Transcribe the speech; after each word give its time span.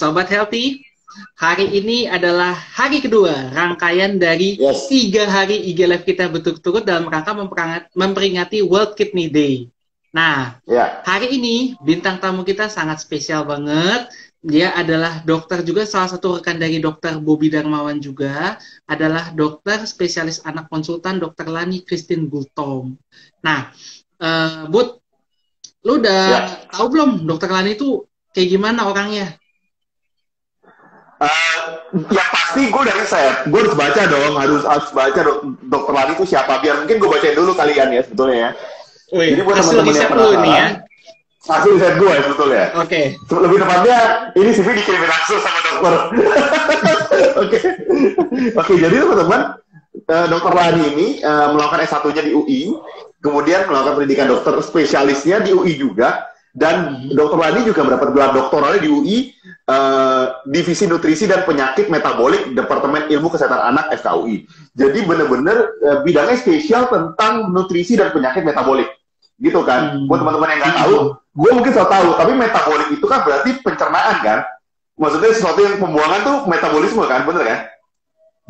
Sobat 0.00 0.32
Healthy. 0.32 0.80
Hari 1.36 1.76
ini 1.76 2.08
adalah 2.08 2.56
hari 2.56 3.04
kedua 3.04 3.52
rangkaian 3.52 4.16
dari 4.16 4.56
yes. 4.56 4.88
tiga 4.88 5.28
hari 5.28 5.60
IG 5.68 5.84
Live 5.84 6.08
kita 6.08 6.24
berturut-turut 6.32 6.88
dalam 6.88 7.12
rangka 7.12 7.36
memperingati 7.92 8.64
World 8.64 8.96
Kidney 8.96 9.28
Day. 9.28 9.68
Nah, 10.16 10.56
yeah. 10.64 11.04
hari 11.04 11.36
ini 11.36 11.76
bintang 11.84 12.16
tamu 12.16 12.48
kita 12.48 12.72
sangat 12.72 13.04
spesial 13.04 13.44
banget. 13.44 14.08
Dia 14.40 14.72
adalah 14.72 15.20
dokter 15.20 15.60
juga, 15.60 15.84
salah 15.84 16.08
satu 16.08 16.40
rekan 16.40 16.56
dari 16.56 16.80
dokter 16.80 17.20
Bobby 17.20 17.52
Darmawan 17.52 18.00
juga, 18.00 18.56
adalah 18.88 19.36
dokter 19.36 19.84
spesialis 19.84 20.40
anak 20.48 20.72
konsultan 20.72 21.20
dokter 21.20 21.44
Lani 21.44 21.84
Christine 21.84 22.24
Gultom. 22.24 22.96
Nah, 23.44 23.68
uh, 24.16 24.64
Bud, 24.64 24.96
lu 25.84 26.00
udah 26.00 26.24
ya. 26.24 26.40
tahu 26.72 26.86
belum 26.88 27.28
dokter 27.28 27.52
Lani 27.52 27.76
itu 27.76 28.08
kayak 28.32 28.48
gimana 28.48 28.88
orangnya? 28.88 29.39
Uh, 31.20 31.84
yang 32.08 32.28
pasti 32.32 32.72
gue 32.72 32.82
dari 32.88 33.04
saya, 33.04 33.44
gue 33.44 33.60
harus 33.60 33.76
baca 33.76 34.08
dong, 34.08 34.40
harus 34.40 34.64
harus 34.64 34.88
baca 34.88 35.20
dok, 35.20 35.38
dokter 35.68 35.92
Lani 35.92 36.12
itu 36.16 36.24
siapa. 36.24 36.64
Biar 36.64 36.80
mungkin 36.80 36.96
gue 36.96 37.08
bacain 37.12 37.36
dulu 37.36 37.52
kalian 37.52 37.92
ya 37.92 38.00
sebetulnya 38.00 38.36
ya. 38.40 38.50
Wih, 39.12 39.28
Jadi 39.36 39.40
buat 39.44 39.56
teman-teman 39.60 39.94
yang 40.00 40.08
penasaran, 40.08 40.40
nih 40.40 40.54
ya. 40.56 40.66
Hasil 41.40 41.70
riset 41.76 41.94
gue 42.00 42.12
ya 42.14 42.22
sebetulnya. 42.24 42.64
Oke. 42.78 43.00
Okay. 43.20 43.36
Lebih 43.36 43.58
tepatnya 43.60 43.98
ini 44.32 44.50
CV 44.54 44.68
dikirim 44.80 45.02
langsung 45.04 45.38
sama 45.44 45.58
dokter. 45.60 45.94
Oke. 47.44 47.58
Oke, 48.56 48.72
jadi 48.80 48.96
teman-teman, 49.02 49.40
uh, 50.08 50.26
dokter 50.30 50.52
Lani 50.56 50.82
ini 50.94 51.06
uh, 51.20 51.52
melakukan 51.52 51.84
S1-nya 51.84 52.22
di 52.22 52.32
UI, 52.32 52.62
kemudian 53.20 53.68
melakukan 53.68 54.00
pendidikan 54.00 54.30
dokter 54.30 54.56
spesialisnya 54.64 55.44
di 55.44 55.52
UI 55.52 55.76
juga, 55.76 56.29
dan 56.50 57.06
Dokter 57.14 57.38
Lani 57.38 57.62
juga 57.62 57.86
mendapat 57.86 58.10
gelar 58.10 58.30
doktoralnya 58.34 58.82
di 58.82 58.90
UI 58.90 59.16
uh, 59.70 60.42
Divisi 60.50 60.90
Nutrisi 60.90 61.30
dan 61.30 61.46
Penyakit 61.46 61.86
Metabolik 61.86 62.50
Departemen 62.58 63.06
Ilmu 63.06 63.30
Kesehatan 63.30 63.70
Anak 63.70 63.94
FKUI. 63.94 64.50
Jadi 64.74 64.98
benar-benar 65.06 65.56
uh, 65.78 65.98
bidangnya 66.02 66.34
spesial 66.34 66.90
tentang 66.90 67.54
nutrisi 67.54 67.94
dan 67.94 68.10
penyakit 68.10 68.42
metabolik, 68.42 68.90
gitu 69.38 69.62
kan? 69.62 69.94
Hmm. 69.94 70.10
Buat 70.10 70.26
teman-teman 70.26 70.48
yang 70.50 70.60
nggak 70.66 70.76
tahu, 70.82 70.96
gue 71.14 71.50
mungkin 71.54 71.72
selalu 71.72 71.90
tahu, 71.94 72.08
tapi 72.18 72.32
metabolik 72.34 72.88
itu 72.98 73.06
kan 73.06 73.20
berarti 73.22 73.50
pencernaan 73.62 74.16
kan? 74.18 74.38
Maksudnya 74.98 75.30
sesuatu 75.32 75.60
yang 75.62 75.78
pembuangan 75.78 76.20
tuh 76.26 76.36
metabolisme 76.50 77.06
kan, 77.06 77.22
bener 77.24 77.44
kan? 77.46 77.60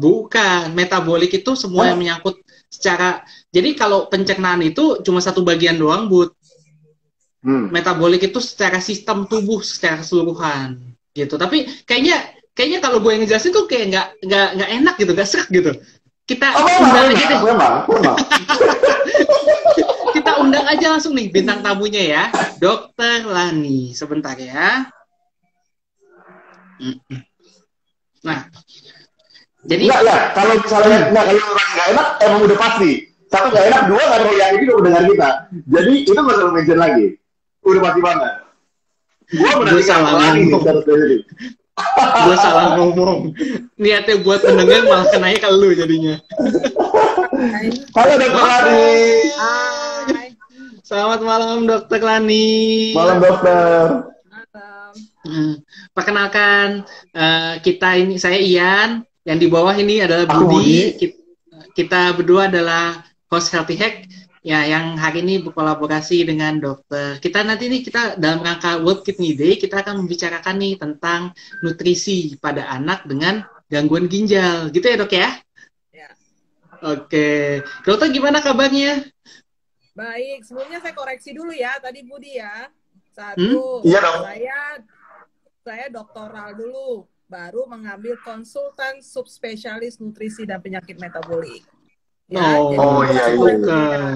Bukan, 0.01 0.73
metabolik 0.73 1.37
itu 1.37 1.53
semua 1.53 1.85
oh. 1.85 1.89
yang 1.93 2.01
menyangkut 2.01 2.41
secara. 2.73 3.21
Jadi 3.53 3.77
kalau 3.77 4.09
pencernaan 4.09 4.65
itu 4.65 5.05
cuma 5.05 5.21
satu 5.21 5.45
bagian 5.45 5.77
doang, 5.77 6.09
but 6.09 6.33
Hmm. 7.41 7.73
Metabolik 7.73 8.21
itu 8.21 8.37
secara 8.37 8.85
sistem 8.85 9.25
tubuh 9.25 9.65
secara 9.65 10.05
keseluruhan 10.05 10.77
gitu. 11.17 11.41
Tapi 11.41 11.65
kayaknya 11.89 12.37
kayaknya 12.53 12.79
kalau 12.85 13.01
gue 13.01 13.17
yang 13.17 13.25
ngejelasin 13.25 13.53
tuh 13.57 13.65
kayak 13.65 13.85
nggak 13.89 14.07
nggak 14.29 14.49
nggak 14.61 14.71
enak 14.77 14.95
gitu, 15.01 15.13
nggak 15.17 15.29
serak 15.29 15.49
gitu. 15.49 15.73
Kita 16.29 16.47
oh, 16.53 16.69
undang 16.85 17.11
aja 17.11 17.25
deh. 17.27 17.41
Memang, 17.43 17.75
memang. 17.89 18.17
Kita 20.15 20.33
undang 20.43 20.67
aja 20.69 20.87
langsung 20.95 21.17
nih 21.17 21.33
bintang 21.33 21.65
tamunya 21.65 22.03
ya, 22.03 22.23
Dokter 22.61 23.25
Lani. 23.25 23.97
Sebentar 23.97 24.37
ya. 24.37 24.87
Nah, 28.21 28.39
jadi 29.65 29.83
enggak 29.91 30.03
ya, 30.07 30.19
kalau 30.37 30.55
misalnya 30.61 30.99
enggak 31.09 31.25
kalau 31.25 31.43
orang 31.57 31.69
nggak 31.73 31.89
enak 31.89 32.09
emang 32.21 32.41
udah 32.47 32.59
pasti. 32.61 32.91
Satu 33.31 33.47
nggak 33.49 33.67
enak, 33.71 33.83
dua 33.89 34.03
nggak 34.03 34.21
tahu 34.23 34.35
yang 34.37 34.53
ini 34.55 34.65
udah 34.71 34.85
dengar 34.87 35.03
kita. 35.09 35.31
Jadi 35.67 35.93
itu 36.05 36.11
nggak 36.15 36.37
usah 36.37 36.53
mention 36.53 36.79
lagi 36.79 37.07
udah 37.71 37.83
mati 37.83 38.01
banget. 38.03 38.33
Gua 39.31 39.53
gue 39.63 39.83
salah 39.87 40.13
ngomong. 40.19 40.63
gue 42.27 42.37
salah 42.43 42.67
ngomong. 42.77 43.19
Niatnya 43.79 44.17
buat 44.27 44.43
pendengar 44.43 44.91
malah 44.91 45.07
kenanya 45.09 45.39
ke 45.39 45.49
lu 45.55 45.71
jadinya. 45.73 46.19
Halo 47.95 48.13
Dokter 48.19 48.43
Lani. 48.43 48.91
Selamat 50.83 51.21
malam 51.23 51.71
Dokter 51.71 52.01
Lani. 52.03 52.49
Malam 52.93 53.17
Dokter. 53.23 54.11
Hmm. 55.21 55.63
Perkenalkan 55.95 56.83
uh, 57.15 57.55
kita 57.63 58.03
ini 58.03 58.19
saya 58.19 58.41
Ian, 58.41 59.05
yang 59.23 59.39
di 59.39 59.47
bawah 59.47 59.77
ini 59.79 60.03
adalah 60.03 60.27
Budi. 60.27 60.97
Kita, 60.99 61.17
kita 61.77 62.01
berdua 62.19 62.51
adalah 62.51 63.05
host 63.31 63.55
Healthy 63.55 63.77
Hack 63.79 63.95
Ya, 64.41 64.65
yang 64.65 64.97
hari 64.97 65.21
ini 65.21 65.45
berkolaborasi 65.45 66.25
dengan 66.25 66.57
dokter. 66.57 67.21
Kita 67.21 67.45
nanti 67.45 67.69
nih 67.69 67.85
kita 67.85 68.17
dalam 68.17 68.41
rangka 68.41 68.81
World 68.81 69.05
Kidney 69.05 69.37
Day 69.37 69.61
kita 69.61 69.85
akan 69.85 70.01
membicarakan 70.01 70.57
nih 70.57 70.81
tentang 70.81 71.37
nutrisi 71.61 72.41
pada 72.41 72.65
anak 72.73 73.05
dengan 73.05 73.45
gangguan 73.69 74.09
ginjal, 74.09 74.73
gitu 74.73 74.89
ya 74.89 74.97
dok 74.97 75.13
ya? 75.13 75.29
Ya. 75.93 76.09
Oke, 76.81 77.61
dokter 77.85 78.09
gimana 78.09 78.41
kabarnya? 78.41 79.13
Baik, 79.93 80.49
sebelumnya 80.49 80.81
saya 80.81 80.97
koreksi 80.97 81.37
dulu 81.37 81.53
ya, 81.53 81.77
tadi 81.77 82.01
Budi 82.01 82.41
ya. 82.41 82.73
Satu, 83.13 83.85
hmm? 83.85 83.93
iya 83.93 83.99
dong. 84.01 84.25
saya 84.25 84.61
saya 85.61 85.87
doktoral 85.93 86.57
dulu, 86.57 87.05
baru 87.29 87.69
mengambil 87.69 88.17
konsultan 88.25 89.05
subspesialis 89.05 90.01
nutrisi 90.01 90.49
dan 90.49 90.65
penyakit 90.65 90.97
metabolik. 90.97 91.61
Ya, 92.31 92.63
oh, 92.63 92.71
oh 92.79 93.03
iya, 93.11 93.35
iya. 93.35 94.07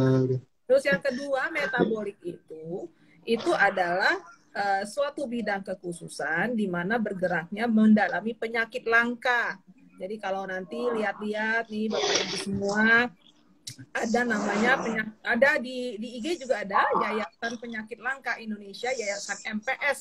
Terus 0.71 0.83
yang 0.87 1.03
kedua, 1.03 1.51
metabolik 1.51 2.15
itu 2.23 2.87
itu 3.27 3.51
adalah 3.51 4.23
uh, 4.55 4.83
suatu 4.87 5.27
bidang 5.27 5.67
kekhususan 5.67 6.55
di 6.55 6.71
mana 6.71 6.97
bergeraknya 7.03 7.67
mendalami 7.67 8.39
penyakit 8.39 8.87
langka. 8.87 9.59
Jadi 9.99 10.15
kalau 10.23 10.47
nanti 10.47 10.79
lihat-lihat 10.79 11.71
nih 11.71 11.91
Bapak 11.91 12.15
Ibu 12.23 12.37
semua 12.39 13.11
ada 13.95 14.21
namanya 14.23 14.79
penyakit, 14.79 15.15
ada 15.25 15.51
di 15.59 15.97
di 15.97 16.09
IG 16.21 16.45
juga 16.45 16.63
ada 16.63 16.85
Yayasan 17.01 17.57
Penyakit 17.59 17.99
Langka 17.99 18.37
Indonesia, 18.37 18.93
Yayasan 18.93 19.59
MPS 19.59 20.01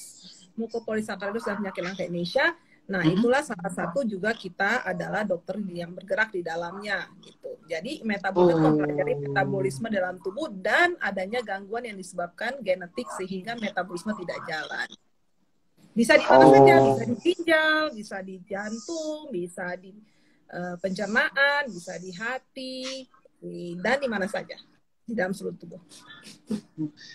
Mukopolisakkaridus 0.60 1.48
dan 1.48 1.64
Penyakit 1.64 1.82
Langka 1.82 2.04
Indonesia 2.04 2.54
Nah, 2.84 3.00
hmm. 3.00 3.16
itulah 3.16 3.40
salah 3.40 3.72
satu 3.72 4.04
juga 4.04 4.36
kita 4.36 4.84
adalah 4.84 5.24
dokter 5.24 5.56
yang 5.72 5.96
bergerak 5.96 6.36
di 6.36 6.44
dalamnya 6.44 7.08
gitu. 7.24 7.56
Jadi 7.64 8.04
metabolisme 8.04 8.60
oh. 8.60 8.64
mempelajari 8.76 9.14
metabolisme 9.24 9.88
dalam 9.88 10.20
tubuh 10.20 10.52
dan 10.52 11.00
adanya 11.00 11.40
gangguan 11.40 11.88
yang 11.88 11.96
disebabkan 11.96 12.60
genetik 12.60 13.08
sehingga 13.16 13.56
metabolisme 13.56 14.12
tidak 14.20 14.40
jalan. 14.44 14.88
Bisa 15.96 16.20
di 16.20 16.26
mana 16.28 16.44
oh. 16.44 16.52
saja, 16.52 16.76
bisa 16.84 17.04
di 17.08 17.16
ginjal, 17.24 17.82
bisa 17.96 18.18
di 18.20 18.36
jantung, 18.44 19.20
bisa 19.32 19.66
di 19.80 19.92
uh, 20.52 20.76
pencernaan, 20.84 21.72
bisa 21.72 21.96
di 22.04 22.12
hati, 22.12 23.08
di, 23.40 23.80
dan 23.80 24.04
di 24.04 24.12
mana 24.12 24.28
saja 24.28 24.60
di 25.04 25.14
dalam 25.16 25.36
seluruh 25.36 25.56
tubuh. 25.56 25.80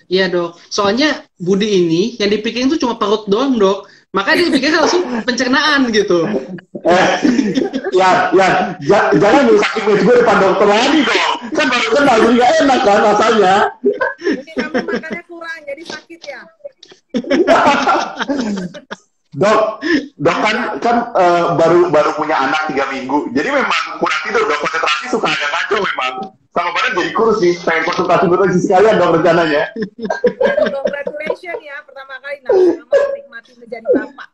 Iya 0.08 0.28
dok, 0.28 0.60
soalnya 0.68 1.24
Budi 1.40 1.84
ini 1.84 2.16
yang 2.20 2.28
dipikirin 2.28 2.68
itu 2.68 2.80
cuma 2.80 3.00
perut 3.00 3.24
doang 3.28 3.56
dok 3.56 3.88
maka 4.08 4.32
dia 4.32 4.48
pikir 4.48 4.72
langsung 4.72 5.04
pencernaan 5.22 5.92
gitu. 5.92 6.24
Eh, 6.80 7.08
ya, 7.92 8.32
ya, 8.32 8.48
jangan 9.12 9.42
merusak 9.44 9.72
image 9.84 10.02
gue 10.06 10.14
depan 10.24 10.36
dokter 10.40 10.68
lagi 10.68 11.00
dong. 11.04 11.32
Kan 11.52 11.66
baru 11.68 11.88
kenal, 11.92 12.16
jadi 12.16 12.34
gak 12.40 12.52
enak 12.64 12.80
kan 12.86 12.98
rasanya. 13.04 13.54
Mungkin 14.18 14.54
kamu 14.56 14.76
makannya 14.88 15.22
kurang, 15.28 15.60
jadi 15.68 15.82
sakit 15.84 16.20
ya. 16.24 16.40
dok, 19.36 19.60
dok 20.16 20.38
kan 20.40 20.56
kan 20.80 20.96
uh, 21.12 21.44
baru 21.60 21.92
baru 21.92 22.10
punya 22.16 22.36
anak 22.40 22.72
tiga 22.72 22.88
minggu, 22.88 23.28
jadi 23.36 23.52
memang 23.52 24.00
kurang 24.00 24.20
tidur, 24.24 24.42
dok 24.48 24.58
konsentrasi 24.64 25.04
suka 25.12 25.28
agak 25.28 25.50
kacau 25.52 25.78
memang 25.84 26.12
sama 26.58 26.74
badan 26.74 26.90
jadi 26.98 27.10
kurus 27.14 27.38
nih 27.38 27.54
pengen 27.62 27.82
konsultasi 27.86 28.24
nutrisi 28.26 28.60
sekalian 28.66 28.98
dong 28.98 29.14
rencananya. 29.14 29.70
Congratulations 30.74 31.60
ya 31.62 31.76
pertama 31.86 32.18
kali 32.18 32.42
nah 32.42 32.50
menikmati 33.14 33.54
menjadi 33.62 33.86
bapak 33.94 34.28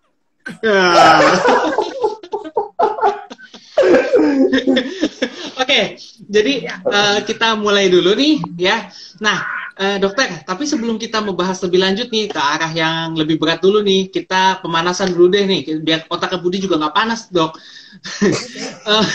Oke, 5.62 5.98
jadi 6.30 6.54
uh, 6.86 7.18
kita 7.26 7.58
mulai 7.58 7.90
dulu 7.90 8.14
nih 8.14 8.38
ya. 8.58 8.86
Nah, 9.18 9.42
uh, 9.78 9.96
dokter, 9.98 10.46
tapi 10.46 10.64
sebelum 10.66 10.94
kita 10.98 11.18
membahas 11.22 11.58
lebih 11.66 11.82
lanjut 11.82 12.06
nih 12.10 12.30
ke 12.30 12.38
arah 12.38 12.70
yang 12.70 13.18
lebih 13.18 13.38
berat 13.38 13.58
dulu 13.58 13.82
nih, 13.82 14.10
kita 14.10 14.62
pemanasan 14.62 15.10
dulu 15.14 15.34
deh 15.34 15.44
nih, 15.46 15.82
biar 15.82 16.06
otak 16.06 16.38
Budi 16.38 16.62
juga 16.62 16.78
nggak 16.78 16.94
panas, 16.94 17.30
dok. 17.30 17.54
uh, 17.54 19.06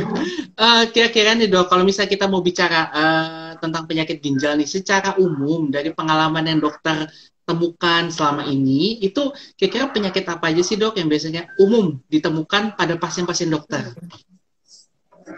uh, 0.64 0.82
kira-kira 0.90 1.34
nih 1.38 1.46
dok, 1.50 1.70
kalau 1.70 1.86
misalnya 1.86 2.10
kita 2.10 2.26
mau 2.26 2.42
bicara 2.42 2.80
uh, 2.90 3.50
tentang 3.62 3.86
penyakit 3.86 4.18
ginjal 4.18 4.58
nih, 4.58 4.66
secara 4.66 5.18
umum 5.22 5.70
dari 5.70 5.94
pengalaman 5.94 6.46
yang 6.50 6.58
dokter 6.58 7.06
temukan 7.50 8.06
selama 8.14 8.46
ini 8.46 9.02
itu 9.02 9.34
kira-kira 9.58 9.90
penyakit 9.90 10.22
apa 10.30 10.54
aja 10.54 10.62
sih 10.62 10.78
dok 10.78 10.94
yang 10.94 11.10
biasanya 11.10 11.50
umum 11.58 11.98
ditemukan 12.06 12.78
pada 12.78 12.94
pasien-pasien 12.94 13.50
dokter? 13.50 13.90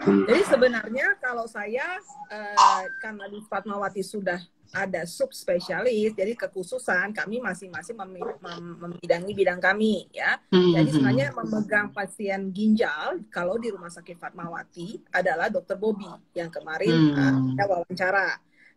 Jadi 0.03 0.41
sebenarnya 0.45 1.17
kalau 1.21 1.49
saya 1.49 1.97
uh, 2.29 2.85
karena 3.01 3.25
di 3.29 3.39
Fatmawati 3.45 4.01
sudah 4.01 4.41
ada 4.73 5.05
subspesialis, 5.05 6.17
jadi 6.17 6.33
kekhususan 6.33 7.13
kami 7.13 7.37
masing-masing 7.37 7.93
mem 7.93 8.25
mem 8.41 8.65
membidangi 8.81 9.31
bidang 9.37 9.61
kami 9.61 10.09
ya. 10.09 10.41
Hmm. 10.49 10.73
Jadi 10.73 10.89
sebenarnya 10.97 11.27
memegang 11.37 11.93
pasien 11.93 12.49
ginjal 12.49 13.21
kalau 13.29 13.61
di 13.61 13.69
Rumah 13.69 13.93
Sakit 13.93 14.17
Fatmawati 14.17 15.13
adalah 15.13 15.53
Dokter 15.53 15.77
Bobby 15.77 16.09
yang 16.33 16.49
kemarin 16.49 16.89
hmm. 16.89 17.13
uh, 17.13 17.37
ada 17.53 17.63
wawancara. 17.69 18.27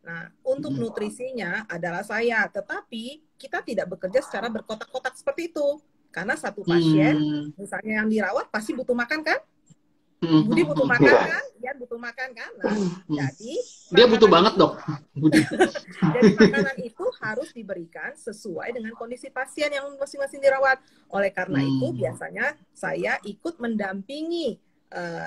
Nah, 0.07 0.31
untuk 0.47 0.71
hmm. 0.71 0.81
nutrisinya 0.87 1.67
adalah 1.67 2.07
saya, 2.07 2.47
tetapi 2.47 3.27
kita 3.35 3.59
tidak 3.67 3.91
bekerja 3.91 4.23
secara 4.23 4.47
berkotak-kotak 4.47 5.19
seperti 5.19 5.51
itu. 5.51 5.83
Karena 6.15 6.39
satu 6.39 6.63
pasien, 6.63 7.19
hmm. 7.19 7.59
misalnya 7.59 8.01
yang 8.01 8.09
dirawat 8.09 8.47
pasti 8.49 8.73
butuh 8.73 8.95
makan 8.95 9.27
kan? 9.27 9.43
Hmm. 10.25 10.49
Budi 10.49 10.65
butuh 10.65 10.89
makan 10.89 11.13
iya. 11.13 11.27
kan? 11.29 11.45
Dia 11.61 11.73
butuh 11.77 11.99
makan 12.01 12.29
kan? 12.33 12.51
Nah, 12.57 12.73
hmm. 12.73 12.91
jadi 13.13 13.55
dia 13.93 14.07
butuh 14.09 14.29
banget 14.33 14.53
dok. 14.57 14.73
jadi 16.17 16.31
makanan 16.41 16.77
itu 16.81 17.05
harus 17.21 17.49
diberikan 17.53 18.17
sesuai 18.17 18.73
dengan 18.73 18.97
kondisi 18.97 19.29
pasien 19.29 19.69
yang 19.69 19.85
masing-masing 20.01 20.41
dirawat. 20.41 20.81
Oleh 21.13 21.29
karena 21.35 21.61
hmm. 21.61 21.69
itu 21.69 21.87
biasanya 22.01 22.57
saya 22.73 23.21
ikut 23.29 23.61
mendampingi 23.61 24.57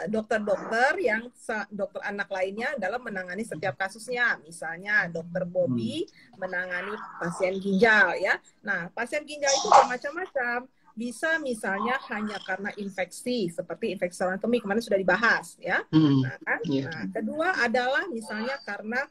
dokter-dokter 0.08 0.96
uh, 0.96 1.04
yang 1.04 1.28
dokter 1.68 2.02
anak 2.08 2.32
lainnya 2.32 2.74
dalam 2.80 3.04
menangani 3.04 3.44
setiap 3.44 3.76
kasusnya. 3.76 4.40
Misalnya 4.42 5.12
dokter 5.12 5.44
Bobby 5.44 6.08
hmm. 6.08 6.40
menangani 6.40 6.96
pasien 7.20 7.60
ginjal 7.60 8.16
ya. 8.18 8.40
Nah, 8.64 8.88
pasien 8.96 9.28
ginjal 9.28 9.52
itu 9.52 9.68
bermacam-macam 9.68 10.68
bisa 11.00 11.40
misalnya 11.40 11.96
hanya 12.12 12.36
karena 12.44 12.76
infeksi 12.76 13.48
seperti 13.48 13.96
infeksi 13.96 14.20
saluran 14.20 14.36
kemih 14.42 14.60
kemarin 14.60 14.84
sudah 14.84 15.00
dibahas 15.00 15.56
ya. 15.64 15.80
Hmm. 15.96 16.28
Nah, 16.28 16.36
kan? 16.44 16.60
yeah. 16.68 16.92
nah, 16.92 17.06
kedua 17.16 17.48
adalah 17.64 18.04
misalnya 18.12 18.60
karena 18.68 19.08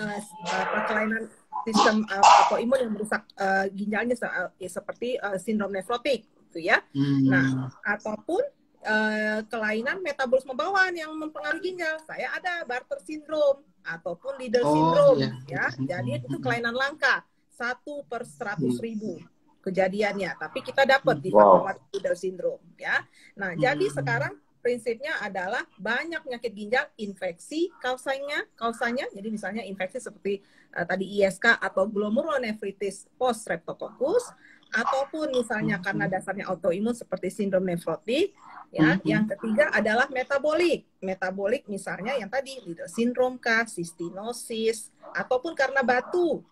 uh, 0.00 0.20
uh, 0.48 0.82
kelainan 0.88 1.28
sistem 1.68 2.08
uh, 2.08 2.24
autoimun 2.48 2.78
yang 2.88 2.92
merusak 2.96 3.22
uh, 3.36 3.68
ginjalnya 3.72 4.16
uh, 4.24 4.48
seperti 4.64 5.20
uh, 5.20 5.36
sindrom 5.36 5.72
nefrotik 5.72 6.24
gitu 6.48 6.72
ya. 6.72 6.80
Hmm. 6.96 7.28
Nah, 7.28 7.68
ataupun 7.84 8.40
uh, 8.84 9.40
kelainan 9.48 9.98
metabolisme 10.04 10.52
bawaan 10.52 10.94
yang 10.94 11.10
mempengaruhi 11.16 11.72
ginjal. 11.72 11.96
Saya 12.04 12.30
ada 12.36 12.62
Barter 12.68 13.00
syndrome 13.02 13.64
ataupun 13.84 14.38
Liddle 14.38 14.64
oh, 14.64 14.72
syndrome 14.72 15.20
yeah. 15.48 15.72
ya. 15.74 15.98
Jadi 15.98 16.22
itu 16.22 16.36
kelainan 16.38 16.76
langka 16.76 17.24
satu 17.50 18.04
per 18.06 18.28
seratus 18.28 18.78
ribu 18.78 19.18
kejadiannya, 19.64 20.36
tapi 20.36 20.60
kita 20.60 20.84
dapat 20.84 21.24
di 21.24 21.32
wow. 21.32 21.64
Fatmawati 21.64 21.98
syndrome 22.12 22.64
ya. 22.76 23.00
Nah, 23.40 23.56
hmm. 23.56 23.60
jadi 23.64 23.86
sekarang 23.88 24.36
prinsipnya 24.64 25.20
adalah 25.20 25.60
banyak 25.76 26.24
penyakit 26.24 26.52
ginjal 26.56 26.88
infeksi 26.96 27.68
kausanya 27.84 28.48
kausanya 28.56 29.04
jadi 29.12 29.28
misalnya 29.28 29.60
infeksi 29.60 30.00
seperti 30.00 30.40
uh, 30.72 30.88
tadi 30.88 31.20
ISK 31.20 31.60
atau 31.60 31.84
glomerulonefritis 31.84 33.12
post 33.20 33.44
streptococcus 33.44 34.32
ataupun 34.74 35.30
misalnya 35.30 35.78
hmm. 35.78 35.84
karena 35.86 36.04
dasarnya 36.10 36.50
autoimun 36.50 36.92
seperti 36.92 37.30
sindrom 37.30 37.62
nefrotik 37.62 38.34
ya 38.74 38.98
hmm. 38.98 39.06
yang 39.06 39.24
ketiga 39.30 39.70
adalah 39.70 40.10
metabolik 40.10 40.82
metabolik 40.98 41.62
misalnya 41.70 42.18
yang 42.18 42.26
tadi 42.26 42.58
Liddle 42.66 42.90
syndrome 42.90 43.38
kah 43.38 43.62
cystinosis 43.70 44.90
ataupun 45.14 45.54
karena 45.54 45.86
batu 45.86 46.42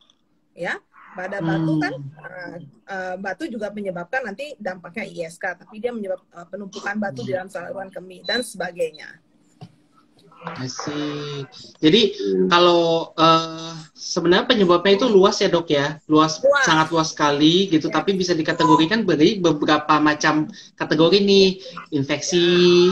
ya 0.54 0.78
pada 1.12 1.44
batu 1.44 1.76
kan 1.76 1.92
uh, 2.24 2.56
uh, 2.88 3.14
batu 3.20 3.44
juga 3.44 3.69
menyebabkan 3.69 4.25
nanti 4.25 4.56
dampaknya 4.56 5.04
ISK, 5.04 5.44
tapi 5.60 5.76
dia 5.76 5.92
menyebabkan 5.92 6.28
uh, 6.32 6.48
penumpukan 6.48 6.96
batu 6.96 7.20
di 7.20 7.36
dalam 7.36 7.52
saluran 7.52 7.92
kemih 7.92 8.25
dan 8.25 8.40
sebagainya. 8.40 9.20
Asik. 10.42 11.46
Jadi 11.78 12.02
kalau 12.50 13.14
uh, 13.14 13.78
sebenarnya 13.94 14.50
penyebabnya 14.50 14.98
itu 14.98 15.06
luas 15.06 15.38
ya 15.38 15.46
dok 15.46 15.70
ya, 15.70 16.02
luas, 16.10 16.42
luas. 16.42 16.66
sangat 16.66 16.90
luas 16.90 17.14
sekali 17.14 17.70
gitu. 17.70 17.86
Ya. 17.86 18.02
Tapi 18.02 18.18
bisa 18.18 18.34
dikategorikan 18.34 19.06
beri 19.06 19.38
beberapa 19.38 20.02
macam 20.02 20.50
kategori 20.74 21.18
nih, 21.22 21.48
infeksi 21.94 22.46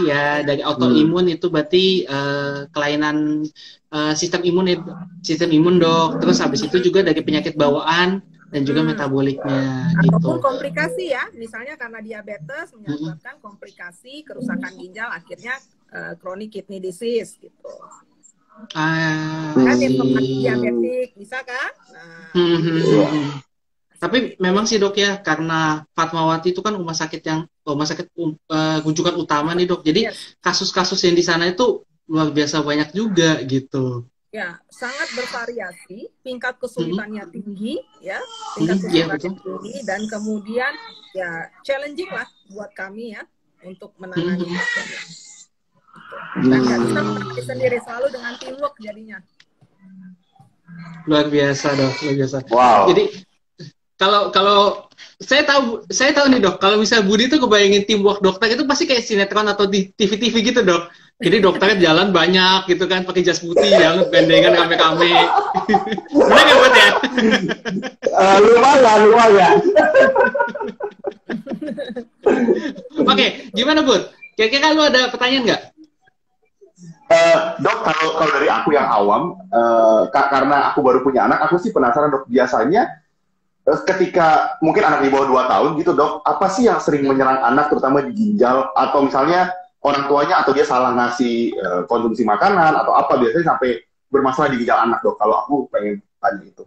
ya 0.06 0.47
dari 0.47 0.62
autoimun 0.62 1.26
hmm. 1.26 1.35
itu 1.37 1.47
berarti 1.50 2.06
uh, 2.06 2.70
kelainan 2.70 3.43
uh, 3.91 4.14
sistem 4.14 4.47
imun 4.47 4.70
sistem 5.26 5.50
imun 5.50 5.82
dok. 5.82 6.23
Terus 6.23 6.38
habis 6.38 6.62
itu 6.62 6.79
juga 6.79 7.02
dari 7.02 7.19
penyakit 7.19 7.58
bawaan 7.58 8.23
dan 8.50 8.67
juga 8.67 8.82
hmm. 8.82 8.88
metaboliknya 8.94 9.62
ataupun 10.11 10.38
gitu. 10.38 10.43
komplikasi 10.43 11.14
ya 11.14 11.23
misalnya 11.38 11.79
karena 11.79 12.02
diabetes 12.02 12.75
menyebabkan 12.75 13.38
hmm. 13.38 13.44
komplikasi 13.47 14.26
kerusakan 14.26 14.75
ginjal 14.75 15.06
akhirnya 15.06 15.55
uh, 15.95 16.13
chronic 16.19 16.55
kidney 16.55 16.79
disease 16.79 17.37
gitu. 17.39 17.71
Ah, 18.77 19.57
kan 19.57 19.77
informasi 19.81 20.45
diabetik 20.45 21.17
bisa 21.17 21.41
kan? 21.41 21.73
Nah, 21.97 22.29
hmm, 22.37 22.59
hmm, 22.61 22.61
hmm, 22.61 23.07
hmm. 23.09 23.29
tapi 23.97 24.19
memang 24.37 24.69
sih 24.69 24.77
dok 24.77 25.01
ya 25.01 25.21
karena 25.25 25.85
Fatmawati 25.97 26.53
itu 26.53 26.61
kan 26.61 26.77
rumah 26.77 26.93
sakit 26.93 27.23
yang 27.25 27.49
rumah 27.65 27.89
sakit 27.89 28.13
uh, 28.13 29.17
utama 29.17 29.57
nih 29.57 29.65
dok. 29.65 29.81
Jadi 29.81 30.13
kasus-kasus 30.45 31.01
yang 31.09 31.17
di 31.17 31.25
sana 31.25 31.49
itu 31.49 31.85
luar 32.11 32.29
biasa 32.35 32.61
banyak 32.61 32.93
juga 32.93 33.41
gitu. 33.49 34.05
Ya 34.31 34.61
sangat 34.69 35.09
bervariasi. 35.17 36.13
Tingkat 36.21 36.61
kesulitannya 36.61 37.25
hmm. 37.27 37.33
tinggi 37.33 37.75
ya. 38.05 38.21
Tingkat 38.61 38.77
hmm, 38.77 38.85
kesulitannya 38.87 39.17
ya, 39.17 39.25
tinggi. 39.25 39.73
Dan 39.89 40.01
kemudian 40.07 40.73
ya 41.17 41.31
challenging 41.65 42.11
lah 42.13 42.29
buat 42.53 42.71
kami 42.77 43.17
ya 43.17 43.23
untuk 43.65 43.97
menangani 43.97 44.53
hmm. 44.53 45.20
Dan 46.39 46.59
nggak 46.62 46.79
bisa 46.87 47.01
menangani 47.03 47.43
sendiri 47.43 47.77
selalu 47.83 48.07
dengan 48.15 48.33
teamwork 48.39 48.75
jadinya. 48.79 49.19
Luar 51.11 51.27
biasa 51.27 51.67
dok 51.75 51.95
luar 52.07 52.15
biasa. 52.15 52.37
Wow. 52.51 52.83
jadi 52.95 53.05
kalau 54.01 54.33
kalau 54.33 54.59
saya 55.21 55.45
tahu 55.45 55.85
saya 55.93 56.17
tahu 56.17 56.33
nih 56.33 56.41
dok 56.41 56.57
kalau 56.62 56.81
misalnya 56.81 57.05
Budi 57.05 57.29
tuh 57.29 57.43
kebayangin 57.43 57.85
teamwork 57.85 58.25
dokter 58.25 58.55
itu 58.55 58.65
pasti 58.65 58.89
kayak 58.89 59.05
sinetron 59.05 59.49
atau 59.51 59.67
di 59.67 59.91
TV-TV 59.93 60.55
gitu 60.55 60.61
dok. 60.62 60.89
Jadi 61.21 61.37
dokternya 61.45 61.77
jalan 61.93 62.17
banyak 62.17 62.65
gitu 62.73 62.89
kan 62.89 63.05
pakai 63.05 63.21
jas 63.21 63.45
putih 63.45 63.69
yang 63.69 64.09
gandengan 64.09 64.57
kame-kame 64.57 65.12
benar 66.17 66.45
nggak 66.49 66.57
buat 66.57 66.73
ya? 66.73 66.89
Uh, 68.09 68.39
lumayan 68.41 68.99
lumayan. 69.05 69.57
Oke 73.05 73.27
gimana 73.53 73.85
bud? 73.85 74.09
Kira-kira 74.33 74.73
lu 74.73 74.81
ada 74.81 75.12
pertanyaan 75.12 75.45
nggak 75.45 75.62
Uh, 77.11 77.59
dok, 77.59 77.83
kalau 77.83 78.23
kalau 78.23 78.33
dari 78.38 78.47
aku 78.47 78.71
yang 78.71 78.87
awam, 78.87 79.35
uh, 79.50 80.07
karena 80.14 80.71
aku 80.71 80.79
baru 80.79 81.02
punya 81.02 81.26
anak, 81.26 81.43
aku 81.43 81.59
sih 81.59 81.75
penasaran 81.75 82.07
dok. 82.07 82.31
Biasanya 82.31 82.87
ketika 83.67 84.57
mungkin 84.62 84.87
anak 84.87 85.02
di 85.02 85.11
bawah 85.11 85.26
2 85.26 85.50
tahun 85.50 85.71
gitu 85.83 85.93
dok, 85.99 86.23
apa 86.23 86.47
sih 86.55 86.71
yang 86.71 86.79
sering 86.79 87.02
menyerang 87.11 87.43
anak 87.43 87.67
terutama 87.67 88.07
di 88.07 88.14
ginjal 88.14 88.71
atau 88.79 89.02
misalnya 89.02 89.50
orang 89.83 90.07
tuanya 90.07 90.47
atau 90.47 90.55
dia 90.55 90.62
salah 90.62 90.95
ngasih 90.95 91.50
uh, 91.59 91.83
konsumsi 91.90 92.23
makanan 92.23 92.79
atau 92.79 92.95
apa 92.95 93.19
biasanya 93.19 93.59
sampai 93.59 93.83
bermasalah 94.07 94.55
di 94.55 94.62
ginjal 94.62 94.79
anak 94.79 95.02
dok 95.02 95.19
kalau 95.19 95.35
aku 95.43 95.55
pengen 95.67 95.99
tanya 96.23 96.47
itu. 96.47 96.64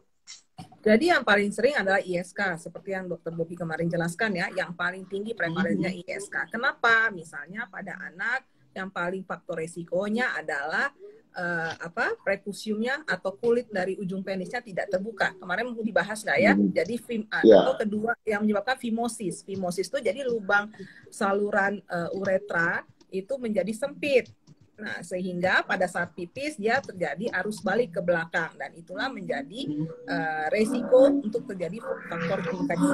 Jadi 0.84 1.16
yang 1.16 1.24
paling 1.24 1.48
sering 1.56 1.80
adalah 1.80 2.04
ISK, 2.04 2.60
seperti 2.60 2.92
yang 2.92 3.08
dokter 3.08 3.32
Bobi 3.32 3.56
kemarin 3.56 3.88
jelaskan 3.88 4.36
ya, 4.36 4.52
yang 4.52 4.76
paling 4.76 5.08
tinggi 5.08 5.32
prevalensinya 5.32 5.88
hmm. 5.88 6.04
ISK. 6.04 6.52
Kenapa? 6.52 7.08
Misalnya 7.08 7.72
pada 7.72 7.96
anak 8.04 8.44
yang 8.74 8.90
paling 8.90 9.24
faktor 9.24 9.62
resikonya 9.62 10.34
adalah 10.36 10.90
uh, 11.38 11.74
apa 11.82 12.18
prekusiumnya 12.22 13.06
atau 13.06 13.34
kulit 13.38 13.70
dari 13.70 13.98
ujung 13.98 14.22
penisnya 14.22 14.62
tidak 14.62 14.90
terbuka. 14.90 15.34
Kemarin 15.38 15.74
dibahas 15.82 16.22
nggak 16.22 16.40
ya? 16.40 16.54
Hmm. 16.54 16.70
Jadi 16.74 16.96
fim 17.02 17.22
yeah. 17.44 17.66
atau 17.66 17.74
kedua 17.78 18.12
yang 18.26 18.42
menyebabkan 18.46 18.78
fimosis. 18.78 19.42
Fimosis 19.46 19.90
itu 19.90 20.00
jadi 20.02 20.26
lubang 20.26 20.70
saluran 21.10 21.82
uh, 21.90 22.10
uretra 22.18 22.86
itu 23.14 23.34
menjadi 23.38 23.70
sempit. 23.74 24.34
Nah, 24.74 25.06
sehingga 25.06 25.62
pada 25.62 25.86
saat 25.86 26.18
pipis 26.18 26.58
dia 26.58 26.82
terjadi 26.82 27.30
arus 27.42 27.62
balik 27.62 27.94
ke 27.94 28.02
belakang 28.02 28.50
dan 28.58 28.74
itulah 28.74 29.06
menjadi 29.06 29.70
uh, 30.10 30.50
resiko 30.50 31.14
untuk 31.14 31.46
terjadi 31.46 31.78
faktor 32.10 32.42
infeksi. 32.42 32.90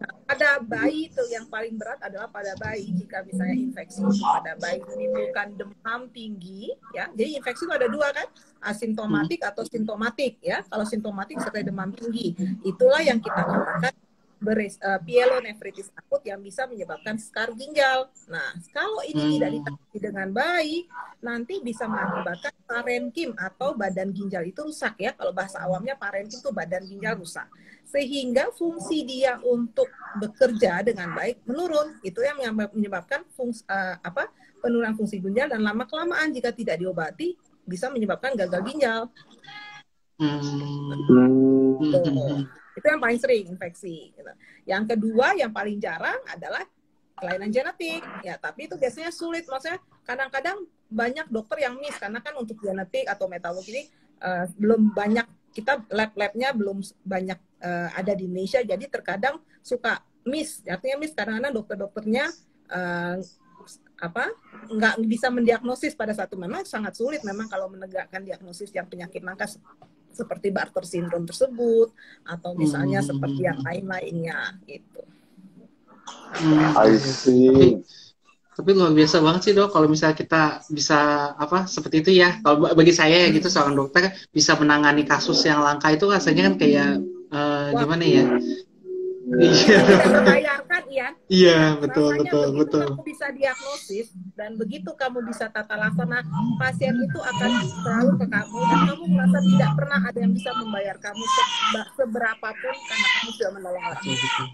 Nah, 0.00 0.12
pada 0.24 0.56
bayi 0.64 1.12
itu 1.12 1.20
yang 1.28 1.44
paling 1.52 1.76
berat 1.76 2.00
adalah 2.00 2.32
pada 2.32 2.56
bayi 2.56 2.96
jika 2.96 3.20
misalnya 3.28 3.60
infeksi 3.60 4.00
pada 4.24 4.56
bayi 4.56 4.80
menimbulkan 4.88 5.52
demam 5.52 6.08
tinggi 6.16 6.72
ya. 6.96 7.12
Jadi 7.12 7.36
infeksi 7.36 7.68
itu 7.68 7.74
ada 7.76 7.88
dua 7.92 8.08
kan, 8.08 8.28
asimptomatik 8.64 9.44
atau 9.44 9.68
simptomatik 9.68 10.40
ya. 10.40 10.64
Kalau 10.64 10.88
simptomatik 10.88 11.44
serta 11.44 11.60
demam 11.60 11.92
tinggi, 11.92 12.32
itulah 12.64 13.04
yang 13.04 13.20
kita 13.20 13.44
katakan 13.44 13.92
beres, 14.38 14.78
uh, 14.80 15.02
pielonefritis 15.02 15.90
akut 15.98 16.22
yang 16.22 16.38
bisa 16.38 16.64
menyebabkan 16.70 17.18
skar 17.18 17.50
ginjal. 17.54 18.06
Nah, 18.30 18.54
kalau 18.70 19.02
ini 19.02 19.18
hmm. 19.18 19.32
tidak 19.36 19.50
ditangani 19.54 19.98
dengan 19.98 20.28
baik, 20.30 20.84
nanti 21.22 21.54
bisa 21.60 21.84
mengakibatkan 21.90 22.54
parenkim 22.64 23.30
atau 23.34 23.74
badan 23.74 24.14
ginjal 24.14 24.46
itu 24.46 24.62
rusak 24.62 24.94
ya. 24.98 25.10
Kalau 25.14 25.34
bahasa 25.34 25.62
awamnya 25.62 25.98
parenkim 25.98 26.38
itu 26.38 26.50
badan 26.54 26.82
ginjal 26.86 27.18
rusak. 27.18 27.46
Sehingga 27.88 28.52
fungsi 28.54 29.02
dia 29.02 29.40
untuk 29.42 29.90
bekerja 30.22 30.86
dengan 30.86 31.12
baik 31.18 31.42
menurun. 31.44 31.98
Itu 32.06 32.22
yang 32.22 32.38
menyebabkan 32.54 33.26
fungsi 33.34 33.66
uh, 33.66 33.98
apa? 34.00 34.30
penurunan 34.58 34.90
fungsi 34.98 35.22
ginjal 35.22 35.46
dan 35.46 35.62
lama 35.62 35.86
kelamaan 35.86 36.34
jika 36.34 36.50
tidak 36.50 36.82
diobati 36.82 37.38
bisa 37.62 37.86
menyebabkan 37.94 38.34
gagal 38.34 38.60
ginjal. 38.66 39.06
Hmm. 40.18 40.42
Gitu. 41.78 42.10
Itu 42.78 42.86
yang 42.86 43.02
paling 43.02 43.18
sering 43.18 43.44
infeksi. 43.50 44.14
Gitu. 44.14 44.32
Yang 44.64 44.96
kedua 44.96 45.34
yang 45.34 45.50
paling 45.50 45.82
jarang 45.82 46.18
adalah 46.30 46.62
kelainan 47.18 47.50
genetik. 47.50 48.02
Ya, 48.22 48.38
tapi 48.38 48.70
itu 48.70 48.78
biasanya 48.78 49.10
sulit. 49.10 49.44
Maksudnya 49.50 49.82
kadang-kadang 50.06 50.64
banyak 50.88 51.26
dokter 51.28 51.68
yang 51.68 51.76
miss 51.76 51.98
karena 52.00 52.22
kan 52.24 52.32
untuk 52.38 52.56
genetik 52.62 53.04
atau 53.04 53.28
metabologi 53.28 53.76
ini 53.76 53.82
uh, 54.24 54.48
belum 54.56 54.96
banyak 54.96 55.26
kita 55.52 55.84
lab-labnya 55.92 56.54
belum 56.56 56.80
banyak 57.04 57.38
uh, 57.60 57.88
ada 57.92 58.12
di 58.14 58.30
Indonesia. 58.30 58.62
Jadi 58.62 58.88
terkadang 58.88 59.42
suka 59.60 60.00
miss. 60.24 60.62
Artinya 60.64 60.96
miss 61.02 61.12
kadang-kadang 61.12 61.52
dokter-dokternya 61.52 62.24
uh, 62.72 63.18
apa 63.98 64.30
nggak 64.70 64.94
bisa 65.10 65.26
mendiagnosis 65.26 65.98
pada 65.98 66.14
satu 66.14 66.38
memang 66.38 66.62
sangat 66.62 66.94
sulit 66.94 67.18
memang 67.26 67.50
kalau 67.50 67.66
menegakkan 67.66 68.22
diagnosis 68.22 68.70
yang 68.70 68.86
penyakit 68.86 69.26
langka 69.26 69.50
seperti 70.18 70.50
Bartter 70.50 70.82
syndrome 70.82 71.24
tersebut 71.24 71.94
atau 72.26 72.58
misalnya 72.58 73.00
hmm. 73.00 73.08
seperti 73.08 73.40
yang 73.46 73.60
lain-lainnya 73.62 74.58
gitu. 74.66 75.02
Hmm. 76.38 76.74
I 76.74 76.98
see. 76.98 77.78
Tapi, 78.58 78.74
luar 78.74 78.90
biasa 78.90 79.22
banget 79.22 79.40
sih 79.46 79.52
dok 79.54 79.70
kalau 79.70 79.86
misalnya 79.86 80.18
kita 80.18 80.66
bisa 80.74 81.30
apa 81.38 81.70
seperti 81.70 82.02
itu 82.02 82.10
ya. 82.18 82.42
Kalau 82.42 82.74
bagi 82.74 82.90
saya 82.90 83.22
ya 83.22 83.28
gitu 83.30 83.46
seorang 83.46 83.78
dokter 83.78 84.10
bisa 84.34 84.58
menangani 84.58 85.06
kasus 85.06 85.38
yang 85.46 85.62
langka 85.62 85.94
itu 85.94 86.10
rasanya 86.10 86.50
kan 86.50 86.54
kayak 86.58 86.98
uh, 87.30 87.70
gimana 87.78 88.02
ya? 88.02 88.26
Iya. 89.28 89.80
membayarkan 90.08 90.82
ya. 90.88 91.08
Iya, 91.28 91.60
betul, 91.76 92.16
betul, 92.16 92.46
betul. 92.56 92.86
Kamu 92.88 93.04
bisa 93.04 93.26
diagnosis 93.28 94.08
dan 94.32 94.56
begitu 94.56 94.88
kamu 94.96 95.20
bisa 95.28 95.52
tata 95.52 95.76
laksana, 95.76 96.24
pasien 96.56 96.96
itu 96.96 97.20
akan 97.20 97.50
selalu 97.84 98.12
ke 98.16 98.26
kamu 98.32 98.58
dan 98.64 98.80
kamu 98.88 99.04
merasa 99.12 99.38
tidak 99.44 99.70
pernah 99.76 100.00
ada 100.00 100.18
yang 100.18 100.32
bisa 100.32 100.50
membayar 100.56 100.96
kamu 100.96 101.24
seberapapun 102.00 102.74
karena 102.88 103.08
kamu 103.20 103.30
sudah 103.36 103.50
menolong 103.52 103.84
orang. 103.84 104.00
Betul, 104.00 104.16
betul. 104.16 104.46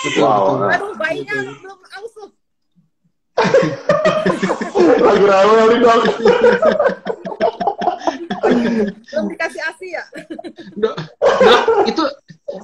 Betul, 0.00 0.22
wow. 0.24 0.44
betul. 0.44 0.68
Aduh, 0.68 0.92
bayinya 1.00 1.36
belum 1.64 1.80
ausu. 1.96 2.24
Lagi 5.06 5.24
rame 5.24 5.54
nih 5.64 5.78
dok. 5.80 6.02
belum 9.08 9.24
dikasih 9.32 9.62
asi 9.64 9.86
ya? 9.96 10.04
Dok, 10.76 10.96
dok, 11.20 11.60
itu 11.88 12.04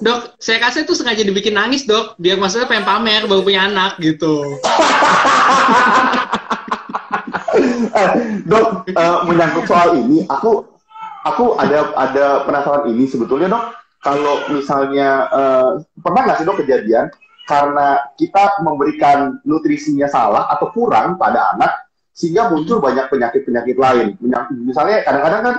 Dok, 0.02 0.38
saya 0.42 0.58
kasih 0.58 0.82
itu 0.84 0.94
sengaja 0.98 1.22
dibikin 1.22 1.54
nangis, 1.54 1.86
Dok. 1.86 2.18
Biar 2.18 2.36
maksudnya 2.40 2.66
pengen 2.66 2.86
pamer 2.86 3.26
baru 3.30 3.42
punya 3.46 3.70
anak 3.70 3.96
gitu. 4.02 4.42
eh, 7.96 8.10
dok, 8.44 8.84
uh, 8.92 9.18
menyangkut 9.24 9.64
soal 9.64 9.96
ini, 9.96 10.26
aku 10.28 10.66
aku 11.24 11.56
ada 11.56 11.94
ada 11.94 12.26
penasaran 12.44 12.90
ini 12.90 13.06
sebetulnya, 13.06 13.48
Dok. 13.52 13.64
Kalau 14.02 14.46
misalnya 14.50 15.30
uh, 15.30 15.70
pernah 16.02 16.20
nggak 16.26 16.38
sih 16.42 16.46
Dok 16.46 16.60
kejadian 16.66 17.06
karena 17.46 18.02
kita 18.18 18.58
memberikan 18.66 19.38
nutrisinya 19.46 20.10
salah 20.10 20.50
atau 20.50 20.74
kurang 20.74 21.14
pada 21.14 21.54
anak 21.54 21.86
sehingga 22.10 22.50
muncul 22.50 22.82
banyak 22.82 23.06
penyakit-penyakit 23.06 23.76
lain. 23.78 24.18
Misalnya 24.50 25.06
kadang-kadang 25.06 25.42
kan 25.46 25.56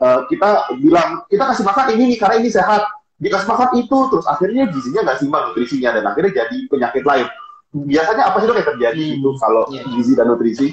uh, 0.00 0.20
kita 0.30 0.72
bilang 0.80 1.26
kita 1.28 1.44
kasih 1.52 1.64
makan 1.66 1.86
ini 1.98 2.14
nih 2.14 2.18
karena 2.18 2.36
ini 2.40 2.48
sehat 2.48 2.86
dikasih 3.16 3.48
makan 3.48 3.70
itu 3.80 3.98
terus 4.12 4.26
akhirnya 4.28 4.68
gizinya 4.68 5.00
nggak 5.08 5.18
simbang 5.24 5.42
nutrisinya 5.50 5.90
dan 5.96 6.04
akhirnya 6.04 6.32
jadi 6.44 6.56
penyakit 6.68 7.04
lain 7.04 7.26
biasanya 7.72 8.22
apa 8.32 8.36
sih 8.40 8.46
dok 8.48 8.56
yang 8.56 8.68
terjadi 8.76 9.04
hmm. 9.04 9.16
itu 9.20 9.30
kalau 9.40 9.62
yeah. 9.72 9.84
gizi 9.96 10.12
dan 10.16 10.26
nutrisi 10.28 10.68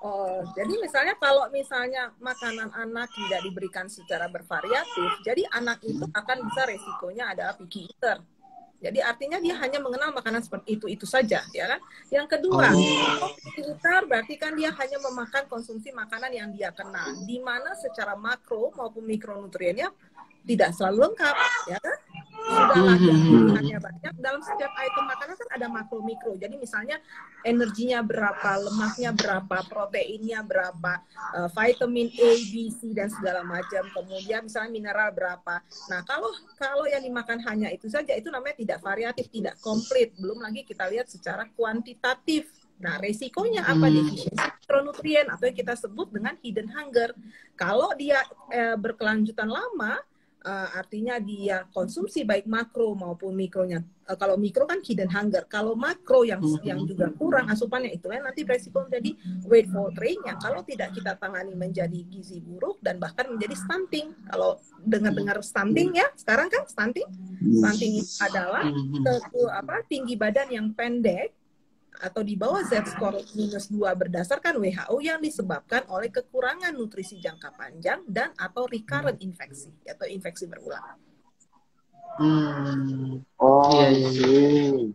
Oh, 0.00 0.40
jadi 0.56 0.80
misalnya 0.80 1.12
kalau 1.20 1.44
misalnya 1.52 2.08
makanan 2.24 2.72
anak 2.72 3.12
tidak 3.12 3.40
diberikan 3.44 3.84
secara 3.84 4.32
bervariatif, 4.32 5.20
jadi 5.20 5.44
anak 5.52 5.84
itu 5.84 6.08
akan 6.16 6.48
bisa 6.48 6.64
resikonya 6.64 7.36
adalah 7.36 7.52
picky 7.60 7.84
eater. 7.84 8.24
Jadi 8.80 8.96
artinya 9.04 9.36
dia 9.36 9.60
hanya 9.60 9.76
mengenal 9.76 10.16
makanan 10.16 10.40
seperti 10.40 10.80
itu 10.80 10.88
itu 10.88 11.04
saja, 11.04 11.44
ya 11.52 11.64
kan? 11.68 11.80
Yang 12.08 12.26
kedua, 12.32 12.72
oh. 12.72 13.28
picky 13.44 13.60
eater 13.60 14.08
berarti 14.08 14.40
kan 14.40 14.56
dia 14.56 14.72
hanya 14.72 14.98
memakan 15.04 15.44
konsumsi 15.52 15.92
makanan 15.92 16.32
yang 16.32 16.48
dia 16.48 16.72
kenal, 16.72 17.12
di 17.28 17.36
mana 17.44 17.76
secara 17.76 18.16
makro 18.16 18.72
maupun 18.72 19.04
mikronutriennya 19.04 19.92
tidak 20.46 20.70
selalu 20.76 21.10
lengkap, 21.10 21.36
ya 21.68 21.78
kan? 21.80 21.98
Sudahlah 22.50 22.96
pilihannya 22.98 23.78
banyak. 23.78 24.12
Dalam 24.18 24.40
setiap 24.42 24.72
item 24.74 25.04
makanan 25.06 25.34
kan 25.38 25.48
ada 25.54 25.66
makro 25.70 26.02
mikro. 26.02 26.34
Jadi 26.34 26.58
misalnya 26.58 26.98
energinya 27.46 28.02
berapa, 28.02 28.50
lemaknya 28.58 29.14
berapa, 29.14 29.56
proteinnya 29.70 30.42
berapa, 30.42 31.04
uh, 31.36 31.48
vitamin 31.52 32.10
A, 32.10 32.30
B, 32.50 32.72
C 32.74 32.90
dan 32.90 33.06
segala 33.12 33.46
macam. 33.46 33.86
Kemudian 33.94 34.50
misalnya 34.50 34.70
mineral 34.72 35.14
berapa. 35.14 35.62
Nah 35.92 36.00
kalau 36.02 36.32
kalau 36.58 36.88
yang 36.90 37.04
dimakan 37.04 37.38
hanya 37.46 37.70
itu 37.70 37.86
saja, 37.86 38.16
itu 38.18 38.32
namanya 38.32 38.58
tidak 38.58 38.78
variatif, 38.82 39.30
tidak 39.30 39.54
komplit. 39.62 40.10
Belum 40.18 40.42
lagi 40.42 40.66
kita 40.66 40.90
lihat 40.90 41.06
secara 41.06 41.46
kuantitatif. 41.54 42.50
Nah, 42.80 42.96
resikonya 42.96 43.68
apa? 43.68 43.92
Hmm. 43.92 43.94
Defisiensi 44.00 44.40
mikronutrien 44.40 45.28
atau 45.28 45.44
yang 45.44 45.58
kita 45.60 45.76
sebut 45.76 46.08
dengan 46.08 46.32
hidden 46.40 46.72
hunger. 46.72 47.12
Kalau 47.52 47.92
dia 47.92 48.24
eh, 48.48 48.72
berkelanjutan 48.72 49.52
lama, 49.52 50.00
uh, 50.44 50.68
artinya 50.76 51.20
dia 51.20 51.64
konsumsi 51.72 52.24
baik 52.24 52.48
makro 52.48 52.96
maupun 52.96 53.36
mikronya. 53.36 53.84
Uh, 54.08 54.16
kalau 54.16 54.36
mikro 54.40 54.64
kan 54.64 54.80
hidden 54.80 55.08
hunger. 55.08 55.44
Kalau 55.48 55.76
makro 55.76 56.24
yang 56.24 56.40
hmm. 56.40 56.64
yang 56.64 56.80
juga 56.84 57.12
kurang 57.16 57.48
asupannya 57.48 57.92
itu 57.92 58.08
kan 58.08 58.24
nanti 58.24 58.44
beresiko 58.44 58.84
menjadi 58.84 59.10
weight 59.48 59.68
faltering 59.68 60.20
yang 60.24 60.38
kalau 60.40 60.60
tidak 60.64 60.92
kita 60.96 61.12
tangani 61.16 61.52
menjadi 61.56 62.00
gizi 62.08 62.40
buruk 62.40 62.80
dan 62.80 62.96
bahkan 62.96 63.28
menjadi 63.28 63.56
stunting. 63.56 64.12
Kalau 64.28 64.60
dengar-dengar 64.80 65.40
stunting 65.44 65.96
ya, 65.96 66.06
sekarang 66.16 66.48
kan 66.48 66.64
stunting. 66.68 67.08
Stunting 67.40 67.92
itu 68.00 68.12
adalah 68.20 68.64
ke, 68.68 69.12
apa 69.52 69.84
tinggi 69.88 70.14
badan 70.16 70.48
yang 70.52 70.66
pendek 70.76 71.39
atau 71.98 72.22
di 72.22 72.38
bawah 72.38 72.62
Z-score 72.62 73.20
minus 73.34 73.68
2 73.68 73.82
berdasarkan 73.92 74.56
WHO 74.62 74.96
yang 75.02 75.18
disebabkan 75.18 75.84
oleh 75.90 76.08
kekurangan 76.08 76.72
nutrisi 76.72 77.18
jangka 77.18 77.52
panjang 77.58 78.00
dan 78.06 78.30
atau 78.38 78.64
recurrent 78.70 79.18
infeksi 79.20 79.74
atau 79.84 80.06
infeksi 80.06 80.46
berulang. 80.46 80.96
Hmm. 82.20 83.22
Oh, 83.38 83.70
iya, 83.72 83.88
iya, 83.94 84.08
iya. 84.12 84.92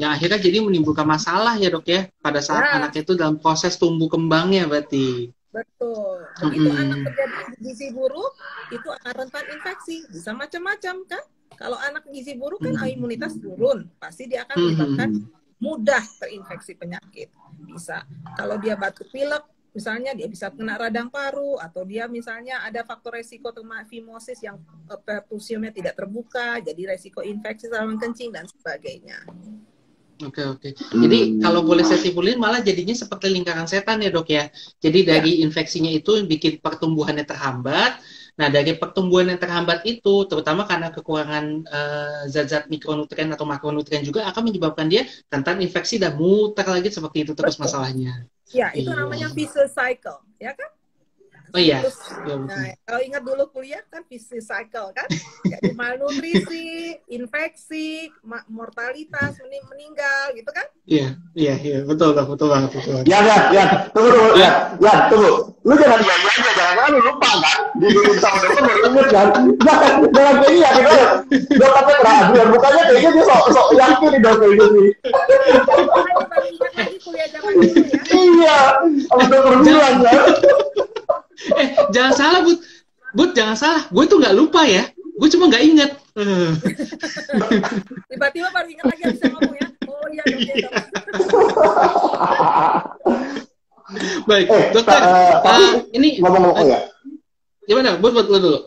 Yang 0.00 0.10
akhirnya 0.16 0.38
jadi 0.42 0.58
menimbulkan 0.64 1.06
masalah 1.06 1.54
ya 1.60 1.70
dok 1.70 1.86
ya 1.86 2.08
pada 2.18 2.42
saat 2.42 2.66
ya. 2.66 2.82
anak 2.82 2.98
itu 2.98 3.14
dalam 3.14 3.38
proses 3.38 3.78
tumbuh 3.78 4.10
kembangnya 4.10 4.66
berarti. 4.66 5.30
Betul. 5.54 6.26
Begitu 6.42 6.68
hmm. 6.68 6.82
anak 6.82 6.98
terjadi 7.12 7.42
gizi 7.62 7.88
buruk, 7.94 8.32
itu 8.74 8.88
akan 8.90 9.12
rentan 9.24 9.44
infeksi. 9.54 9.96
Bisa 10.10 10.30
macam-macam 10.34 10.94
kan? 11.06 11.24
Kalau 11.56 11.78
anak 11.80 12.04
gizi 12.10 12.34
buruk 12.34 12.60
kan 12.60 12.74
hmm. 12.74 12.96
imunitas 12.96 13.38
turun, 13.38 13.86
pasti 14.02 14.26
dia 14.26 14.44
akan 14.44 14.56
menyebabkan 14.56 15.10
hmm 15.20 15.45
mudah 15.60 16.02
terinfeksi 16.20 16.76
penyakit. 16.76 17.32
Bisa 17.64 18.04
kalau 18.36 18.60
dia 18.60 18.76
batuk 18.76 19.08
pilek, 19.08 19.44
misalnya 19.76 20.16
dia 20.16 20.24
bisa 20.24 20.48
kena 20.48 20.80
radang 20.80 21.12
paru 21.12 21.60
atau 21.60 21.84
dia 21.84 22.08
misalnya 22.08 22.64
ada 22.64 22.80
faktor 22.80 23.20
resiko 23.20 23.52
fimosis 23.88 24.40
yang 24.40 24.56
eh, 24.88 25.00
perfusiumnya 25.00 25.72
tidak 25.72 26.00
terbuka, 26.00 26.60
jadi 26.64 26.96
resiko 26.96 27.20
infeksi 27.20 27.68
saluran 27.68 28.00
kencing 28.00 28.32
dan 28.32 28.48
sebagainya. 28.48 29.20
Oke 30.24 30.40
oke. 30.40 30.72
Jadi 30.72 31.44
kalau 31.44 31.60
boleh 31.60 31.84
saya 31.84 32.00
simpulin 32.00 32.40
malah 32.40 32.64
jadinya 32.64 32.96
seperti 32.96 33.28
lingkaran 33.28 33.68
setan 33.68 34.00
ya 34.00 34.08
dok 34.08 34.32
ya. 34.32 34.48
Jadi 34.80 35.04
dari 35.04 35.32
ya. 35.40 35.44
infeksinya 35.44 35.92
itu 35.92 36.24
bikin 36.24 36.56
pertumbuhannya 36.64 37.28
terhambat, 37.28 38.00
Nah, 38.36 38.52
dari 38.52 38.76
pertumbuhan 38.76 39.32
yang 39.32 39.40
terhambat 39.40 39.88
itu, 39.88 40.28
terutama 40.28 40.68
karena 40.68 40.92
kekurangan 40.92 41.44
uh, 41.64 42.22
zat-zat 42.28 42.68
mikronutrien 42.68 43.32
atau 43.32 43.48
makronutrien 43.48 44.04
juga 44.04 44.28
akan 44.28 44.52
menyebabkan 44.52 44.92
dia 44.92 45.08
rentan 45.32 45.64
infeksi 45.64 45.96
dan 45.96 46.20
muter 46.20 46.68
lagi 46.68 46.92
seperti 46.92 47.24
itu 47.24 47.32
terus 47.32 47.56
Betul. 47.56 47.64
masalahnya. 47.64 48.28
Ya, 48.52 48.70
itu 48.76 48.92
iya. 48.92 49.00
namanya 49.00 49.32
vicious 49.32 49.72
cycle, 49.72 50.20
ya 50.36 50.52
kan? 50.52 50.70
Oh 51.54 51.60
iya. 51.62 51.78
Terus, 51.86 51.98
ya, 52.26 52.34
nah, 52.42 52.74
kalau 52.82 53.00
ingat 53.00 53.22
dulu 53.22 53.44
kuliah 53.54 53.82
kan 53.86 54.02
vicious 54.10 54.50
cycle 54.50 54.90
kan, 54.90 55.06
jadi 55.46 55.72
malnutrisi, 55.78 56.98
infeksi, 57.06 58.10
mortalitas, 58.50 59.38
mening 59.46 59.62
meninggal, 59.70 60.34
gitu 60.34 60.50
kan? 60.50 60.66
Iya, 60.90 61.14
iya, 61.38 61.54
iya, 61.62 61.78
betul 61.86 62.18
lah, 62.18 62.26
betul 62.26 62.50
banget, 62.50 62.70
betul. 62.74 62.98
Ya, 63.06 63.18
ya, 63.22 63.36
ya, 63.54 63.64
tunggu, 63.94 64.10
tunggu, 64.10 64.32
ya, 64.36 64.50
ya, 64.82 64.94
tunggu. 65.06 65.54
Lu 65.66 65.74
jangan 65.74 65.98
iya 65.98 66.14
iya 66.14 66.30
aja, 66.30 66.50
jangan 66.54 66.86
lu 66.94 66.98
lupa 67.02 67.30
kan? 67.42 67.58
Di 67.78 67.86
dulu 67.90 68.12
sama 68.22 68.38
dokter 68.42 68.62
baru 68.62 68.82
inget 68.86 69.06
kan? 69.10 69.26
Jangan, 69.62 69.90
jangan 70.14 70.34
kayak 70.38 70.52
iya, 70.54 70.68
gitu. 70.78 70.96
Dokternya 71.58 71.94
keraguan, 71.98 72.46
bukannya 72.54 72.82
kayaknya 72.86 73.10
dia 73.14 73.24
sok 73.26 73.44
sok 73.50 73.68
yakin 73.74 74.08
nih 74.14 74.20
dok 74.22 74.34
kayak 74.38 74.54
gini. 74.58 74.84
Iya, 78.14 78.58
sama 79.10 79.24
dokter 79.26 79.54
bilang 79.62 79.96
kan 80.02 80.20
eh 81.62 81.68
jangan 81.94 82.14
salah 82.14 82.40
bud. 82.42 82.58
Bud 83.16 83.30
jangan 83.32 83.56
salah. 83.56 83.82
Gue 83.88 84.04
tuh 84.10 84.18
nggak 84.18 84.36
lupa 84.36 84.66
ya. 84.66 84.90
Gue 85.16 85.28
cuma 85.32 85.48
nggak 85.48 85.64
inget 85.64 85.90
tiba-tiba 88.08 88.48
baru 88.48 88.68
ingat 88.72 88.88
lagi 88.88 89.02
bisa 89.12 89.28
ngomong 89.28 89.52
ya. 89.52 89.68
Oh 89.84 90.08
iya 90.08 90.24
iya 90.32 90.68
baik 94.26 94.50
eh, 94.50 94.74
dokter 94.74 94.98
uh, 94.98 95.38
uh, 95.44 95.78
ini 95.92 96.18
ngomong-ngomong 96.24 96.72
ya 96.72 96.88
gimana? 97.66 97.98
Buat 97.98 98.12
buat 98.16 98.26
dulu. 98.26 98.60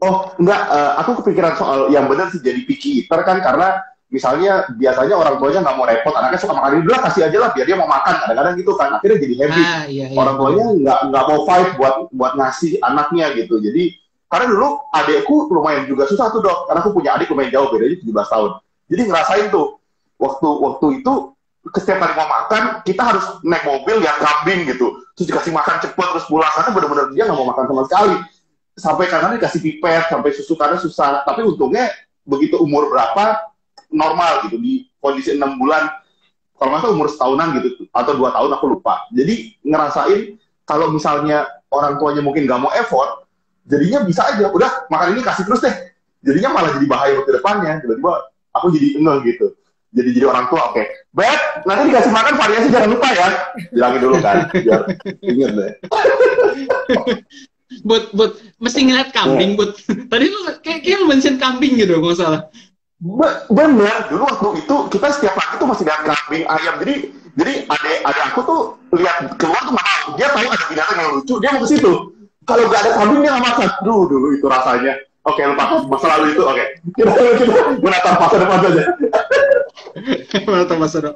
Oh, 0.00 0.32
enggak, 0.40 0.62
uh, 0.72 0.92
aku 1.04 1.20
kepikiran 1.22 1.54
soal 1.60 1.92
yang 1.92 2.08
benar 2.08 2.32
sih 2.32 2.40
jadi 2.40 2.64
picky 2.64 3.04
eater 3.04 3.20
kan 3.20 3.36
karena 3.44 3.84
misalnya 4.10 4.66
biasanya 4.74 5.14
orang 5.14 5.38
tuanya 5.38 5.62
nggak 5.62 5.76
mau 5.78 5.86
repot, 5.86 6.14
anaknya 6.18 6.38
suka 6.42 6.54
makan 6.58 6.82
dulu 6.82 6.98
kasih 6.98 7.22
aja 7.30 7.38
lah 7.38 7.50
biar 7.54 7.64
dia 7.64 7.78
mau 7.78 7.86
makan 7.86 8.14
kadang-kadang 8.26 8.54
gitu 8.58 8.72
kan 8.74 8.88
akhirnya 8.98 9.18
jadi 9.22 9.34
habit. 9.38 9.64
Ah, 9.64 9.82
iya, 9.86 10.04
iya, 10.10 10.18
orang 10.18 10.34
tuanya 10.34 10.64
nggak 10.74 10.98
nggak 11.14 11.24
mau 11.30 11.40
fight 11.46 11.70
buat 11.78 11.94
buat 12.10 12.32
ngasih 12.34 12.82
anaknya 12.82 13.26
gitu. 13.38 13.54
Jadi 13.62 13.94
karena 14.26 14.46
dulu 14.50 14.68
adekku 14.90 15.36
lumayan 15.54 15.86
juga 15.86 16.10
susah 16.10 16.26
tuh 16.34 16.42
dok, 16.42 16.66
karena 16.66 16.80
aku 16.82 16.90
punya 16.90 17.10
adik 17.14 17.30
lumayan 17.30 17.50
jauh 17.54 17.70
bedanya 17.70 17.96
17 18.02 18.34
tahun. 18.34 18.50
Jadi 18.90 19.02
ngerasain 19.06 19.46
tuh 19.54 19.66
waktu 20.18 20.48
waktu 20.58 20.86
itu 21.02 21.14
setiap 21.70 21.98
kali 22.02 22.12
mau 22.18 22.26
makan 22.26 22.62
kita 22.82 23.02
harus 23.04 23.24
naik 23.46 23.62
mobil 23.62 24.02
yang 24.02 24.18
kambing 24.18 24.66
gitu, 24.66 25.06
terus 25.14 25.26
dikasih 25.30 25.54
makan 25.54 25.78
cepet 25.78 26.06
terus 26.18 26.26
pulang 26.26 26.50
karena 26.50 26.70
benar-benar 26.74 27.06
dia 27.14 27.22
nggak 27.30 27.38
mau 27.38 27.46
makan 27.46 27.64
sama 27.70 27.82
sekali 27.86 28.14
sampai 28.74 29.04
kadang 29.12 29.36
dikasih 29.36 29.60
pipet 29.60 30.08
sampai 30.08 30.30
susu 30.32 30.56
karena 30.56 30.80
susah 30.80 31.20
tapi 31.22 31.44
untungnya 31.44 31.92
begitu 32.24 32.56
umur 32.56 32.88
berapa 32.88 33.49
normal 33.90 34.46
gitu 34.46 34.56
di 34.58 34.86
kondisi 35.02 35.34
enam 35.34 35.58
bulan 35.58 35.90
kalau 36.60 36.76
nggak 36.76 36.82
salah 36.84 36.94
umur 36.94 37.08
setahunan 37.08 37.48
gitu 37.56 37.88
atau 37.88 38.12
dua 38.14 38.30
tahun 38.36 38.50
aku 38.52 38.64
lupa. 38.76 39.08
Jadi 39.16 39.56
ngerasain 39.64 40.36
kalau 40.68 40.92
misalnya 40.92 41.48
orang 41.72 41.96
tuanya 41.96 42.20
mungkin 42.20 42.44
nggak 42.44 42.60
mau 42.60 42.68
effort 42.76 43.24
jadinya 43.64 44.04
bisa 44.04 44.28
aja 44.28 44.52
udah 44.52 44.86
makan 44.92 45.16
ini 45.16 45.24
kasih 45.24 45.48
terus 45.48 45.64
deh. 45.64 45.74
Jadinya 46.20 46.52
malah 46.52 46.76
jadi 46.76 46.84
bahaya 46.84 47.16
untuk 47.24 47.32
depannya 47.32 47.80
tiba-tiba 47.80 48.12
aku 48.52 48.66
jadi 48.76 48.88
enggak 49.00 49.16
gitu. 49.24 49.46
Jadi 49.90 50.08
jadi 50.14 50.26
orang 50.30 50.46
tua 50.52 50.70
oke 50.70 50.78
okay. 50.78 50.86
bet 51.10 51.66
nanti 51.66 51.90
dikasih 51.90 52.12
makan 52.14 52.34
variasi 52.36 52.68
jangan 52.68 52.90
lupa 52.92 53.08
ya. 53.08 53.28
Bilangin 53.72 54.00
dulu 54.04 54.16
kan 54.20 54.36
biar 54.52 54.82
inget 55.24 55.50
deh. 55.56 55.72
Buat 57.88 58.04
buat 58.12 58.32
mesti 58.60 58.80
ngeliat 58.84 59.10
kambing 59.16 59.56
buat 59.56 59.80
tadi 60.12 60.28
lu 60.28 60.40
kayak 60.60 60.84
kayak 60.84 61.08
mention 61.08 61.40
kambing 61.40 61.80
gitu 61.80 61.96
nggak 61.96 62.20
salah 62.20 62.52
bener. 63.48 63.96
Dulu 64.12 64.22
waktu 64.28 64.48
itu 64.60 64.76
kita 64.92 65.06
setiap 65.16 65.34
pagi 65.36 65.54
tuh 65.56 65.68
masih 65.68 65.84
lihat 65.88 66.00
kambing 66.04 66.44
ayam. 66.44 66.74
Jadi 66.84 66.94
jadi 67.34 67.52
ada 67.66 67.90
ada 68.04 68.20
aku 68.28 68.40
tuh 68.44 68.60
lihat 68.94 69.34
keluar 69.40 69.62
tuh 69.64 69.74
mau. 69.74 70.04
Dia 70.20 70.28
tahu 70.30 70.46
ada 70.48 70.64
binatang 70.68 70.98
yang 71.00 71.10
lucu 71.16 71.34
dia 71.40 71.50
mau 71.56 71.62
ke 71.64 71.68
situ. 71.72 71.92
Kalau 72.44 72.66
gak 72.68 72.80
ada 72.84 72.90
kambing 73.00 73.20
dia 73.24 73.30
nggak 73.36 73.46
makan. 73.46 73.68
Dulu 73.84 74.02
dulu 74.08 74.26
itu 74.36 74.46
rasanya. 74.48 74.94
Oke, 75.20 75.44
lupa. 75.44 75.64
Masa 75.84 76.06
lalu 76.16 76.32
itu. 76.32 76.42
Oke, 76.48 76.64
kita 76.96 77.12
kita 77.12 77.60
menatap 77.84 78.14
masa 78.16 78.36
depan 78.40 78.58
saja. 78.64 78.82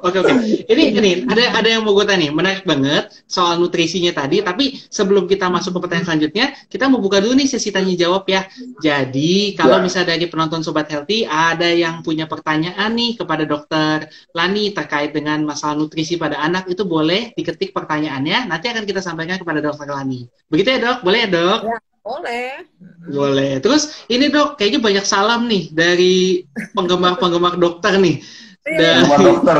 Oke, 0.03 0.17
oke. 0.19 0.33
Ini 0.67 0.83
ini 0.95 1.11
ada 1.27 1.63
ada 1.63 1.67
yang 1.67 1.87
mau 1.87 1.95
gue 1.95 2.03
tanya 2.03 2.27
nih, 2.27 2.31
menarik 2.31 2.63
banget 2.63 3.11
soal 3.25 3.59
nutrisinya 3.59 4.11
tadi. 4.11 4.43
Tapi 4.43 4.77
sebelum 4.87 5.25
kita 5.27 5.47
masuk 5.47 5.77
ke 5.77 5.79
pertanyaan 5.87 6.07
selanjutnya, 6.07 6.45
kita 6.67 6.91
mau 6.91 6.99
buka 6.99 7.23
dulu 7.23 7.33
nih 7.35 7.47
sesi 7.47 7.71
tanya 7.71 7.95
jawab 7.95 8.27
ya. 8.27 8.47
Jadi 8.83 9.55
kalau 9.55 9.79
ya. 9.79 9.83
misalnya 9.83 10.15
dari 10.15 10.25
penonton 10.27 10.61
sobat 10.63 10.87
healthy 10.91 11.23
ada 11.27 11.67
yang 11.71 12.03
punya 12.03 12.27
pertanyaan 12.27 12.91
nih 12.95 13.15
kepada 13.19 13.43
dokter 13.47 14.11
Lani 14.35 14.75
terkait 14.75 15.15
dengan 15.15 15.43
masalah 15.47 15.79
nutrisi 15.79 16.19
pada 16.19 16.39
anak 16.39 16.67
itu 16.67 16.83
boleh 16.83 17.31
diketik 17.35 17.71
pertanyaannya. 17.71 18.47
Nanti 18.51 18.71
akan 18.71 18.83
kita 18.83 18.99
sampaikan 18.99 19.39
kepada 19.39 19.63
dokter 19.63 19.87
Lani. 19.87 20.27
Begitu 20.51 20.75
ya 20.75 20.79
dok? 20.81 20.97
Boleh 21.03 21.19
ya 21.25 21.29
dok? 21.31 21.61
Ya. 21.65 21.79
Boleh. 22.05 22.61
Boleh. 23.09 23.51
Terus 23.65 24.05
ini 24.13 24.29
dok, 24.29 24.61
kayaknya 24.61 24.77
banyak 24.77 25.05
salam 25.09 25.49
nih 25.49 25.73
dari 25.73 26.45
penggemar-penggemar 26.77 27.57
dokter 27.57 27.97
nih. 27.97 28.21
Iya. 28.65 29.05
Dari 29.05 29.21
dokter. 29.21 29.57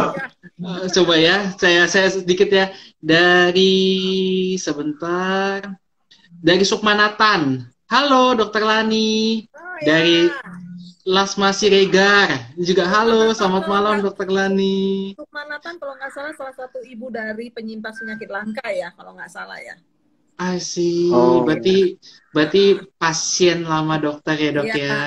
Uh, 0.55 0.87
coba 0.89 1.13
ya, 1.13 1.53
saya 1.61 1.85
saya 1.85 2.09
sedikit 2.09 2.49
ya 2.49 2.73
dari 2.97 3.77
sebentar 4.57 5.61
dari 6.41 6.65
Sukmanatan. 6.65 7.69
Halo 7.85 8.33
Dokter 8.33 8.65
Lani. 8.65 9.45
Oh, 9.53 9.77
ya. 9.81 9.85
Dari 9.85 10.17
Lasma 11.05 11.53
Siregar 11.53 12.57
juga 12.57 12.89
halo, 12.89 13.29
selamat 13.29 13.69
malam 13.69 13.95
Dokter 14.01 14.25
Lani. 14.25 15.13
Sukmanatan 15.13 15.77
kalau 15.77 15.93
nggak 16.01 16.09
salah 16.09 16.33
salah 16.33 16.55
satu 16.57 16.81
ibu 16.81 17.13
dari 17.13 17.53
penyintas 17.53 18.01
penyakit 18.01 18.25
langka 18.33 18.65
ya, 18.73 18.89
kalau 18.97 19.13
nggak 19.13 19.29
salah 19.29 19.61
ya. 19.61 19.77
I 20.35 20.59
see. 20.59 21.11
Oh. 21.11 21.43
Berarti 21.47 21.95
berarti 22.35 22.83
pasien 22.99 23.63
lama 23.63 23.95
dokter 23.95 24.35
ya 24.35 24.51
dok 24.51 24.67
ya. 24.67 24.75
ya. 24.75 24.99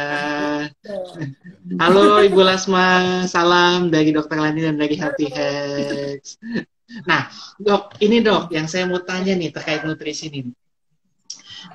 Halo 1.76 2.24
Ibu 2.24 2.40
Lasma, 2.40 3.24
salam 3.28 3.92
dari 3.92 4.08
Dokter 4.16 4.40
Lani 4.40 4.64
dan 4.64 4.80
dari 4.80 4.96
Happy 4.96 5.28
Hacks. 5.28 6.40
Nah 7.04 7.28
dok, 7.60 8.00
ini 8.00 8.24
dok 8.24 8.48
yang 8.48 8.64
saya 8.64 8.88
mau 8.88 9.04
tanya 9.04 9.36
nih 9.36 9.52
terkait 9.52 9.84
nutrisi 9.84 10.32
ini. 10.32 10.48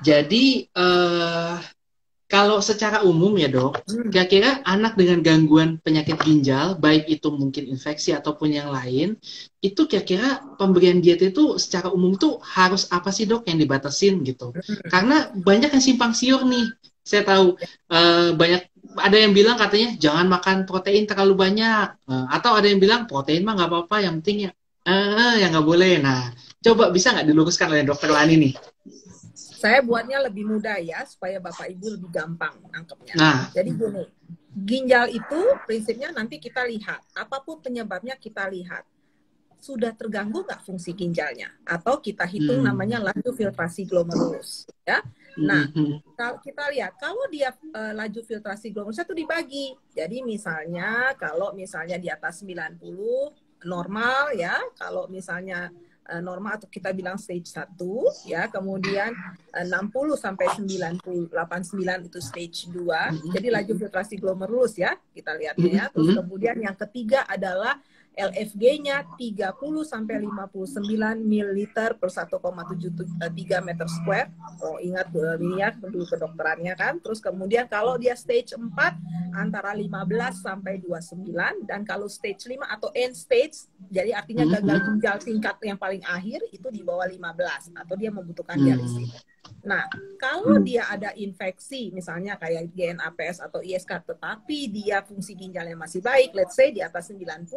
Jadi 0.02 0.66
uh, 0.74 1.54
kalau 2.34 2.58
secara 2.58 3.06
umum 3.06 3.30
ya 3.38 3.46
dok, 3.46 3.86
hmm. 3.86 4.10
kira-kira 4.10 4.58
anak 4.66 4.98
dengan 4.98 5.22
gangguan 5.22 5.78
penyakit 5.78 6.18
ginjal, 6.26 6.74
baik 6.74 7.06
itu 7.06 7.30
mungkin 7.30 7.70
infeksi 7.70 8.10
ataupun 8.10 8.50
yang 8.50 8.74
lain, 8.74 9.14
itu 9.62 9.86
kira-kira 9.86 10.42
pemberian 10.58 10.98
diet 10.98 11.22
itu 11.22 11.54
secara 11.62 11.94
umum 11.94 12.18
tuh 12.18 12.42
harus 12.42 12.90
apa 12.90 13.14
sih 13.14 13.30
dok 13.30 13.46
yang 13.46 13.62
dibatasin 13.62 14.26
gitu? 14.26 14.50
Hmm. 14.50 14.90
Karena 14.90 15.30
banyak 15.30 15.70
yang 15.78 15.84
simpang 15.84 16.10
siur 16.10 16.42
nih. 16.42 16.74
Saya 17.06 17.22
tahu 17.22 17.54
uh, 17.94 18.34
banyak 18.34 18.66
ada 18.98 19.14
yang 19.14 19.30
bilang 19.30 19.54
katanya 19.54 19.94
jangan 19.94 20.26
makan 20.26 20.56
protein 20.66 21.06
terlalu 21.06 21.38
banyak, 21.38 21.86
uh, 22.10 22.26
atau 22.34 22.58
ada 22.58 22.66
yang 22.66 22.82
bilang 22.82 23.06
protein 23.06 23.46
mah 23.46 23.54
nggak 23.54 23.70
apa-apa, 23.70 23.96
yang 24.02 24.18
penting 24.18 24.50
ya, 24.50 24.52
uh, 24.90 25.38
yang 25.38 25.54
nggak 25.54 25.68
boleh. 25.70 26.02
Nah, 26.02 26.34
coba 26.66 26.90
bisa 26.90 27.14
nggak 27.14 27.30
diluruskan 27.30 27.70
oleh 27.70 27.86
dokter 27.86 28.10
Lani 28.10 28.34
nih? 28.42 28.54
Saya 29.64 29.80
buatnya 29.80 30.20
lebih 30.28 30.44
mudah 30.44 30.76
ya 30.76 31.08
supaya 31.08 31.40
bapak 31.40 31.72
ibu 31.72 31.96
lebih 31.96 32.12
gampang 32.12 32.52
nangkepnya. 32.68 33.16
Nah. 33.16 33.48
Jadi 33.48 33.70
gini, 33.72 34.04
ginjal 34.52 35.08
itu 35.08 35.40
prinsipnya 35.64 36.12
nanti 36.12 36.36
kita 36.36 36.68
lihat 36.68 37.00
apa 37.16 37.40
pun 37.40 37.64
penyebabnya 37.64 38.12
kita 38.20 38.44
lihat 38.52 38.84
sudah 39.56 39.96
terganggu 39.96 40.44
nggak 40.44 40.60
fungsi 40.60 40.92
ginjalnya 40.92 41.48
atau 41.64 41.96
kita 41.96 42.28
hitung 42.28 42.60
hmm. 42.60 42.68
namanya 42.68 43.00
laju 43.00 43.32
filtrasi 43.32 43.88
glomerulus 43.88 44.68
ya. 44.84 45.00
Nah, 45.40 45.72
hmm. 45.72 46.12
kalau 46.12 46.36
kita 46.44 46.68
lihat 46.68 47.00
kalau 47.00 47.24
dia 47.32 47.56
uh, 47.72 47.96
laju 47.96 48.20
filtrasi 48.20 48.68
glomerulus 48.68 49.00
itu 49.00 49.16
dibagi. 49.16 49.72
Jadi 49.96 50.20
misalnya 50.20 51.16
kalau 51.16 51.56
misalnya 51.56 51.96
di 51.96 52.12
atas 52.12 52.44
90 52.44 52.84
normal 53.64 54.36
ya, 54.36 54.60
kalau 54.76 55.08
misalnya 55.08 55.72
uh, 56.10 56.22
normal 56.22 56.60
atau 56.60 56.68
kita 56.68 56.92
bilang 56.92 57.16
stage 57.16 57.48
1 57.48 57.76
ya 58.28 58.48
kemudian 58.52 59.12
uh, 59.52 59.66
60 59.66 60.16
sampai 60.20 60.46
90 60.52 61.32
89 61.32 62.08
itu 62.08 62.18
stage 62.20 62.58
2 62.72 62.76
mm-hmm. 62.76 63.32
jadi 63.32 63.48
laju 63.50 63.72
filtrasi 63.78 64.14
glomerulus 64.20 64.76
ya 64.76 64.96
kita 65.16 65.36
lihatnya 65.36 65.70
ya 65.70 65.84
terus 65.88 66.12
mm-hmm. 66.12 66.20
kemudian 66.24 66.56
yang 66.60 66.76
ketiga 66.76 67.24
adalah 67.28 67.80
LFG-nya 68.14 69.18
30 69.18 69.50
sampai 69.82 70.22
59 70.22 70.78
ml 71.18 71.58
per 71.98 72.08
1,73 72.10 73.66
meter 73.66 73.88
square. 73.90 74.30
Oh, 74.62 74.78
ingat 74.78 75.10
ini 75.42 75.58
ya 75.58 75.74
dulu 75.74 76.06
kedokterannya 76.06 76.74
kan. 76.78 77.02
Terus 77.02 77.18
kemudian 77.18 77.66
kalau 77.66 77.98
dia 77.98 78.14
stage 78.14 78.54
4 78.54 79.34
antara 79.34 79.74
15 79.74 79.90
sampai 80.38 80.78
29 80.78 81.66
dan 81.66 81.82
kalau 81.82 82.06
stage 82.06 82.46
5 82.46 82.54
atau 82.62 82.94
end 82.94 83.18
stage 83.18 83.66
jadi 83.90 84.14
artinya 84.14 84.46
mm-hmm. 84.46 84.62
gagal 84.62 84.78
ginjal 84.86 85.16
tingkat 85.18 85.56
yang 85.66 85.78
paling 85.78 86.02
akhir 86.06 86.38
itu 86.54 86.70
di 86.70 86.86
bawah 86.86 87.06
15 87.10 87.74
atau 87.74 87.94
dia 87.98 88.14
membutuhkan 88.14 88.56
dialisis. 88.62 89.10
Hmm. 89.10 89.33
Nah, 89.64 89.88
kalau 90.20 90.60
hmm. 90.60 90.64
dia 90.64 90.84
ada 90.84 91.10
infeksi, 91.16 91.88
misalnya 91.88 92.36
kayak 92.36 92.68
GNAPS 92.76 93.40
atau 93.40 93.64
ISK, 93.64 94.04
tetapi 94.04 94.68
dia 94.68 95.00
fungsi 95.00 95.32
ginjalnya 95.32 95.72
masih 95.72 96.04
baik, 96.04 96.36
let's 96.36 96.52
say 96.52 96.68
di 96.68 96.84
atas 96.84 97.08
90, 97.08 97.48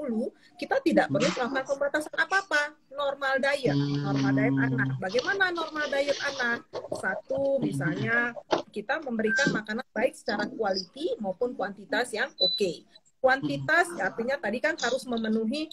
kita 0.55 0.79
tidak 0.87 1.11
perlu 1.11 1.27
melakukan 1.27 1.65
pembatasan 1.67 2.15
apa-apa. 2.15 2.79
Normal 2.95 3.43
diet, 3.43 3.77
normal 3.77 4.31
diet 4.33 4.55
hmm. 4.55 4.67
anak. 4.71 4.89
Bagaimana 5.03 5.43
normal 5.51 5.85
diet 5.91 6.17
anak? 6.23 6.63
Satu, 6.95 7.59
misalnya 7.59 8.31
kita 8.71 9.03
memberikan 9.03 9.51
makanan 9.51 9.85
baik 9.91 10.15
secara 10.15 10.47
quality 10.47 11.19
maupun 11.19 11.53
kuantitas 11.59 12.15
yang 12.15 12.31
oke. 12.39 12.55
Okay. 12.55 12.87
Kuantitas 13.19 13.91
artinya 13.99 14.39
tadi 14.39 14.63
kan 14.63 14.79
harus 14.79 15.03
memenuhi 15.03 15.67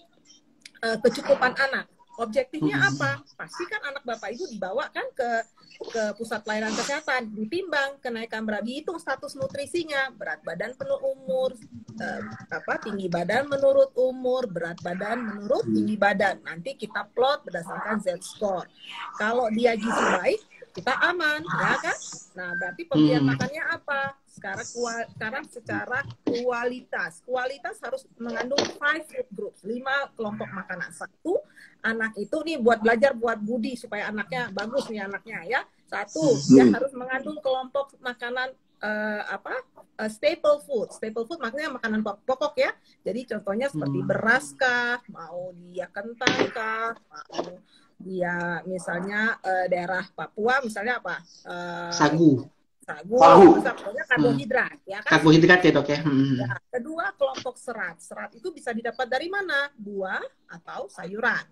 uh, 0.82 0.98
kecukupan 0.98 1.54
anak 1.54 1.93
Objektifnya 2.14 2.78
hmm. 2.78 2.90
apa? 2.94 3.10
Pastikan 3.34 3.82
anak 3.90 4.06
bapak 4.06 4.34
ibu 4.34 4.46
dibawa 4.46 4.86
kan 4.94 5.06
ke 5.14 5.30
ke 5.74 6.14
pusat 6.14 6.46
pelayanan 6.46 6.70
kesehatan, 6.70 7.34
ditimbang 7.34 7.98
kenaikan 7.98 8.46
berat, 8.46 8.62
dihitung 8.62 9.02
status 9.02 9.34
nutrisinya, 9.34 10.14
berat 10.14 10.38
badan 10.46 10.70
penuh 10.78 11.02
umur, 11.02 11.50
eh, 11.98 12.22
apa 12.54 12.78
tinggi 12.78 13.10
badan 13.10 13.50
menurut 13.50 13.90
umur, 13.98 14.46
berat 14.46 14.78
badan 14.86 15.26
menurut 15.26 15.66
tinggi 15.66 15.98
badan. 15.98 16.38
Nanti 16.46 16.78
kita 16.78 17.10
plot 17.10 17.42
berdasarkan 17.42 17.98
Z 17.98 18.22
score. 18.22 18.70
Kalau 19.18 19.50
dia 19.50 19.74
gizi 19.74 20.04
baik, 20.22 20.40
kita 20.74 20.92
aman, 20.98 21.40
ya 21.46 21.74
kan? 21.78 21.98
Nah, 22.34 22.50
berarti 22.58 22.82
pemberian 22.90 23.22
hmm. 23.22 23.30
makannya 23.30 23.62
apa? 23.70 24.00
sekarang 24.34 24.66
sekarang 25.14 25.44
secara 25.46 25.98
kualitas 26.26 27.22
kualitas 27.22 27.78
harus 27.78 28.02
mengandung 28.18 28.58
five 28.82 29.06
food 29.06 29.28
groups 29.30 29.62
lima 29.62 30.10
kelompok 30.18 30.50
makanan 30.50 30.90
satu 30.90 31.38
anak 31.86 32.18
itu 32.18 32.34
nih 32.42 32.58
buat 32.58 32.82
belajar 32.82 33.14
buat 33.14 33.38
budi 33.38 33.78
supaya 33.78 34.10
anaknya 34.10 34.50
bagus 34.50 34.90
nih 34.90 35.06
anaknya 35.06 35.38
ya 35.46 35.62
Satu, 35.84 36.34
dia 36.50 36.66
harus 36.74 36.90
mengandung 36.96 37.38
kelompok 37.38 37.94
makanan 38.02 38.50
uh, 38.82 39.22
apa 39.30 39.62
uh, 40.00 40.10
staple 40.10 40.58
food. 40.66 40.90
Staple 40.90 41.22
food 41.28 41.38
maksudnya 41.38 41.70
makanan 41.70 42.02
pokok 42.02 42.56
ya. 42.58 42.72
Jadi 43.06 43.30
contohnya 43.30 43.70
seperti 43.70 44.00
hmm. 44.02 44.08
beras 44.08 44.56
kah, 44.58 44.98
mau 45.12 45.54
dia 45.54 45.86
kentang 45.92 46.50
kah, 46.50 46.98
mau 46.98 47.62
dia 47.98 48.60
misalnya 48.68 49.38
uh, 49.40 49.66
daerah 49.70 50.04
Papua 50.12 50.60
misalnya 50.64 51.00
apa? 51.00 51.22
Uh, 51.46 51.92
sagu. 51.94 52.32
Sagu, 52.84 53.16
sagu. 53.16 53.48
pokoknya 53.64 54.04
karbohidrat 54.04 54.76
hmm. 54.76 54.92
ya 54.92 54.98
kan. 55.00 55.10
Karbohidrat 55.16 55.60
ya 55.64 55.70
dok 55.72 55.88
ya. 55.88 55.98
Hmm. 56.04 56.36
ya. 56.36 56.48
Kedua 56.68 57.06
kelompok 57.16 57.56
serat. 57.56 57.96
Serat 58.00 58.30
itu 58.36 58.52
bisa 58.52 58.76
didapat 58.76 59.08
dari 59.08 59.32
mana? 59.32 59.72
Buah 59.76 60.20
atau 60.52 60.92
sayuran. 60.92 61.44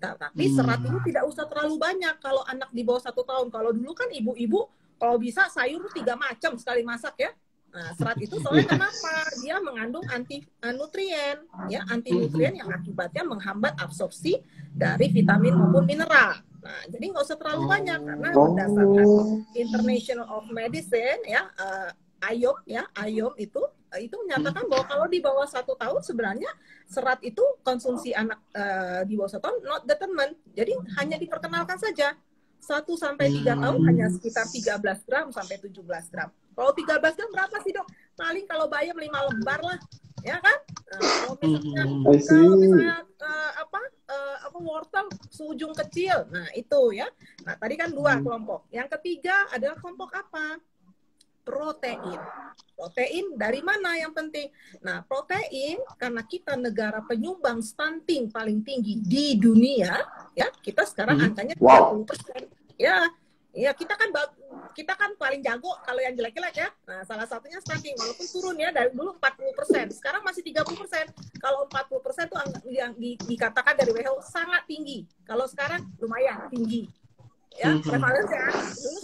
Tapi 0.00 0.44
serat 0.52 0.80
itu 0.84 0.98
tidak 1.12 1.24
usah 1.28 1.44
terlalu 1.48 1.76
banyak 1.80 2.16
kalau 2.20 2.44
anak 2.44 2.68
di 2.72 2.84
bawah 2.84 3.00
satu 3.00 3.24
tahun. 3.24 3.48
Kalau 3.48 3.72
dulu 3.72 3.92
kan 3.96 4.12
ibu-ibu 4.12 4.68
kalau 5.00 5.16
bisa 5.16 5.48
sayur 5.48 5.88
tiga 5.92 6.16
macam 6.16 6.56
sekali 6.60 6.84
masak 6.84 7.16
ya. 7.16 7.30
Nah, 7.74 7.90
serat 7.98 8.18
itu 8.22 8.38
soalnya 8.38 8.70
kenapa? 8.70 9.12
Dia 9.42 9.58
mengandung 9.58 10.06
anti 10.06 10.46
nutrien, 10.62 11.42
ya 11.66 11.82
anti 11.90 12.14
nutrien 12.14 12.54
yang 12.54 12.70
akibatnya 12.70 13.26
menghambat 13.26 13.74
absorpsi 13.82 14.38
dari 14.70 15.10
vitamin 15.10 15.58
maupun 15.58 15.82
mineral. 15.82 16.38
Nah, 16.62 16.80
jadi 16.86 17.04
nggak 17.12 17.24
usah 17.26 17.36
terlalu 17.36 17.62
banyak 17.66 17.98
karena 17.98 18.28
berdasarkan 18.32 19.06
International 19.52 20.26
of 20.32 20.48
Medicine 20.48 21.20
ya 21.28 21.44
uh, 21.60 21.90
IOM 22.32 22.56
ya 22.64 22.88
IOM 23.04 23.36
itu 23.36 23.60
itu 24.00 24.16
menyatakan 24.26 24.66
bahwa 24.66 24.84
kalau 24.88 25.06
di 25.06 25.22
bawah 25.22 25.46
satu 25.46 25.78
tahun 25.78 26.02
sebenarnya 26.02 26.50
serat 26.88 27.22
itu 27.22 27.42
konsumsi 27.62 28.10
anak 28.16 28.40
uh, 28.56 29.02
di 29.06 29.14
bawah 29.14 29.30
satu 29.34 29.50
tahun 29.50 29.58
not 29.66 29.82
determined. 29.84 30.34
Jadi 30.54 30.72
hanya 30.98 31.16
diperkenalkan 31.18 31.78
saja. 31.78 32.14
1 32.64 32.88
sampai 32.96 33.26
3 33.44 33.60
tahun 33.60 33.80
hanya 33.92 34.06
sekitar 34.08 34.48
13 34.48 34.80
gram 35.04 35.26
sampai 35.28 35.60
17 35.60 35.84
gram. 36.08 36.32
Kalau 36.56 36.72
13 36.72 36.96
gram 36.96 37.30
berapa 37.30 37.56
sih 37.60 37.72
dok? 37.76 37.86
Paling 38.16 38.48
kalau 38.48 38.66
bayam 38.72 38.96
5 38.96 39.04
lembar 39.04 39.60
lah, 39.60 39.78
ya 40.24 40.40
kan? 40.40 40.58
Nah, 40.64 41.00
kalau 41.00 41.34
misalnya, 41.36 41.84
hmm, 41.84 42.02
kalau 42.24 42.56
misalnya 42.56 42.96
uh, 43.20 43.50
apa 43.60 43.80
uh, 44.08 44.36
apa 44.48 44.58
wortel 44.62 45.06
seujung 45.28 45.74
kecil, 45.74 46.24
nah 46.30 46.46
itu 46.56 46.80
ya. 46.94 47.08
Nah 47.44 47.54
tadi 47.58 47.74
kan 47.74 47.90
dua 47.90 48.16
hmm. 48.16 48.22
kelompok. 48.22 48.60
Yang 48.70 48.88
ketiga 48.98 49.36
adalah 49.52 49.76
kelompok 49.76 50.10
apa? 50.14 50.56
Protein. 51.44 52.18
Protein 52.74 53.38
dari 53.38 53.60
mana 53.62 53.94
yang 54.00 54.10
penting? 54.10 54.50
Nah, 54.82 55.04
protein 55.06 55.78
karena 56.00 56.24
kita 56.26 56.58
negara 56.58 57.04
penyumbang 57.04 57.62
stunting 57.62 58.32
paling 58.32 58.64
tinggi 58.66 58.98
di 58.98 59.38
dunia, 59.38 59.94
ya 60.34 60.50
kita 60.64 60.82
sekarang 60.82 61.20
hmm. 61.20 61.26
angkanya 61.30 61.54
30 61.54 61.62
wow. 61.62 61.92
persen. 62.02 62.42
Ya, 62.74 63.06
ya 63.54 63.70
kita 63.70 63.94
kan 63.94 64.10
kita 64.74 64.98
kan 64.98 65.14
paling 65.14 65.38
jago 65.38 65.70
kalau 65.86 66.02
yang 66.02 66.18
jelek-jelek 66.18 66.54
ya. 66.58 66.68
Nah, 66.90 67.06
salah 67.06 67.28
satunya 67.30 67.62
stunting 67.62 67.94
walaupun 67.94 68.26
turun 68.26 68.56
ya 68.58 68.74
dari 68.74 68.90
dulu 68.90 69.14
40 69.22 69.54
persen, 69.54 69.86
sekarang 69.94 70.26
masih 70.26 70.42
30 70.42 70.66
persen. 70.74 71.06
Kalau 71.38 71.70
40 71.70 72.02
persen 72.02 72.26
itu 72.26 72.70
yang 72.74 72.92
di, 72.98 73.14
dikatakan 73.14 73.78
dari 73.78 73.94
WHO 73.94 74.18
sangat 74.26 74.66
tinggi. 74.66 75.06
Kalau 75.22 75.46
sekarang 75.46 75.86
lumayan 76.02 76.50
tinggi. 76.50 76.90
Ya, 77.54 77.70
hmm. 77.70 77.86
prevalensi 77.86 78.34
ya. 78.34 78.50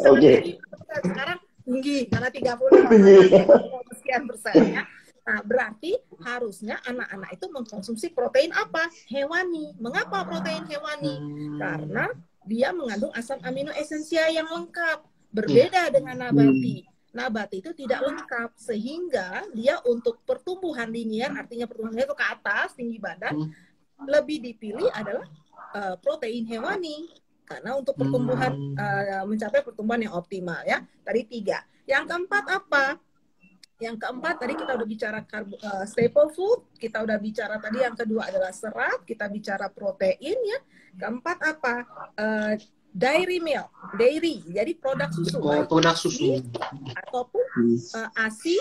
Dulu 0.03 0.19
okay. 0.19 0.59
sekarang 1.07 1.39
tinggi 1.71 1.99
karena 2.11 2.29
30 2.35 2.91
tinggi. 2.91 3.19
sekian 4.03 4.27
persen 4.27 4.55
ya. 4.75 4.83
Nah, 5.31 5.41
berarti 5.47 5.95
harusnya 6.27 6.83
anak-anak 6.83 7.31
itu 7.39 7.47
mengkonsumsi 7.55 8.11
protein 8.11 8.51
apa? 8.51 8.91
Hewani. 9.07 9.79
Mengapa 9.79 10.27
protein 10.27 10.67
hewani? 10.67 11.15
Hmm. 11.15 11.59
Karena 11.63 12.05
dia 12.43 12.75
mengandung 12.75 13.15
asam 13.15 13.39
amino 13.47 13.71
esensial 13.79 14.27
yang 14.35 14.51
lengkap. 14.51 15.07
Berbeda 15.31 15.87
hmm. 15.87 15.93
dengan 15.95 16.17
nabati. 16.19 16.83
Nabati 17.15 17.63
itu 17.63 17.71
tidak 17.79 18.03
lengkap 18.03 18.51
sehingga 18.59 19.47
dia 19.55 19.79
untuk 19.87 20.19
pertumbuhan 20.27 20.91
linier, 20.91 21.31
artinya 21.31 21.71
pertumbuhan 21.71 22.03
itu 22.03 22.17
ke 22.19 22.27
atas 22.27 22.75
tinggi 22.75 22.99
badan, 22.99 23.35
hmm. 23.47 23.51
lebih 24.11 24.43
dipilih 24.43 24.91
adalah 24.91 25.27
uh, 25.75 25.95
protein 26.03 26.47
hewani 26.47 27.11
karena 27.51 27.75
untuk 27.75 27.99
pertumbuhan 27.99 28.55
hmm. 28.55 28.79
uh, 28.79 29.25
mencapai 29.27 29.67
pertumbuhan 29.67 30.07
yang 30.07 30.15
optimal 30.15 30.63
ya. 30.63 30.87
Tadi 31.03 31.27
tiga. 31.27 31.67
Yang 31.83 32.07
keempat 32.07 32.45
apa? 32.47 32.85
Yang 33.83 33.97
keempat 34.07 34.35
tadi 34.39 34.55
kita 34.55 34.73
udah 34.79 34.87
bicara 34.87 35.19
karbo, 35.27 35.59
uh, 35.59 35.83
staple 35.83 36.31
food, 36.31 36.63
kita 36.79 37.03
udah 37.03 37.19
bicara 37.19 37.59
tadi 37.59 37.83
yang 37.83 37.99
kedua 37.99 38.31
adalah 38.31 38.55
serat, 38.55 39.03
kita 39.03 39.27
bicara 39.27 39.67
protein 39.67 40.39
ya. 40.39 40.59
Keempat 40.95 41.39
apa? 41.43 41.75
Uh, 42.15 42.55
dairy 42.91 43.39
milk, 43.39 43.71
dairy, 43.95 44.43
jadi 44.51 44.73
produk 44.75 45.11
susu. 45.15 45.39
Oh, 45.39 45.63
produk 45.67 45.95
susu. 45.95 46.43
Ataupun 47.07 47.45
uh, 47.95 48.09
ASI, 48.19 48.59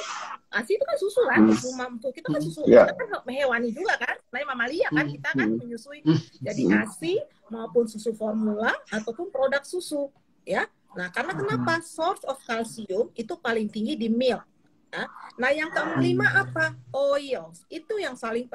ASI 0.53 0.77
itu 0.77 0.85
kan 0.85 0.97
susu 0.97 1.21
kan, 1.25 1.41
hmm. 1.45 1.51
susu 1.57 1.69
mampu 1.73 2.07
kita 2.13 2.27
kan 2.29 2.41
susu, 2.41 2.61
yeah. 2.69 2.85
kita 2.89 3.09
kan 3.09 3.25
hewani 3.25 3.73
juga 3.73 3.97
kan, 3.97 4.15
nah 4.29 4.45
mamalia 4.45 4.87
kan, 4.93 5.05
hmm. 5.09 5.13
kita 5.17 5.29
kan 5.33 5.49
menyusui. 5.57 5.99
Jadi 6.45 6.63
ASI 6.69 7.13
maupun 7.49 7.89
susu 7.89 8.13
formula 8.13 8.69
ataupun 8.93 9.33
produk 9.33 9.65
susu, 9.65 10.13
ya. 10.45 10.69
Nah, 10.97 11.13
karena 11.13 11.37
kenapa 11.37 11.85
source 11.85 12.25
of 12.25 12.41
calcium 12.45 13.13
itu 13.13 13.33
paling 13.37 13.69
tinggi 13.69 13.93
di 13.93 14.09
milk. 14.09 14.41
Nah, 14.89 15.05
nah 15.37 15.53
yang 15.53 15.69
kelima 15.69 16.25
apa? 16.33 16.73
Oils. 16.89 17.61
Itu 17.69 18.01
yang 18.01 18.17
saling 18.17 18.49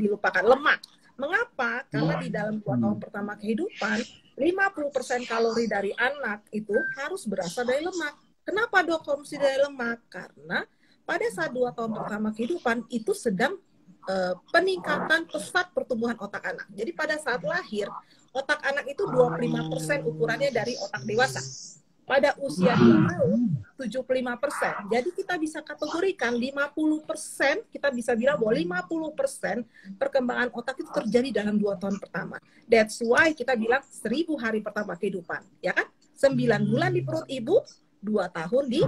dilupakan. 0.00 0.40
Lemak. 0.40 0.80
Mengapa? 1.20 1.84
Karena 1.92 2.16
di 2.16 2.32
dalam 2.32 2.56
dua 2.64 2.80
tahun 2.80 2.96
pertama 2.96 3.36
kehidupan, 3.36 4.00
50% 4.36 5.28
kalori 5.28 5.68
dari 5.68 5.92
anak 5.96 6.48
itu 6.54 6.72
harus 6.96 7.28
berasal 7.28 7.68
dari 7.68 7.84
lemak. 7.84 8.16
Kenapa 8.42 8.82
dok 8.82 9.04
konsumsi 9.04 9.36
dari 9.38 9.60
lemak? 9.60 10.02
Karena 10.08 10.64
pada 11.04 11.26
saat 11.28 11.52
dua 11.52 11.70
tahun 11.74 11.92
pertama 11.92 12.32
kehidupan 12.32 12.88
itu 12.88 13.12
sedang 13.12 13.58
uh, 14.08 14.34
peningkatan 14.50 15.28
pesat 15.28 15.70
pertumbuhan 15.76 16.16
otak 16.16 16.42
anak. 16.46 16.66
Jadi 16.72 16.90
pada 16.96 17.18
saat 17.20 17.42
lahir, 17.44 17.86
otak 18.32 18.62
anak 18.64 18.88
itu 18.88 19.04
25% 19.04 20.08
ukurannya 20.08 20.50
dari 20.50 20.74
otak 20.80 21.02
dewasa 21.04 21.42
pada 22.02 22.34
usia 22.42 22.74
2 22.74 23.08
tahun 23.08 23.40
75%. 23.78 24.92
Jadi 24.92 25.10
kita 25.14 25.34
bisa 25.38 25.58
kategorikan 25.62 26.34
50%, 26.34 27.66
kita 27.70 27.88
bisa 27.90 28.12
bilang 28.14 28.38
bahwa 28.38 28.54
50% 28.54 29.98
perkembangan 29.98 30.48
otak 30.54 30.78
itu 30.78 30.90
terjadi 30.90 31.42
dalam 31.42 31.58
dua 31.58 31.74
tahun 31.78 31.98
pertama. 31.98 32.38
That's 32.66 33.02
why 33.02 33.34
kita 33.34 33.58
bilang 33.58 33.82
1000 33.82 34.28
hari 34.38 34.60
pertama 34.62 34.94
kehidupan, 34.94 35.42
ya 35.58 35.74
kan? 35.74 35.86
9 36.14 36.70
bulan 36.70 36.90
di 36.94 37.02
perut 37.02 37.26
ibu, 37.26 37.58
2 38.02 38.30
tahun 38.30 38.64
di 38.70 38.80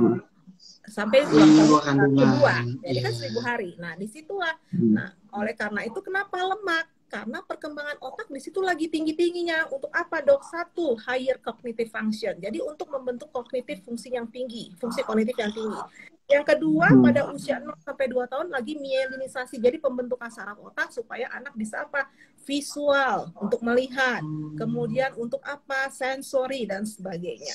sampai 0.87 1.27
dua 1.27 1.81
tahun 1.83 2.13
kedua. 2.15 2.55
Jadi 2.83 2.99
kan 3.03 3.15
1000 3.15 3.41
hari. 3.43 3.71
Nah, 3.81 3.93
di 3.99 4.07
situlah. 4.07 4.55
Nah, 4.71 5.11
oleh 5.35 5.55
karena 5.57 5.83
itu 5.83 5.99
kenapa 5.99 6.39
lemak? 6.39 6.87
Karena 7.09 7.45
perkembangan 7.45 8.01
otak 8.03 8.27
di 8.33 8.41
situ 8.43 8.59
lagi 8.59 8.91
tinggi-tingginya. 8.91 9.71
Untuk 9.71 9.93
apa 9.95 10.21
dok? 10.25 10.43
Satu, 10.43 10.99
higher 11.05 11.39
cognitive 11.39 11.91
function. 11.93 12.37
Jadi 12.41 12.59
untuk 12.65 12.91
membentuk 12.91 13.31
kognitif 13.31 13.85
fungsi 13.87 14.13
yang 14.15 14.27
tinggi, 14.29 14.75
fungsi 14.81 15.07
kognitif 15.07 15.37
yang 15.39 15.53
tinggi. 15.55 15.83
Yang 16.25 16.57
kedua, 16.57 16.89
hmm. 16.89 17.05
pada 17.05 17.29
usia 17.29 17.61
0 17.61 17.77
sampai 17.85 18.09
2 18.09 18.25
tahun 18.33 18.49
lagi 18.49 18.81
mielinisasi. 18.81 19.61
Jadi 19.61 19.77
pembentukan 19.77 20.33
saraf 20.33 20.57
otak 20.57 20.89
supaya 20.89 21.29
anak 21.37 21.53
bisa 21.53 21.85
apa? 21.85 22.09
Visual 22.49 23.29
untuk 23.37 23.61
melihat. 23.61 24.25
Kemudian 24.57 25.13
untuk 25.21 25.45
apa? 25.45 25.93
Sensori 25.93 26.65
dan 26.65 26.89
sebagainya. 26.89 27.53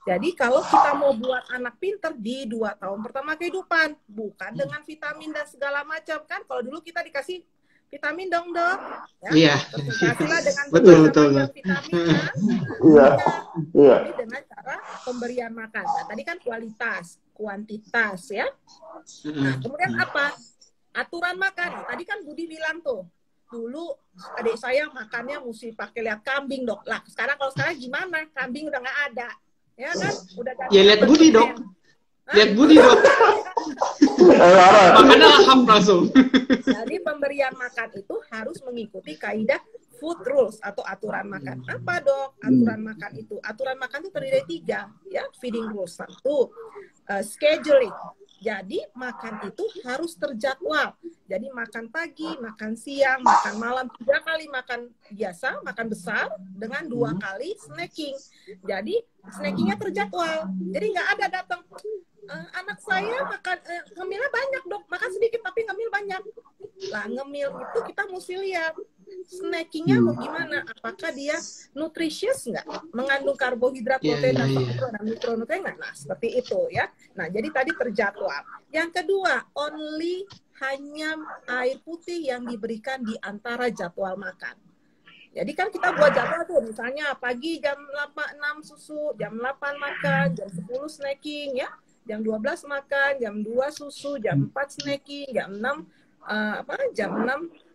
Jadi 0.00 0.32
kalau 0.32 0.64
kita 0.64 0.96
mau 0.96 1.12
buat 1.12 1.44
anak 1.52 1.76
pinter 1.76 2.16
di 2.16 2.48
dua 2.48 2.72
tahun 2.72 3.04
pertama 3.04 3.36
kehidupan, 3.36 3.92
bukan 4.08 4.56
dengan 4.56 4.80
vitamin 4.80 5.28
dan 5.28 5.44
segala 5.44 5.84
macam 5.84 6.24
kan. 6.24 6.40
Kalau 6.48 6.64
dulu 6.64 6.80
kita 6.80 7.04
dikasih 7.04 7.44
vitamin 7.90 8.30
dong 8.30 8.54
dok. 8.54 8.78
Ya. 9.26 9.30
Iya. 9.34 9.56
Kasihlah 9.98 10.40
dengan 10.46 10.64
betul 10.70 10.96
betul. 11.10 11.28
Vitamin 11.50 11.92
Iya. 12.80 13.08
Iya. 13.74 13.96
dengan 14.14 14.40
cara 14.46 14.76
pemberian 15.02 15.52
makan. 15.52 15.84
Nah, 15.84 16.04
tadi 16.06 16.22
kan 16.22 16.38
kualitas, 16.38 17.18
kuantitas 17.34 18.30
ya. 18.30 18.46
Nah, 19.26 19.54
kemudian 19.58 19.92
apa? 19.98 20.38
Aturan 20.94 21.36
makan. 21.36 21.70
Tadi 21.90 22.02
kan 22.06 22.18
Budi 22.22 22.46
bilang 22.46 22.78
tuh, 22.78 23.06
dulu 23.50 23.90
adik 24.38 24.54
saya 24.54 24.86
makannya 24.90 25.42
mesti 25.42 25.74
pakai 25.74 26.06
lihat 26.06 26.22
kambing 26.22 26.62
dok. 26.62 26.86
Lah 26.86 27.02
sekarang 27.10 27.34
kalau 27.34 27.50
sekarang 27.50 27.74
gimana? 27.74 28.22
Kambing 28.30 28.70
udah 28.70 28.80
nggak 28.80 28.98
ada. 29.12 29.28
Ya 29.74 29.90
kan? 29.98 30.14
Udah 30.38 30.52
Ya 30.70 30.82
lihat 30.86 31.02
Budi 31.02 31.34
dok. 31.34 31.50
Lihat 32.30 32.50
Budi 32.54 32.78
dok. 32.78 32.98
Makanya 34.36 35.28
ham 35.48 35.60
langsung. 35.66 36.02
Jadi 36.62 36.96
pemberian 37.02 37.54
makan 37.56 37.88
itu 37.98 38.14
harus 38.30 38.58
mengikuti 38.62 39.18
kaidah 39.18 39.60
food 40.00 40.24
rules 40.24 40.56
atau 40.64 40.80
aturan 40.88 41.28
makan. 41.28 41.60
Apa 41.68 42.00
dok 42.00 42.40
aturan 42.40 42.80
makan 42.80 43.12
itu? 43.20 43.36
Aturan 43.44 43.76
makan 43.76 43.98
itu 44.00 44.10
terdiri 44.10 44.32
dari 44.40 44.44
tiga, 44.48 44.80
ya 45.12 45.28
feeding 45.36 45.68
rules 45.68 46.00
satu, 46.00 46.48
uh, 47.12 47.22
scheduling. 47.22 47.92
Jadi 48.40 48.80
makan 48.96 49.52
itu 49.52 49.68
harus 49.84 50.16
terjadwal. 50.16 50.96
Jadi 51.28 51.52
makan 51.52 51.92
pagi, 51.92 52.40
makan 52.40 52.72
siang, 52.72 53.20
makan 53.20 53.60
malam, 53.60 53.86
tiga 54.00 54.16
kali 54.24 54.48
makan 54.48 54.88
biasa, 55.12 55.60
makan 55.60 55.86
besar, 55.92 56.32
dengan 56.56 56.88
dua 56.88 57.12
hmm. 57.12 57.20
kali 57.20 57.52
snacking. 57.60 58.16
Jadi 58.64 58.96
snackingnya 59.28 59.76
terjadwal. 59.76 60.48
Jadi 60.72 60.86
nggak 60.88 61.08
ada 61.20 61.26
datang 61.28 61.60
uh, 62.30 62.46
anak 62.62 62.78
saya 62.78 63.18
makan 63.26 63.58
uh, 63.58 63.82
ngemilnya 63.98 64.30
banyak 64.30 64.62
dok, 64.70 64.82
makan 64.86 65.10
sedikit 65.10 65.40
tapi 65.42 65.66
ngemil 65.66 65.90
banyak. 65.90 66.22
Lah 66.94 67.04
ngemil 67.10 67.50
itu 67.50 67.78
kita 67.90 68.02
mesti 68.08 68.34
lihat 68.38 68.74
snackingnya 69.26 69.98
mau 69.98 70.14
hmm. 70.14 70.22
gimana? 70.22 70.58
Apakah 70.66 71.10
dia 71.12 71.36
nutritious 71.74 72.46
nggak? 72.46 72.66
Mengandung 72.94 73.36
karbohidrat, 73.38 74.00
yeah, 74.02 74.18
protein, 74.18 74.34
yeah, 74.38 74.48
yeah. 74.48 74.90
dan 74.94 75.04
mikronutrien 75.04 75.60
nggak? 75.66 75.78
Nah, 75.78 75.92
seperti 75.94 76.28
itu 76.38 76.58
ya. 76.70 76.86
Nah, 77.18 77.26
jadi 77.26 77.48
tadi 77.50 77.70
terjadwal. 77.74 78.42
Yang 78.70 78.90
kedua, 79.02 79.44
only 79.58 80.26
hanya 80.60 81.16
air 81.48 81.80
putih 81.82 82.30
yang 82.30 82.44
diberikan 82.44 83.00
di 83.00 83.16
antara 83.24 83.72
jadwal 83.72 84.14
makan. 84.14 84.54
Jadi 85.30 85.52
kan 85.54 85.70
kita 85.70 85.94
buat 85.94 86.10
jadwal 86.10 86.42
tuh, 86.42 86.58
misalnya 86.58 87.14
pagi 87.14 87.62
jam 87.62 87.78
8, 87.78 88.66
6 88.66 88.66
susu, 88.66 89.14
jam 89.14 89.30
8 89.38 89.78
makan, 89.78 90.26
jam 90.34 90.48
10 90.50 90.66
snacking 90.90 91.54
ya, 91.54 91.70
jam 92.10 92.18
12 92.26 92.66
makan, 92.66 93.10
jam 93.22 93.34
2 93.38 93.70
susu, 93.70 94.18
jam 94.18 94.50
4 94.50 94.74
snacking, 94.74 95.30
jam 95.30 95.54
6 95.54 95.62
uh, 95.62 95.70
eh, 96.26 96.54
apa? 96.66 96.74
jam 96.90 97.10
6 97.14 97.70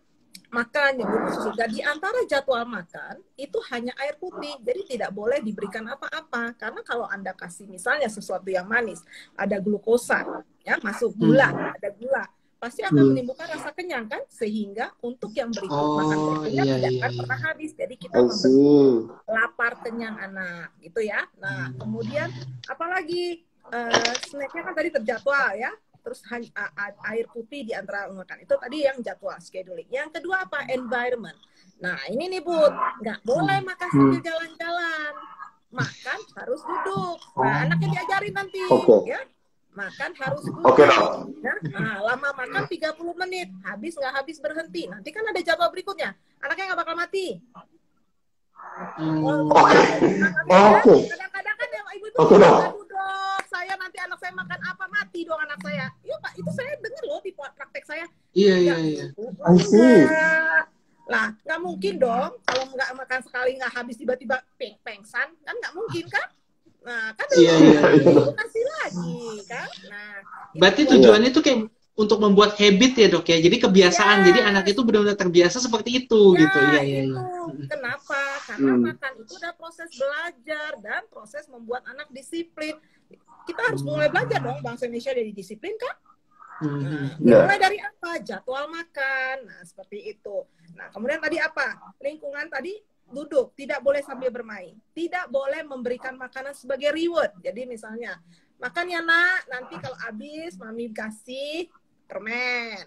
makan 0.52 0.92
yang 1.00 1.10
susu. 1.32 1.50
Dan 1.56 1.68
di 1.72 1.82
antara 1.82 2.20
jadwal 2.28 2.68
makan 2.68 3.18
itu 3.40 3.58
hanya 3.72 3.96
air 3.98 4.20
putih, 4.20 4.60
jadi 4.62 4.80
tidak 4.84 5.10
boleh 5.16 5.40
diberikan 5.40 5.84
apa-apa. 5.88 6.54
Karena 6.54 6.80
kalau 6.84 7.08
anda 7.08 7.32
kasih 7.32 7.66
misalnya 7.66 8.06
sesuatu 8.12 8.46
yang 8.52 8.68
manis, 8.68 9.02
ada 9.34 9.58
glukosa, 9.58 10.44
ya 10.62 10.78
masuk 10.84 11.16
gula, 11.16 11.50
hmm. 11.50 11.76
ada 11.80 11.88
gula, 11.96 12.24
pasti 12.56 12.80
akan 12.86 12.94
hmm. 12.96 13.08
menimbulkan 13.12 13.48
rasa 13.50 13.70
kenyang 13.74 14.06
kan, 14.06 14.22
sehingga 14.30 14.94
untuk 15.02 15.34
yang 15.34 15.50
berikut 15.50 15.76
oh, 15.76 15.98
makan 15.98 16.16
berikutnya 16.16 16.62
iya, 16.62 16.74
tidak 16.78 16.92
iya, 16.92 17.00
akan 17.00 17.10
iya. 17.10 17.18
pernah 17.20 17.38
habis. 17.42 17.70
Jadi 17.74 17.94
kita 17.98 18.16
lapar 19.26 19.72
kenyang 19.82 20.16
anak, 20.20 20.68
gitu 20.80 21.00
ya. 21.02 21.26
Nah, 21.42 21.74
kemudian 21.76 22.30
apalagi 22.70 23.44
uh, 23.72 24.14
snacknya 24.26 24.62
kan 24.62 24.74
tadi 24.74 24.88
terjadwal 24.94 25.50
ya 25.58 25.72
terus 26.06 26.22
air 27.02 27.26
putih 27.34 27.66
di 27.66 27.74
antara 27.74 28.06
makan. 28.06 28.46
Itu 28.46 28.54
tadi 28.54 28.86
yang 28.86 29.02
jadwal 29.02 29.42
scheduling. 29.42 29.90
Yang 29.90 30.22
kedua 30.22 30.46
apa? 30.46 30.62
Environment. 30.70 31.34
Nah, 31.82 31.98
ini 32.06 32.30
nih, 32.30 32.46
Bud. 32.46 32.70
Nggak 33.02 33.26
boleh 33.26 33.58
makan 33.66 33.88
sambil 33.90 34.22
jalan-jalan. 34.22 35.12
Makan 35.74 36.18
harus 36.38 36.62
duduk. 36.62 37.18
Nah, 37.42 37.66
anaknya 37.66 37.88
diajarin 37.98 38.34
nanti. 38.38 38.62
Okay. 38.70 39.18
Ya, 39.18 39.20
makan 39.74 40.10
harus 40.14 40.42
duduk. 40.46 40.62
Okay, 40.78 40.86
ya? 41.42 41.54
Nah, 41.74 41.98
lama 42.06 42.28
makan 42.38 42.70
30 42.70 42.86
menit. 43.26 43.50
Habis 43.66 43.98
nggak 43.98 44.14
habis 44.14 44.38
berhenti. 44.38 44.86
Nanti 44.86 45.10
kan 45.10 45.26
ada 45.26 45.42
jadwal 45.42 45.74
berikutnya. 45.74 46.14
Anaknya 46.38 46.70
nggak 46.70 46.80
bakal 46.86 46.94
mati. 46.94 47.42
Hmm. 48.94 49.50
Oke. 49.50 49.82
Oke. 50.54 50.96
Kadang-kadang 51.10 51.54
kan 51.58 51.68
ibu-ibu 51.98 52.14
okay, 52.14 52.38
nanti 53.86 54.02
anak 54.02 54.18
saya 54.18 54.32
makan 54.34 54.60
apa 54.66 54.84
mati 54.90 55.22
dong 55.22 55.38
anak 55.38 55.62
saya. 55.62 55.86
Iya 56.02 56.16
pak 56.18 56.32
itu 56.34 56.50
saya 56.50 56.74
dengar 56.82 57.04
loh 57.06 57.20
di 57.22 57.30
praktek 57.38 57.84
saya. 57.86 58.06
Iya 58.34 58.54
iya 58.58 58.74
iya. 58.82 59.06
Lah 61.06 61.30
nggak 61.46 61.60
mungkin 61.62 61.94
dong 62.02 62.42
kalau 62.42 62.64
nggak 62.74 62.90
makan 62.98 63.20
sekali 63.22 63.54
nggak 63.54 63.72
habis 63.78 63.94
tiba-tiba 63.94 64.42
peng 64.58 64.74
pengsan. 64.82 65.30
Kan 65.46 65.54
nggak 65.54 65.74
mungkin 65.78 66.04
kan? 66.10 66.28
Nah 66.82 67.14
kan 67.14 67.26
iya, 67.38 67.54
iya, 67.62 67.80
iya. 67.94 68.30
kasih 68.34 68.64
lagi 68.74 69.18
kan? 69.46 69.68
Nah 69.86 70.10
berarti 70.58 70.82
tujuannya 70.90 71.30
itu 71.30 71.42
kayak 71.46 71.70
untuk 71.96 72.18
membuat 72.20 72.58
habit 72.58 72.92
ya 72.98 73.06
dok 73.06 73.26
ya? 73.30 73.38
Jadi 73.38 73.56
kebiasaan. 73.62 74.26
Ya. 74.26 74.34
jadi 74.34 74.40
anak 74.50 74.66
itu 74.66 74.82
benar-benar 74.82 75.14
terbiasa 75.14 75.62
seperti 75.62 76.02
itu 76.02 76.34
ya, 76.34 76.40
gitu. 76.42 76.58
Iya 76.58 76.82
iya 76.82 77.00
iya. 77.06 77.22
Kenapa? 77.70 78.20
Karena 78.50 78.74
hmm. 78.74 78.82
makan 78.82 79.12
itu 79.22 79.32
udah 79.38 79.52
proses 79.54 79.90
belajar 79.94 80.70
dan 80.82 81.02
proses 81.06 81.46
membuat 81.46 81.86
anak 81.86 82.10
disiplin 82.10 82.74
kita 83.46 83.60
harus 83.62 83.82
mulai 83.86 84.10
belajar 84.10 84.42
dong 84.42 84.58
bangsa 84.60 84.90
Indonesia 84.90 85.14
dari 85.14 85.30
disiplin 85.30 85.78
kan 85.78 85.96
Nah, 86.56 87.12
mulai 87.20 87.58
dari 87.60 87.76
apa? 87.76 88.16
Jadwal 88.24 88.72
makan. 88.72 89.36
Nah, 89.44 89.60
seperti 89.60 90.16
itu. 90.16 90.40
Nah, 90.72 90.88
kemudian 90.88 91.20
tadi 91.20 91.36
apa? 91.36 91.92
Lingkungan 92.00 92.48
tadi 92.48 92.80
duduk, 93.12 93.52
tidak 93.52 93.84
boleh 93.84 94.00
sambil 94.00 94.32
bermain. 94.32 94.72
Tidak 94.96 95.28
boleh 95.28 95.62
memberikan 95.68 96.16
makanan 96.16 96.56
sebagai 96.56 96.96
reward. 96.96 97.36
Jadi 97.44 97.68
misalnya, 97.68 98.16
makan 98.56 98.86
ya 98.88 99.00
nak, 99.04 99.44
nanti 99.52 99.76
kalau 99.76 99.98
habis 100.00 100.56
mami 100.56 100.88
kasih 100.96 101.68
permen. 102.08 102.80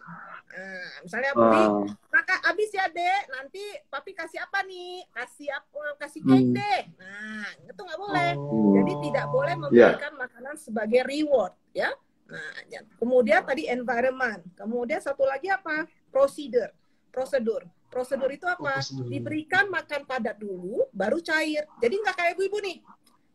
Nah, 0.49 1.05
misalnya 1.05 1.31
beli, 1.37 1.61
wow. 1.61 1.85
maka 2.09 2.35
habis 2.41 2.73
ya 2.73 2.89
dek, 2.89 3.21
nanti 3.29 3.61
papi 3.85 4.17
kasih 4.17 4.41
apa 4.41 4.65
nih? 4.65 5.05
Kasih 5.13 5.49
apa? 5.53 5.83
Kasih 6.01 6.21
cake 6.25 6.49
hmm. 6.49 6.57
deh. 6.57 6.81
Nah, 6.97 7.47
itu 7.69 7.81
nggak 7.85 7.99
boleh. 8.01 8.31
Oh. 8.33 8.73
Jadi 8.81 8.93
tidak 9.05 9.25
boleh 9.29 9.53
ya. 9.53 9.61
memberikan 9.61 10.13
yeah. 10.17 10.21
makanan 10.25 10.55
sebagai 10.57 11.01
reward, 11.05 11.53
ya. 11.69 11.89
Nah, 12.29 12.53
ya. 12.69 12.81
kemudian 12.97 13.45
tadi 13.45 13.69
environment. 13.69 14.41
Kemudian 14.57 15.01
satu 15.01 15.25
lagi 15.29 15.53
apa? 15.53 15.85
Prosedur. 16.09 16.73
Prosedur. 17.13 17.69
Prosedur 17.89 18.29
itu 18.33 18.45
apa? 18.49 18.81
Oh, 18.81 19.05
Diberikan 19.05 19.69
makan 19.69 20.05
padat 20.09 20.37
dulu, 20.41 20.89
baru 20.89 21.21
cair. 21.21 21.65
Jadi 21.77 21.93
nggak 21.93 22.15
kayak 22.17 22.31
ibu-ibu 22.37 22.57
nih. 22.61 22.77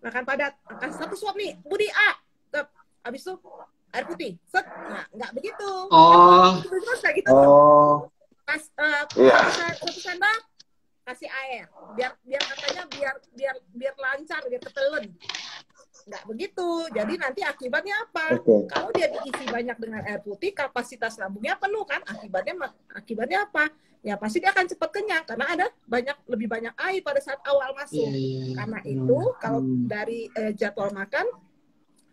Makan 0.02 0.22
padat, 0.26 0.58
makan 0.66 0.90
satu 0.90 1.14
suap 1.14 1.38
nih. 1.38 1.58
Budi 1.62 1.86
A. 1.90 2.18
Habis 3.04 3.20
itu 3.20 3.36
air 3.94 4.04
putih. 4.04 4.32
Set. 4.50 4.66
Nah 4.66 5.04
nggak 5.14 5.30
begitu. 5.38 5.70
Oh. 5.88 6.58
Terus 6.66 7.00
kayak 7.00 7.16
gitu. 7.22 7.32
Oh. 7.32 8.10
Pas 8.44 8.62
uh, 8.76 9.02
yeah. 9.16 9.48
satu 9.48 9.88
sendok 9.94 10.40
kasih 11.06 11.30
air. 11.30 11.70
Biar 11.94 12.12
biar 12.26 12.42
katanya 12.42 12.82
biar 12.90 13.14
biar 13.32 13.56
biar 13.72 13.94
lancar 13.96 14.42
biar 14.50 14.60
ketelan 14.60 15.06
nggak 16.04 16.24
begitu. 16.28 16.68
Jadi 16.92 17.14
nanti 17.16 17.40
akibatnya 17.40 17.94
apa? 18.04 18.36
Okay. 18.36 18.68
kalau 18.68 18.88
dia 18.92 19.08
diisi 19.08 19.44
banyak 19.48 19.76
dengan 19.80 20.00
air 20.04 20.20
putih 20.20 20.52
kapasitas 20.52 21.16
lambungnya 21.16 21.56
penuh 21.56 21.84
kan? 21.88 22.04
Akibatnya 22.04 22.54
akibatnya 22.92 23.38
apa? 23.48 23.72
Ya 24.04 24.20
pasti 24.20 24.36
dia 24.36 24.52
akan 24.52 24.68
cepat 24.68 24.90
kenyang 24.92 25.24
karena 25.24 25.46
ada 25.48 25.66
banyak 25.88 26.16
lebih 26.28 26.44
banyak 26.44 26.76
air 26.76 27.00
pada 27.00 27.24
saat 27.24 27.40
awal 27.48 27.72
masuk. 27.72 28.04
Yeah, 28.04 28.12
yeah, 28.12 28.36
yeah. 28.52 28.56
karena 28.60 28.78
itu 28.84 29.18
kalau 29.40 29.60
hmm. 29.64 29.88
dari 29.88 30.28
uh, 30.36 30.52
jadwal 30.52 30.92
makan 30.92 31.24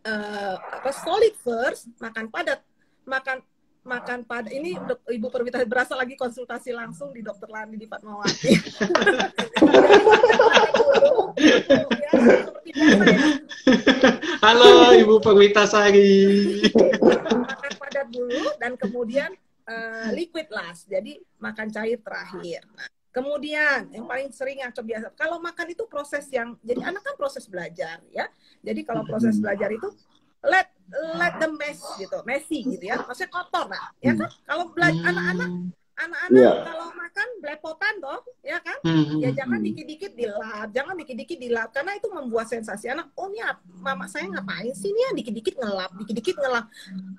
uh, 0.05 0.55
apa 0.57 0.91
solid 0.93 1.33
first, 1.41 1.87
makan 2.01 2.29
padat, 2.29 2.61
makan 3.05 3.41
makan 3.81 4.21
padat. 4.25 4.53
Ini 4.53 4.77
dok, 4.77 5.01
Ibu 5.09 5.27
Perwita 5.33 5.61
berasa 5.65 5.97
lagi 5.97 6.13
konsultasi 6.17 6.69
langsung 6.73 7.13
di 7.13 7.21
Dokter 7.25 7.49
Lani 7.49 7.77
di 7.77 7.87
Fatmawati. 7.89 8.51
Halo 14.45 14.93
Ibu 14.97 15.21
Perwita 15.21 15.65
Sari. 15.65 16.61
makan 17.31 17.73
padat 17.77 18.07
dulu 18.09 18.53
dan 18.61 18.77
kemudian 18.77 19.33
uh, 19.65 20.09
liquid 20.13 20.47
last. 20.53 20.85
Jadi 20.89 21.17
makan 21.41 21.73
cair 21.73 21.97
terakhir. 22.01 22.61
Nah, 22.73 23.00
Kemudian 23.11 23.91
yang 23.91 24.07
paling 24.07 24.31
sering 24.31 24.63
yang 24.63 24.71
kebiasaan 24.71 25.11
kalau 25.19 25.35
makan 25.43 25.67
itu 25.67 25.83
proses 25.91 26.31
yang 26.31 26.55
jadi 26.63 26.79
anak 26.79 27.03
kan 27.03 27.15
proses 27.19 27.43
belajar 27.43 27.99
ya. 28.07 28.31
Jadi 28.63 28.87
kalau 28.87 29.03
proses 29.03 29.35
belajar 29.35 29.67
itu 29.67 29.91
let 30.47 30.71
let 31.19 31.35
the 31.43 31.49
mess 31.59 31.83
gitu, 31.99 32.23
messy 32.23 32.63
gitu 32.63 32.87
ya. 32.87 33.03
Maksudnya 33.03 33.31
kotor 33.31 33.67
nah, 33.67 33.91
ya 33.99 34.15
kan? 34.15 34.31
Kalau 34.47 34.71
belajar 34.71 35.03
anak-anak 35.11 35.49
anak-anak 36.07 36.41
yeah. 36.41 36.63
kalau 36.65 36.87
makan 36.97 37.27
blepotan 37.41 37.93
toh 38.01 38.21
ya 38.41 38.57
kan 38.63 38.77
mm-hmm. 38.81 39.19
ya 39.21 39.29
jangan 39.35 39.59
dikit-dikit 39.61 40.11
dilap 40.17 40.67
jangan 40.73 40.95
dikit-dikit 40.97 41.37
dilap 41.37 41.69
karena 41.75 41.91
itu 41.97 42.07
membuat 42.09 42.47
sensasi 42.49 42.89
anak 42.89 43.13
oh 43.17 43.29
ya 43.35 43.57
mama 43.81 44.09
saya 44.09 44.29
ngapain 44.31 44.73
sih 44.73 44.89
nih 44.89 45.03
ya 45.05 45.11
dikit-dikit 45.17 45.55
ngelap 45.61 45.91
dikit-dikit 46.01 46.35
ngelap 46.41 46.65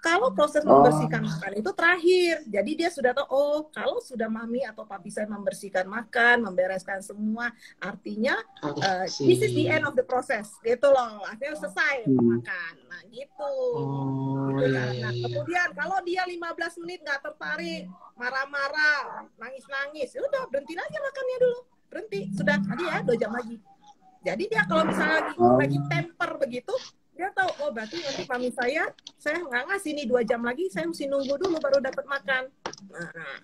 kalau 0.03 0.35
proses 0.35 0.65
oh. 0.67 0.71
membersihkan 0.81 1.23
makan 1.23 1.53
itu 1.59 1.71
terakhir 1.77 2.35
jadi 2.49 2.71
dia 2.75 2.91
sudah 2.91 3.13
tahu 3.15 3.27
oh 3.31 3.59
kalau 3.71 3.99
sudah 4.03 4.27
mami 4.27 4.67
atau 4.67 4.83
papi 4.83 5.13
saya 5.13 5.31
membersihkan 5.31 5.87
makan 5.87 6.43
membereskan 6.49 6.99
semua 7.05 7.53
artinya 7.79 8.35
uh, 8.65 9.07
this 9.07 9.41
is 9.45 9.53
the 9.55 9.71
end 9.71 9.87
of 9.87 9.95
the 9.95 10.07
process 10.07 10.59
gitu 10.67 10.91
loh 10.91 11.23
akhirnya 11.29 11.59
selesai 11.59 12.09
hmm. 12.09 12.19
makan 12.19 12.75
nah 12.93 13.01
gitu, 13.09 13.55
oh, 13.73 14.53
gitu 14.53 14.69
kan. 14.69 14.93
iya, 14.93 15.01
nah, 15.01 15.13
iya. 15.13 15.25
kemudian 15.25 15.69
kalau 15.73 15.99
dia 16.05 16.23
15 16.29 16.81
menit 16.85 17.01
nggak 17.01 17.21
tertarik 17.25 17.89
marah-marah, 18.13 18.72
nangis-nangis, 19.39 20.15
ya 20.15 20.21
udah 20.25 20.49
berhenti 20.49 20.75
aja 20.77 20.99
makannya 20.99 21.37
dulu, 21.41 21.59
berhenti, 21.93 22.21
sudah 22.33 22.57
tadi 22.61 22.85
ya 22.89 22.99
dua 23.05 23.17
jam 23.17 23.33
lagi. 23.33 23.57
Jadi 24.23 24.45
dia 24.47 24.63
kalau 24.71 24.87
misalnya 24.87 25.19
lagi, 25.19 25.35
lagi 25.37 25.79
temper 25.91 26.31
begitu, 26.39 26.75
dia 27.13 27.29
tahu 27.35 27.51
oh 27.67 27.71
berarti 27.75 27.99
nanti 28.01 28.23
mami 28.25 28.51
saya, 28.55 28.89
saya 29.19 29.43
nggak 29.43 29.65
ngasih 29.69 29.91
nih 29.99 30.07
dua 30.07 30.23
jam 30.23 30.41
lagi, 30.41 30.71
saya 30.71 30.87
mesti 30.87 31.05
nunggu 31.11 31.35
dulu 31.37 31.59
baru 31.59 31.83
dapat 31.83 32.05
makan. 32.07 32.43
Nah, 32.89 33.37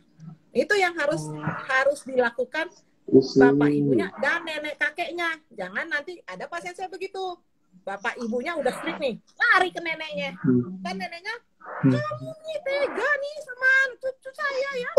itu 0.54 0.74
yang 0.78 0.94
harus 0.96 1.26
harus 1.66 2.00
dilakukan 2.06 2.70
bapak 3.08 3.70
ibunya 3.72 4.08
dan 4.20 4.44
nenek 4.44 4.76
kakeknya. 4.76 5.40
Jangan 5.52 5.86
nanti 5.88 6.20
ada 6.24 6.46
pasien 6.46 6.76
saya 6.76 6.88
begitu, 6.88 7.36
bapak 7.82 8.16
ibunya 8.20 8.56
udah 8.56 8.72
strict 8.72 9.00
nih, 9.00 9.18
lari 9.36 9.68
ke 9.72 9.80
neneknya. 9.80 10.36
Kan 10.84 10.94
neneknya 10.96 11.34
hmm. 11.36 11.47
Kamu 11.62 12.30
nih 12.44 12.58
tega 12.66 13.10
nih 13.22 13.36
sama 13.44 13.70
cucu 14.02 14.30
saya 14.34 14.70
ya. 14.82 14.92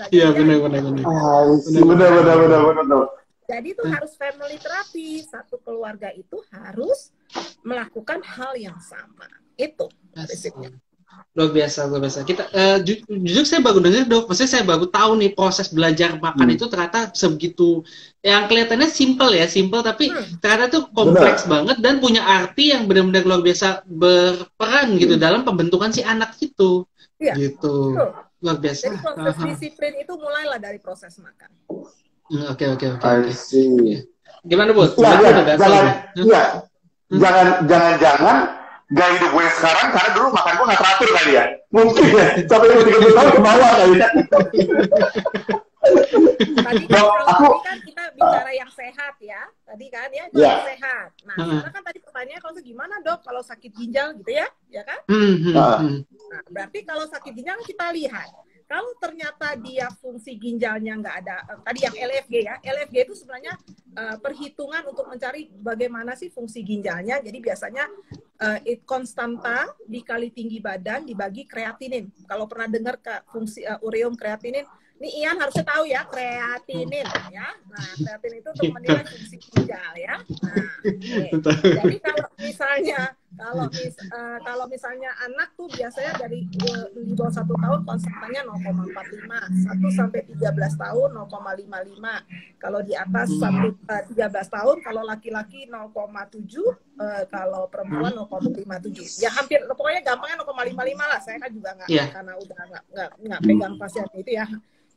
Nah, 0.00 0.06
iya 0.08 0.28
benar 0.32 0.56
benar 0.64 0.80
benar. 0.80 1.04
Benar 1.68 2.10
benar 2.16 2.36
benar 2.40 2.60
benar 2.72 3.04
jadi 3.50 3.74
itu 3.74 3.82
harus 3.82 4.14
family 4.14 4.62
terapi 4.62 5.26
satu 5.26 5.58
keluarga 5.58 6.14
itu 6.14 6.38
harus 6.54 7.10
melakukan 7.66 8.22
hal 8.22 8.54
yang 8.54 8.78
sama. 8.78 9.26
Itu 9.58 9.90
prinsipnya 10.14 10.70
luar 11.30 11.50
biasa 11.54 11.86
luar 11.86 12.02
biasa 12.02 12.26
kita 12.26 12.42
uh, 12.50 12.82
ju 12.82 13.06
jujur 13.06 13.46
saya 13.46 13.62
baru 13.62 13.78
dengar 13.78 14.02
dok 14.10 14.26
maksudnya 14.26 14.50
saya 14.50 14.64
baru 14.66 14.90
tahu 14.90 15.14
nih 15.22 15.30
proses 15.30 15.70
belajar 15.70 16.18
makan 16.18 16.46
hmm. 16.50 16.56
itu 16.58 16.64
ternyata 16.66 17.14
sebegitu 17.14 17.86
yang 18.18 18.50
kelihatannya 18.50 18.90
simple 18.90 19.30
ya 19.30 19.46
simple 19.46 19.78
tapi 19.78 20.10
hmm. 20.10 20.42
ternyata 20.42 20.74
tuh 20.74 20.90
kompleks 20.90 21.46
Benar. 21.46 21.52
banget 21.54 21.76
dan 21.86 21.94
punya 22.02 22.22
arti 22.26 22.74
yang 22.74 22.90
benar-benar 22.90 23.22
luar 23.22 23.42
biasa 23.46 23.86
berperan 23.86 24.98
gitu 24.98 25.14
hmm. 25.14 25.22
dalam 25.22 25.46
pembentukan 25.46 25.94
si 25.94 26.02
anak 26.02 26.34
itu 26.42 26.82
ya. 27.22 27.38
gitu 27.38 27.94
Betul. 27.94 28.10
luar 28.42 28.58
biasa 28.58 28.84
jadi 28.90 28.98
proses 28.98 29.36
Aha. 29.38 29.46
disiplin 29.54 29.92
itu 30.02 30.12
mulailah 30.18 30.58
dari 30.58 30.78
proses 30.82 31.14
makan 31.22 31.50
hmm, 32.26 32.44
oke 32.58 32.64
oke 32.74 32.86
oke 32.98 33.08
gimana 34.50 34.74
bu 34.74 34.82
ya, 34.98 35.14
ya, 35.14 35.54
jangan 35.54 35.84
ya, 36.26 36.42
jangan 37.14 37.46
jangan 37.70 37.94
jangan 38.02 38.59
gaya 38.90 39.10
hidup 39.14 39.30
gue 39.30 39.46
sekarang 39.54 39.88
karena 39.94 40.10
dulu 40.18 40.28
makan 40.34 40.52
gue 40.58 40.66
nggak 40.66 40.80
teratur 40.82 41.08
kali 41.14 41.32
ya 41.38 41.44
mungkin 41.70 42.04
ya 42.10 42.26
sampai 42.50 42.68
umur 42.74 42.82
tiga 42.82 42.98
puluh 42.98 43.14
tahun 43.14 43.30
ke 43.30 43.40
bawah 43.40 43.70
kali 43.70 43.94
ya 43.94 44.08
tadi 46.60 46.84
kan, 46.84 46.98
kalau 46.98 47.14
aku, 47.24 47.46
tadi 47.46 47.62
kan 47.64 47.78
kita 47.86 48.04
bicara 48.18 48.50
yang 48.52 48.70
sehat 48.74 49.14
ya 49.22 49.42
tadi 49.62 49.86
kan 49.94 50.08
ya 50.10 50.24
yang 50.34 50.42
yeah. 50.42 50.58
sehat 50.66 51.08
nah 51.22 51.36
hmm. 51.38 51.62
karena 51.62 51.70
kan 51.70 51.82
tadi 51.86 51.98
pertanyaannya 52.02 52.42
kalau 52.42 52.58
gimana 52.58 52.94
dok 53.06 53.18
kalau 53.22 53.42
sakit 53.46 53.70
ginjal 53.78 54.10
gitu 54.18 54.30
ya 54.34 54.46
ya 54.68 54.82
kan 54.82 54.98
hmm. 55.06 55.34
hmm 55.38 55.54
nah, 55.54 55.78
hmm. 55.78 55.98
nah 56.04 56.40
berarti 56.50 56.78
kalau 56.82 57.06
sakit 57.06 57.32
ginjal 57.32 57.58
kita 57.62 57.86
lihat 57.94 58.30
kalau 58.70 58.94
ternyata 59.02 59.58
dia 59.58 59.90
fungsi 59.98 60.38
ginjalnya 60.38 60.94
nggak 61.02 61.16
ada, 61.26 61.36
uh, 61.50 61.58
tadi 61.66 61.82
yang 61.82 61.96
LFG 61.98 62.34
ya, 62.38 62.54
LFG 62.62 62.96
itu 63.02 63.14
sebenarnya 63.18 63.58
uh, 63.98 64.16
perhitungan 64.22 64.86
untuk 64.86 65.10
mencari 65.10 65.50
bagaimana 65.50 66.14
sih 66.14 66.30
fungsi 66.30 66.62
ginjalnya. 66.62 67.18
Jadi 67.18 67.42
biasanya 67.42 67.90
uh, 68.38 68.62
it 68.62 68.86
konstanta 68.86 69.66
dikali 69.90 70.30
tinggi 70.30 70.62
badan 70.62 71.02
dibagi 71.02 71.50
kreatinin. 71.50 72.14
Kalau 72.30 72.46
pernah 72.46 72.70
dengar 72.70 73.02
ke 73.02 73.26
fungsi 73.34 73.66
uh, 73.66 73.82
ureum 73.82 74.14
kreatinin, 74.14 74.62
ini 75.02 75.26
Ian 75.26 75.42
harusnya 75.42 75.66
tahu 75.66 75.90
ya 75.90 76.06
kreatinin 76.06 77.10
ya. 77.34 77.50
Nah, 77.66 77.90
kreatinin 77.98 78.38
itu 78.38 78.50
untuk 78.54 78.70
menilai 78.70 79.02
fungsi 79.02 79.36
ginjal 79.50 79.92
ya. 79.98 80.14
Nah, 80.22 80.62
okay. 80.86 81.74
jadi 81.74 81.96
kalau 82.06 82.26
misalnya 82.38 83.18
kalau 83.40 83.66
mis, 83.72 83.96
uh, 84.12 84.38
kalau 84.44 84.64
misalnya 84.68 85.10
anak 85.24 85.48
tuh 85.56 85.64
biasanya 85.72 86.12
dari 86.20 86.44
uh, 86.68 86.86
di 86.92 87.12
bawah 87.16 87.32
satu 87.32 87.56
tahun 87.56 87.80
konstantannya 87.88 88.42
0,45, 88.44 89.64
1 89.64 89.98
sampai 89.98 90.20
13 90.28 90.82
tahun 90.84 91.08
0,55. 91.24 92.60
Kalau 92.60 92.80
di 92.84 92.94
atas 92.94 93.28
satu 93.40 93.68
uh, 93.72 94.02
13 94.12 94.56
tahun, 94.56 94.76
kalau 94.84 95.02
laki-laki 95.08 95.64
0,7, 95.64 95.72
uh, 95.72 97.24
kalau 97.32 97.64
perempuan 97.72 98.12
0,57. 98.12 99.24
Ya 99.24 99.32
hampir 99.32 99.64
pokoknya 99.72 100.04
gampangnya 100.04 100.44
0,55 100.44 101.00
lah. 101.00 101.20
Saya 101.24 101.36
kan 101.40 101.50
juga 101.50 101.70
nggak 101.80 101.88
yeah. 101.88 102.12
karena 102.12 102.32
udah 102.36 102.60
nggak 102.68 102.84
nggak 103.24 103.40
pegang 103.40 103.74
pasien 103.80 104.04
itu 104.12 104.36
ya 104.36 104.46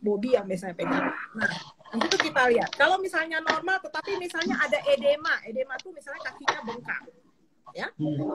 Bobby 0.03 0.36
yang 0.36 0.43
biasanya 0.43 0.75
pegang. 0.75 1.15
Nah, 1.39 1.51
itu 1.95 2.15
kita 2.19 2.43
lihat. 2.51 2.75
Kalau 2.75 2.99
misalnya 2.99 3.39
normal, 3.39 3.79
tetapi 3.79 4.19
misalnya 4.19 4.60
ada 4.60 4.84
edema, 4.91 5.39
edema 5.47 5.79
itu 5.79 5.95
misalnya 5.95 6.27
kakinya 6.27 6.60
bengkak, 6.67 7.01
ya, 7.73 7.88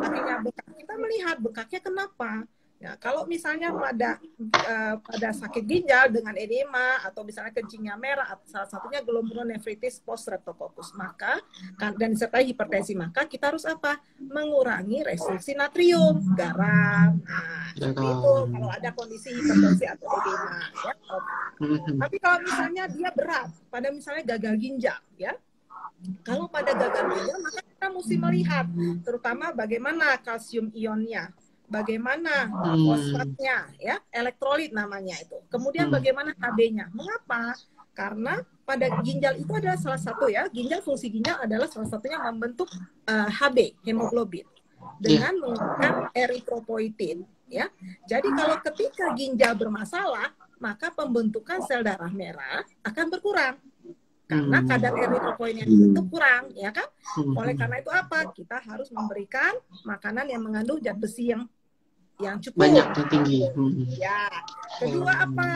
kakinya 0.02 0.34
bengkak. 0.44 0.66
Kita 0.76 0.94
melihat 0.98 1.36
bengkaknya 1.38 1.80
kenapa? 1.80 2.30
Ya, 2.78 2.94
kalau 2.94 3.26
misalnya 3.26 3.74
pada 3.74 4.22
uh, 4.38 5.02
pada 5.02 5.34
sakit 5.34 5.66
ginjal 5.66 6.14
dengan 6.14 6.30
edema 6.38 7.02
atau 7.02 7.26
misalnya 7.26 7.50
kencingnya 7.50 7.98
merah, 7.98 8.38
salah 8.46 8.70
satunya 8.70 9.02
glomerulonefritis 9.02 9.98
post 10.06 10.30
streptococcus, 10.30 10.94
maka 10.94 11.42
kan, 11.74 11.98
dan 11.98 12.14
disertai 12.14 12.46
hipertensi, 12.46 12.94
maka 12.94 13.26
kita 13.26 13.50
harus 13.50 13.66
apa? 13.66 13.98
Mengurangi 14.22 15.02
restriksi 15.02 15.58
natrium, 15.58 16.22
garam. 16.38 17.18
Nah, 17.18 17.74
seperti 17.74 18.06
itu 18.14 18.34
kalau 18.46 18.70
ada 18.70 18.90
kondisi 18.94 19.28
hipertensi 19.34 19.84
atau 19.90 20.06
edema. 20.14 20.58
Ya. 20.86 20.94
Tapi 21.98 22.16
kalau 22.22 22.38
misalnya 22.46 22.84
dia 22.86 23.10
berat, 23.10 23.50
pada 23.74 23.90
misalnya 23.90 24.38
gagal 24.38 24.54
ginjal, 24.54 25.02
ya, 25.18 25.34
kalau 26.22 26.46
pada 26.46 26.72
gagal 26.74 27.04
ginjal 27.10 27.38
maka 27.42 27.60
kita 27.62 27.86
mesti 27.90 28.14
melihat 28.16 28.66
terutama 29.02 29.50
bagaimana 29.50 30.14
kalsium 30.22 30.70
ionnya 30.74 31.34
bagaimana 31.68 32.48
hmm. 32.48 32.86
fosfatnya 32.86 33.56
ya 33.76 33.96
elektrolit 34.08 34.72
namanya 34.72 35.20
itu 35.20 35.36
kemudian 35.52 35.92
hmm. 35.92 35.96
bagaimana 36.00 36.30
HB-nya 36.38 36.88
mengapa 36.96 37.54
karena 37.92 38.40
pada 38.62 38.86
ginjal 39.02 39.34
itu 39.36 39.52
adalah 39.52 39.76
salah 39.76 40.00
satu 40.00 40.30
ya 40.30 40.48
ginjal 40.48 40.80
fungsi 40.80 41.12
ginjal 41.12 41.36
adalah 41.42 41.66
salah 41.66 41.90
satunya 41.90 42.22
membentuk 42.22 42.70
uh, 43.10 43.26
eh, 43.26 43.28
HB 43.28 43.58
hemoglobin 43.84 44.46
dengan 45.02 45.34
yeah. 45.34 45.42
menggunakan 45.42 45.94
eritropoietin 46.14 47.18
ya 47.50 47.66
jadi 48.06 48.28
kalau 48.32 48.56
ketika 48.64 49.12
ginjal 49.18 49.52
bermasalah 49.58 50.32
maka 50.58 50.90
pembentukan 50.90 51.62
sel 51.64 51.86
darah 51.86 52.10
merah 52.10 52.62
akan 52.82 53.06
berkurang 53.10 53.56
karena 54.28 54.60
hmm. 54.60 54.68
kadar 54.68 54.92
eritropoietin 54.92 55.68
itu 55.88 56.02
kurang 56.12 56.52
ya 56.52 56.68
kan 56.68 56.84
hmm. 57.16 57.32
oleh 57.32 57.56
karena 57.56 57.80
itu 57.80 57.88
apa 57.88 58.28
kita 58.36 58.60
harus 58.60 58.92
memberikan 58.92 59.56
makanan 59.88 60.28
yang 60.28 60.44
mengandung 60.44 60.76
zat 60.84 61.00
besi 61.00 61.32
yang 61.32 61.48
yang 62.18 62.36
cukup 62.42 62.58
banyak 62.66 62.86
yang 62.90 63.08
tinggi. 63.08 63.40
Hmm. 63.54 63.86
Ya. 63.94 64.26
Kedua 64.78 65.12
hmm. 65.14 65.24
apa? 65.30 65.50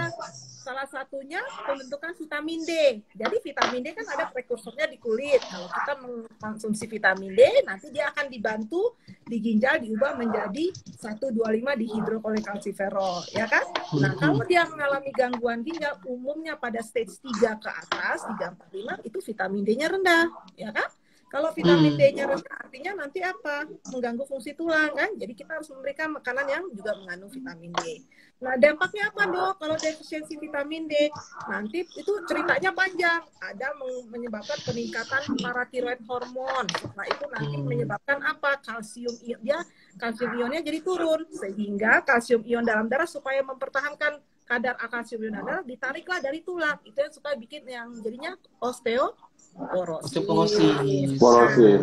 Salah 0.63 0.87
satunya 0.87 1.43
pembentukan 1.67 2.15
vitamin 2.15 2.63
D. 2.63 3.03
Jadi 3.19 3.37
vitamin 3.43 3.83
D 3.83 3.99
kan 3.99 4.07
ada 4.15 4.31
prekursornya 4.31 4.87
di 4.87 4.95
kulit. 4.95 5.43
Kalau 5.43 5.67
kita 5.67 5.93
mengkonsumsi 5.99 6.87
vitamin 6.87 7.35
D, 7.35 7.67
nanti 7.67 7.91
dia 7.91 8.15
akan 8.15 8.31
dibantu 8.31 8.95
di 9.27 9.43
ginjal 9.43 9.83
diubah 9.83 10.15
menjadi 10.15 10.71
125 11.03 11.43
dihidrokolkalsiferol, 11.83 13.27
ya 13.35 13.51
kan? 13.51 13.67
Nah, 13.99 14.15
hmm. 14.15 14.23
kalau 14.23 14.43
dia 14.47 14.63
mengalami 14.71 15.11
gangguan 15.11 15.67
ginjal 15.67 15.99
umumnya 16.07 16.55
pada 16.55 16.79
stage 16.79 17.19
3 17.43 17.59
ke 17.59 17.71
atas, 17.71 18.23
3 18.31 18.55
4 18.55 19.03
5 19.03 19.09
itu 19.11 19.19
vitamin 19.19 19.67
D-nya 19.67 19.91
rendah, 19.91 20.31
ya 20.55 20.71
kan? 20.71 20.87
Kalau 21.33 21.49
vitamin 21.57 21.97
hmm. 21.97 22.01
D-nya 22.01 22.25
rendah 22.29 22.57
artinya 22.61 22.93
nanti 23.01 23.25
apa? 23.25 23.65
Mengganggu 23.89 24.29
fungsi 24.29 24.53
tulang 24.53 24.93
kan? 24.93 25.17
Jadi 25.17 25.33
kita 25.33 25.57
harus 25.57 25.73
memberikan 25.73 26.13
makanan 26.13 26.45
yang 26.45 26.65
juga 26.77 26.93
mengandung 27.01 27.33
vitamin 27.33 27.73
D. 27.73 28.05
Nah, 28.45 28.59
dampaknya 28.61 29.09
apa, 29.09 29.23
Dok? 29.33 29.55
Kalau 29.57 29.77
defisiensi 29.81 30.37
vitamin 30.37 30.85
D, 30.93 31.09
nanti 31.49 31.89
itu 31.89 32.13
ceritanya 32.29 32.77
panjang. 32.77 33.25
Ada 33.41 33.73
menyebabkan 34.13 34.61
peningkatan 34.61 35.23
paratiroid 35.41 36.05
hormon. 36.05 36.69
Setelah 36.69 37.07
itu 37.09 37.25
nanti 37.33 37.57
hmm. 37.57 37.65
menyebabkan 37.65 38.19
apa? 38.21 38.61
Kalsium 38.61 39.17
dia 39.41 39.65
kalsium 39.97 40.37
ionnya 40.37 40.61
jadi 40.61 40.85
turun 40.85 41.25
sehingga 41.33 42.05
kalsium 42.05 42.45
ion 42.45 42.65
dalam 42.65 42.93
darah 42.93 43.09
supaya 43.09 43.41
mempertahankan 43.41 44.21
kadar 44.45 44.77
kalsium 44.77 45.25
ion 45.25 45.33
dalam 45.33 45.47
darah 45.49 45.65
ditariklah 45.65 46.21
dari 46.21 46.45
tulang. 46.45 46.77
Itu 46.85 46.99
yang 47.01 47.13
suka 47.15 47.33
bikin 47.41 47.65
yang 47.65 47.89
jadinya 48.05 48.37
osteo 48.61 49.17
porosis. 49.57 51.19
Porosis. 51.21 51.83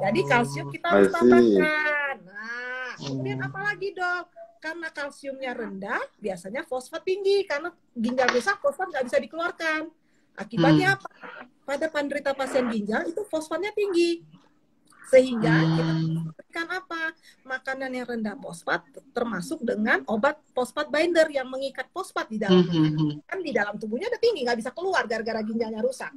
Jadi 0.00 0.20
kalsium 0.24 0.68
kita 0.72 0.86
harus 0.88 1.12
tambahkan. 1.12 2.16
Nah, 2.24 2.90
kemudian 2.96 3.38
apa 3.44 3.58
lagi 3.60 3.88
dok? 3.92 4.26
Karena 4.60 4.88
kalsiumnya 4.92 5.52
rendah, 5.56 6.00
biasanya 6.20 6.68
fosfat 6.68 7.00
tinggi 7.00 7.48
karena 7.48 7.72
ginjal 7.96 8.28
rusak 8.28 8.60
fosfat 8.60 8.92
nggak 8.92 9.04
bisa 9.08 9.18
dikeluarkan. 9.20 9.82
Akibatnya 10.36 10.94
hmm. 10.94 10.96
apa? 11.00 11.10
Pada 11.64 11.86
penderita 11.88 12.32
pasien 12.36 12.68
ginjal 12.68 13.08
itu 13.08 13.24
fosfatnya 13.28 13.72
tinggi 13.72 14.24
sehingga 15.10 15.50
hmm. 15.50 15.74
kita 15.74 15.92
berikan 16.38 16.68
apa 16.70 17.02
makanan 17.42 17.90
yang 17.90 18.06
rendah 18.06 18.38
fosfat 18.38 18.86
termasuk 19.10 19.58
dengan 19.66 20.06
obat 20.06 20.38
fosfat 20.54 20.86
binder 20.86 21.26
yang 21.34 21.50
mengikat 21.50 21.90
fosfat 21.90 22.30
di 22.30 22.38
dalam 22.38 22.62
hmm, 22.62 22.94
hmm. 22.94 23.12
kan 23.26 23.42
di 23.42 23.50
dalam 23.50 23.74
tubuhnya 23.74 24.06
ada 24.06 24.22
tinggi 24.22 24.46
nggak 24.46 24.62
bisa 24.62 24.70
keluar 24.70 25.02
gara-gara 25.10 25.42
ginjalnya 25.42 25.82
rusak 25.82 26.14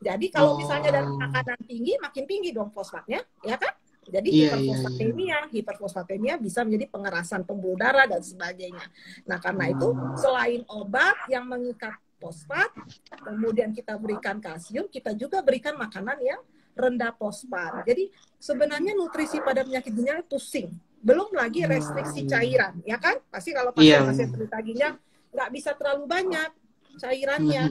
jadi 0.00 0.26
kalau 0.28 0.60
misalnya 0.60 0.90
dari 0.92 1.08
oh. 1.08 1.18
makanan 1.18 1.58
tinggi, 1.64 1.92
makin 1.98 2.24
tinggi 2.28 2.50
dong 2.52 2.70
fosfatnya, 2.72 3.20
ya 3.42 3.56
kan? 3.56 3.72
Jadi 4.06 4.28
yeah, 4.30 4.54
hiperfosfatemia, 4.54 5.26
yeah, 5.26 5.42
yeah. 5.42 5.50
hiperfosfatemia 5.50 6.34
bisa 6.38 6.62
menjadi 6.62 6.86
pengerasan 6.94 7.42
pembuluh 7.42 7.74
darah 7.74 8.06
dan 8.06 8.22
sebagainya. 8.22 8.86
Nah, 9.26 9.42
karena 9.42 9.66
itu 9.74 9.88
selain 10.14 10.62
obat 10.70 11.26
yang 11.26 11.42
mengikat 11.50 11.98
fosfat, 12.22 12.70
kemudian 13.18 13.74
kita 13.74 13.98
berikan 13.98 14.38
kalsium, 14.38 14.86
kita 14.86 15.10
juga 15.18 15.42
berikan 15.42 15.74
makanan 15.74 16.22
yang 16.22 16.40
rendah 16.78 17.12
fosfat. 17.18 17.82
Jadi 17.82 18.12
sebenarnya 18.38 18.94
nutrisi 18.94 19.42
pada 19.42 19.66
penyakit 19.66 19.90
ginjal 19.90 20.22
pusing. 20.22 20.70
Belum 21.02 21.30
lagi 21.34 21.66
restriksi 21.66 22.26
cairan, 22.30 22.78
ya 22.86 22.98
kan? 23.02 23.18
Pasti 23.30 23.50
kalau 23.50 23.74
pasien-pasien 23.74 24.30
penderita 24.30 24.58
ginjal 24.62 24.92
nggak 25.34 25.50
bisa 25.52 25.70
terlalu 25.76 26.04
banyak 26.08 26.50
cairannya 26.96 27.68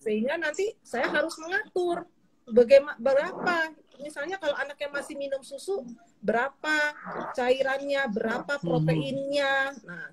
sehingga 0.00 0.36
nanti 0.36 0.76
saya 0.84 1.08
harus 1.08 1.36
mengatur 1.40 2.04
bagaimana 2.48 2.96
berapa 2.96 3.72
misalnya 3.98 4.38
kalau 4.38 4.54
anaknya 4.54 4.88
masih 4.94 5.14
minum 5.18 5.42
susu, 5.42 5.82
berapa 6.22 6.94
cairannya, 7.34 8.02
berapa 8.10 8.58
hmm. 8.58 8.64
proteinnya. 8.64 9.74
Nah, 9.84 10.06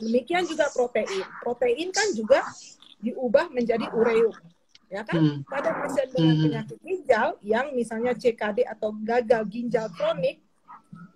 demikian 0.00 0.48
juga 0.48 0.72
protein. 0.72 1.24
Protein 1.44 1.88
kan 1.92 2.08
juga 2.16 2.40
diubah 3.00 3.52
menjadi 3.52 3.86
ureum. 3.92 4.32
Ya 4.92 5.04
kan? 5.04 5.20
Hmm. 5.20 5.36
Pada 5.48 5.72
pasien 5.84 6.08
dengan 6.12 6.34
hmm. 6.36 6.44
penyakit 6.44 6.78
ginjal 6.84 7.28
yang 7.44 7.72
misalnya 7.72 8.12
CKD 8.16 8.64
atau 8.68 8.92
gagal 9.00 9.48
ginjal 9.48 9.88
kronik, 9.92 10.40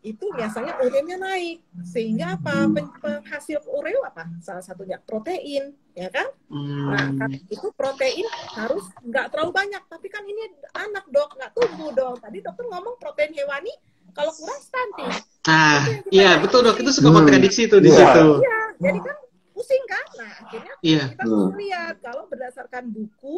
itu 0.07 0.31
biasanya 0.31 0.79
urinnya 0.79 1.19
naik. 1.19 1.59
Sehingga 1.83 2.39
apa? 2.39 2.71
Penghasil 3.03 3.59
ureu 3.67 4.07
apa? 4.07 4.31
Salah 4.39 4.63
satunya 4.63 5.03
protein 5.03 5.75
ya 5.99 6.07
kan? 6.13 6.29
Hmm. 6.47 7.17
nah 7.19 7.27
itu 7.27 7.67
protein 7.75 8.23
harus 8.55 8.87
nggak 9.03 9.35
terlalu 9.35 9.51
banyak. 9.51 9.83
Tapi 9.91 10.07
kan 10.07 10.23
ini 10.23 10.55
anak 10.79 11.11
dok 11.11 11.35
nggak 11.35 11.53
tumbuh 11.59 11.91
dong 11.91 12.15
tadi 12.23 12.39
dokter 12.39 12.65
ngomong 12.71 12.95
protein 13.03 13.35
hewani 13.35 13.75
kalau 14.15 14.31
kurang 14.39 14.61
stunting. 14.63 15.11
Ah 15.51 15.83
iya 16.15 16.39
betul 16.39 16.63
dok. 16.63 16.79
Itu 16.79 16.95
suka 16.95 17.11
kontradiksi 17.11 17.67
tuh 17.67 17.83
di 17.83 17.91
yeah. 17.91 17.99
situ. 17.99 18.27
Iya 18.47 18.61
jadi 18.79 18.99
kan 19.03 19.17
pusing 19.51 19.85
kan? 19.91 20.07
Nah 20.23 20.33
akhirnya 20.47 20.75
yeah. 20.87 21.07
kita 21.11 21.23
harus 21.27 21.51
hmm. 21.51 21.59
lihat 21.59 21.95
kalau 21.99 22.25
berdasarkan 22.31 22.85
buku 22.95 23.37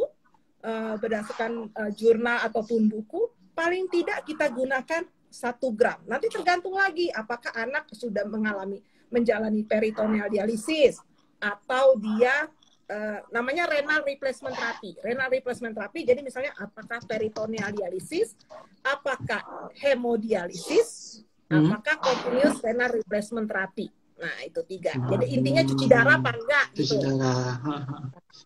uh, 0.68 0.94
berdasarkan 1.00 1.72
uh, 1.72 1.90
jurnal 1.96 2.44
ataupun 2.44 2.92
buku 2.92 3.32
paling 3.56 3.90
tidak 3.90 4.22
kita 4.22 4.46
gunakan 4.54 5.02
satu 5.28 5.72
gram. 5.72 6.00
Nanti 6.08 6.32
tergantung 6.32 6.76
lagi 6.76 7.12
apakah 7.12 7.52
anak 7.56 7.88
sudah 7.92 8.24
mengalami 8.24 8.80
menjalani 9.08 9.64
peritoneal 9.64 10.28
dialisis 10.28 11.00
atau 11.40 11.96
dia 11.96 12.48
uh, 12.88 13.18
namanya 13.32 13.68
renal 13.68 14.04
replacement 14.04 14.56
therapy. 14.56 14.96
Renal 15.00 15.28
replacement 15.32 15.72
therapy 15.76 16.04
jadi 16.04 16.20
misalnya 16.20 16.52
apakah 16.56 17.00
peritoneal 17.04 17.72
dialisis, 17.72 18.36
apakah 18.84 19.70
hemodialisis, 19.80 21.22
hmm. 21.48 21.56
apakah 21.72 21.96
continuous 22.00 22.58
renal 22.64 22.90
replacement 22.92 23.48
therapy. 23.48 23.88
Nah, 24.18 24.36
itu 24.42 24.60
tiga. 24.66 24.92
Jadi 24.98 25.24
intinya 25.30 25.62
cuci 25.62 25.86
darah 25.86 26.18
apa 26.18 26.34
enggak 26.34 26.66
cuci 26.74 26.94
gitu. 26.98 27.06
darah. 27.06 27.62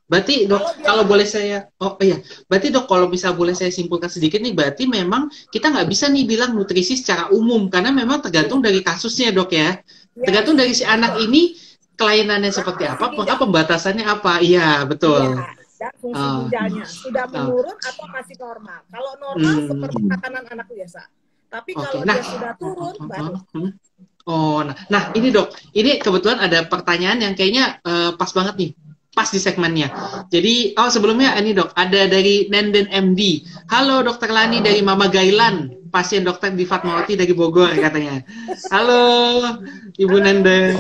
Berarti 0.05 0.45
dok, 0.45 0.61
kalau, 0.61 0.73
kalau 0.85 1.05
boleh 1.09 1.25
saya, 1.25 1.65
oh 1.81 1.97
iya, 2.05 2.21
berarti 2.45 2.69
dok 2.69 2.85
kalau 2.85 3.09
bisa 3.09 3.33
boleh 3.33 3.57
saya 3.57 3.73
simpulkan 3.73 4.13
sedikit 4.13 4.45
nih, 4.45 4.53
berarti 4.53 4.85
memang 4.85 5.33
kita 5.49 5.73
nggak 5.73 5.89
bisa 5.89 6.13
nih 6.13 6.29
bilang 6.29 6.53
nutrisi 6.53 7.01
secara 7.01 7.33
umum 7.33 7.73
karena 7.73 7.89
memang 7.89 8.21
tergantung 8.21 8.61
iya. 8.61 8.69
dari 8.69 8.81
kasusnya 8.85 9.33
dok 9.33 9.51
ya. 9.57 9.81
ya. 9.81 10.25
Tergantung 10.29 10.61
dari 10.61 10.77
si 10.77 10.85
anak 10.85 11.17
ini 11.17 11.57
kelainannya 11.97 12.53
seperti 12.53 12.85
apa, 12.85 13.09
maka 13.17 13.41
pembatasannya 13.41 14.05
apa. 14.05 14.45
Iya 14.45 14.85
betul. 14.85 15.41
Ya 15.41 15.57
dan 15.83 15.93
fungsi 15.99 16.27
ginjalnya 16.47 16.85
sudah 16.87 17.25
uh, 17.27 17.31
menurun 17.35 17.77
atau 17.83 18.07
masih 18.07 18.37
normal. 18.39 18.81
Kalau 18.87 19.13
normal 19.19 19.55
hmm. 19.59 19.67
seperti 19.67 20.01
makanan 20.07 20.43
anak 20.47 20.67
biasa. 20.71 21.03
Tapi 21.51 21.71
okay. 21.75 21.83
kalau 21.83 22.01
nah, 22.07 22.17
dia 22.17 22.25
sudah 22.31 22.53
turun 22.55 22.95
baru. 23.03 23.35
Oh, 24.23 24.63
nah, 24.63 24.77
nah 24.87 25.11
ini 25.19 25.35
dok, 25.35 25.51
ini 25.75 25.99
kebetulan 25.99 26.39
ada 26.39 26.63
pertanyaan 26.71 27.19
yang 27.19 27.35
kayaknya 27.35 27.83
uh, 27.83 28.15
pas 28.15 28.31
banget 28.31 28.55
nih, 28.55 28.71
pas 29.11 29.27
di 29.27 29.43
segmennya. 29.43 29.91
Jadi, 30.31 30.79
oh 30.79 30.87
sebelumnya 30.87 31.35
ini 31.43 31.51
dok, 31.51 31.75
ada 31.75 32.07
dari 32.07 32.47
Nenden 32.47 32.87
MD. 32.87 33.43
Halo 33.67 34.07
dokter 34.07 34.31
Lani 34.31 34.63
dari 34.63 34.79
Mama 34.79 35.11
Gailan, 35.11 35.91
pasien 35.91 36.23
dokter 36.23 36.55
di 36.55 36.63
Fatmawati 36.63 37.19
dari 37.19 37.35
Bogor 37.35 37.75
katanya. 37.75 38.23
Halo 38.71 39.03
Ibu 39.99 40.17
Nenden. 40.23 40.79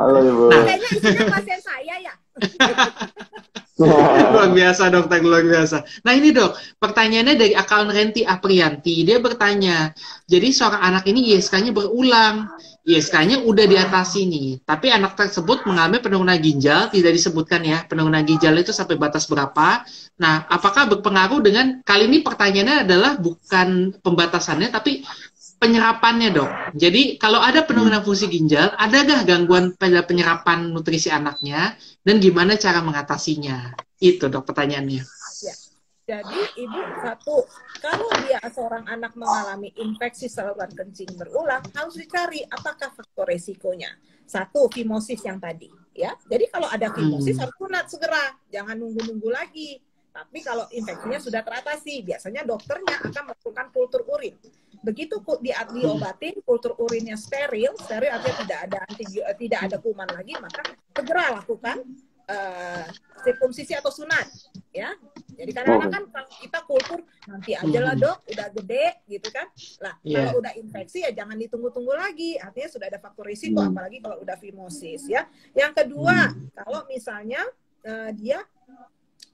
Halo 0.00 0.18
Ibu. 0.24 0.44
Nah. 0.48 0.64
Kayaknya 0.64 1.28
pasien 1.28 1.60
saya 1.60 1.94
ya. 2.00 2.14
luar 4.32 4.50
biasa 4.52 4.88
dokter 4.92 5.20
luar 5.22 5.44
biasa. 5.44 5.82
Nah 6.06 6.12
ini 6.14 6.30
dok, 6.30 6.54
pertanyaannya 6.78 7.34
dari 7.34 7.54
akun 7.56 7.90
Renti 7.90 8.22
Aprianti. 8.22 9.02
Dia 9.06 9.18
bertanya, 9.18 9.90
jadi 10.26 10.48
seorang 10.50 10.82
anak 10.82 11.04
ini 11.10 11.34
ISK-nya 11.36 11.74
berulang. 11.74 12.48
ISK-nya 12.82 13.46
udah 13.46 13.62
diatasi 13.62 14.26
nih, 14.26 14.50
tapi 14.66 14.90
anak 14.90 15.14
tersebut 15.14 15.62
mengalami 15.70 16.02
penurunan 16.02 16.34
ginjal, 16.34 16.90
tidak 16.90 17.14
disebutkan 17.14 17.62
ya, 17.62 17.86
penurunan 17.86 18.26
ginjal 18.26 18.58
itu 18.58 18.74
sampai 18.74 18.98
batas 18.98 19.30
berapa. 19.30 19.86
Nah, 20.18 20.50
apakah 20.50 20.90
berpengaruh 20.90 21.38
dengan, 21.46 21.78
kali 21.86 22.10
ini 22.10 22.26
pertanyaannya 22.26 22.82
adalah 22.82 23.14
bukan 23.22 23.94
pembatasannya, 24.02 24.74
tapi 24.74 25.06
penyerapannya 25.62 26.34
dok. 26.34 26.50
Jadi 26.74 27.22
kalau 27.22 27.38
ada 27.38 27.62
penurunan 27.62 28.02
fungsi 28.02 28.26
ginjal, 28.26 28.74
adakah 28.74 29.22
gangguan 29.22 29.78
pada 29.78 30.02
penyerapan 30.02 30.74
nutrisi 30.74 31.06
anaknya 31.06 31.78
dan 32.02 32.18
gimana 32.18 32.58
cara 32.58 32.82
mengatasinya? 32.82 33.78
Itu 34.02 34.26
dok 34.26 34.50
pertanyaannya. 34.50 35.06
Ya. 35.46 35.54
Jadi 36.02 36.40
ibu 36.58 36.82
satu, 36.98 37.46
kalau 37.78 38.10
dia 38.26 38.42
seorang 38.50 38.82
anak 38.90 39.14
mengalami 39.14 39.70
infeksi 39.78 40.26
saluran 40.26 40.66
kencing 40.74 41.14
berulang, 41.14 41.62
harus 41.78 41.94
dicari 41.94 42.42
apakah 42.50 42.90
faktor 42.90 43.30
resikonya. 43.30 43.94
Satu, 44.26 44.66
fimosis 44.66 45.22
yang 45.22 45.38
tadi, 45.38 45.70
ya. 45.94 46.10
Jadi 46.26 46.50
kalau 46.50 46.66
ada 46.66 46.90
fimosis 46.90 47.38
hmm. 47.38 47.42
harus 47.46 47.54
kunat 47.54 47.86
segera, 47.86 48.34
jangan 48.50 48.82
nunggu-nunggu 48.82 49.30
lagi. 49.30 49.78
Tapi 50.12 50.38
kalau 50.44 50.68
infeksinya 50.68 51.16
sudah 51.16 51.40
teratasi, 51.40 52.04
biasanya 52.04 52.44
dokternya 52.44 53.00
akan 53.00 53.32
melakukan 53.32 53.66
kultur 53.72 54.04
urin 54.12 54.36
begitu 54.82 55.22
di, 55.38 55.54
diobatin 55.54 56.34
kultur 56.42 56.74
urinnya 56.82 57.14
steril 57.14 57.70
steril 57.78 58.10
artinya 58.10 58.36
tidak 58.42 58.60
ada 58.66 58.78
antibio, 58.90 59.22
eh, 59.22 59.36
tidak 59.38 59.60
ada 59.70 59.76
kuman 59.78 60.10
lagi 60.10 60.34
maka 60.42 60.62
segera 60.90 61.38
lakukan 61.38 61.86
uh, 62.26 62.86
sirkumsisi 63.22 63.78
atau 63.78 63.94
sunat 63.94 64.26
ya 64.74 64.90
jadi 65.38 65.50
karena 65.54 65.78
oh. 65.78 65.86
kan 65.86 66.02
kalau 66.10 66.30
kita 66.34 66.58
kultur 66.66 67.00
nanti 67.30 67.54
aja 67.54 67.78
lah 67.78 67.94
dok 67.94 68.26
udah 68.26 68.48
gede 68.58 68.86
gitu 69.06 69.28
kan 69.30 69.46
lah 69.78 69.94
yeah. 70.02 70.26
kalau 70.26 70.42
udah 70.42 70.52
infeksi 70.58 71.06
ya 71.06 71.14
jangan 71.14 71.38
ditunggu-tunggu 71.38 71.94
lagi 71.94 72.34
artinya 72.42 72.68
sudah 72.68 72.86
ada 72.90 72.98
faktor 72.98 73.30
risiko 73.30 73.62
hmm. 73.62 73.70
apalagi 73.70 74.02
kalau 74.02 74.18
udah 74.18 74.36
fimosis 74.36 75.06
ya 75.06 75.30
yang 75.54 75.70
kedua 75.70 76.34
hmm. 76.34 76.58
kalau 76.58 76.82
misalnya 76.90 77.46
uh, 77.86 78.10
dia 78.18 78.42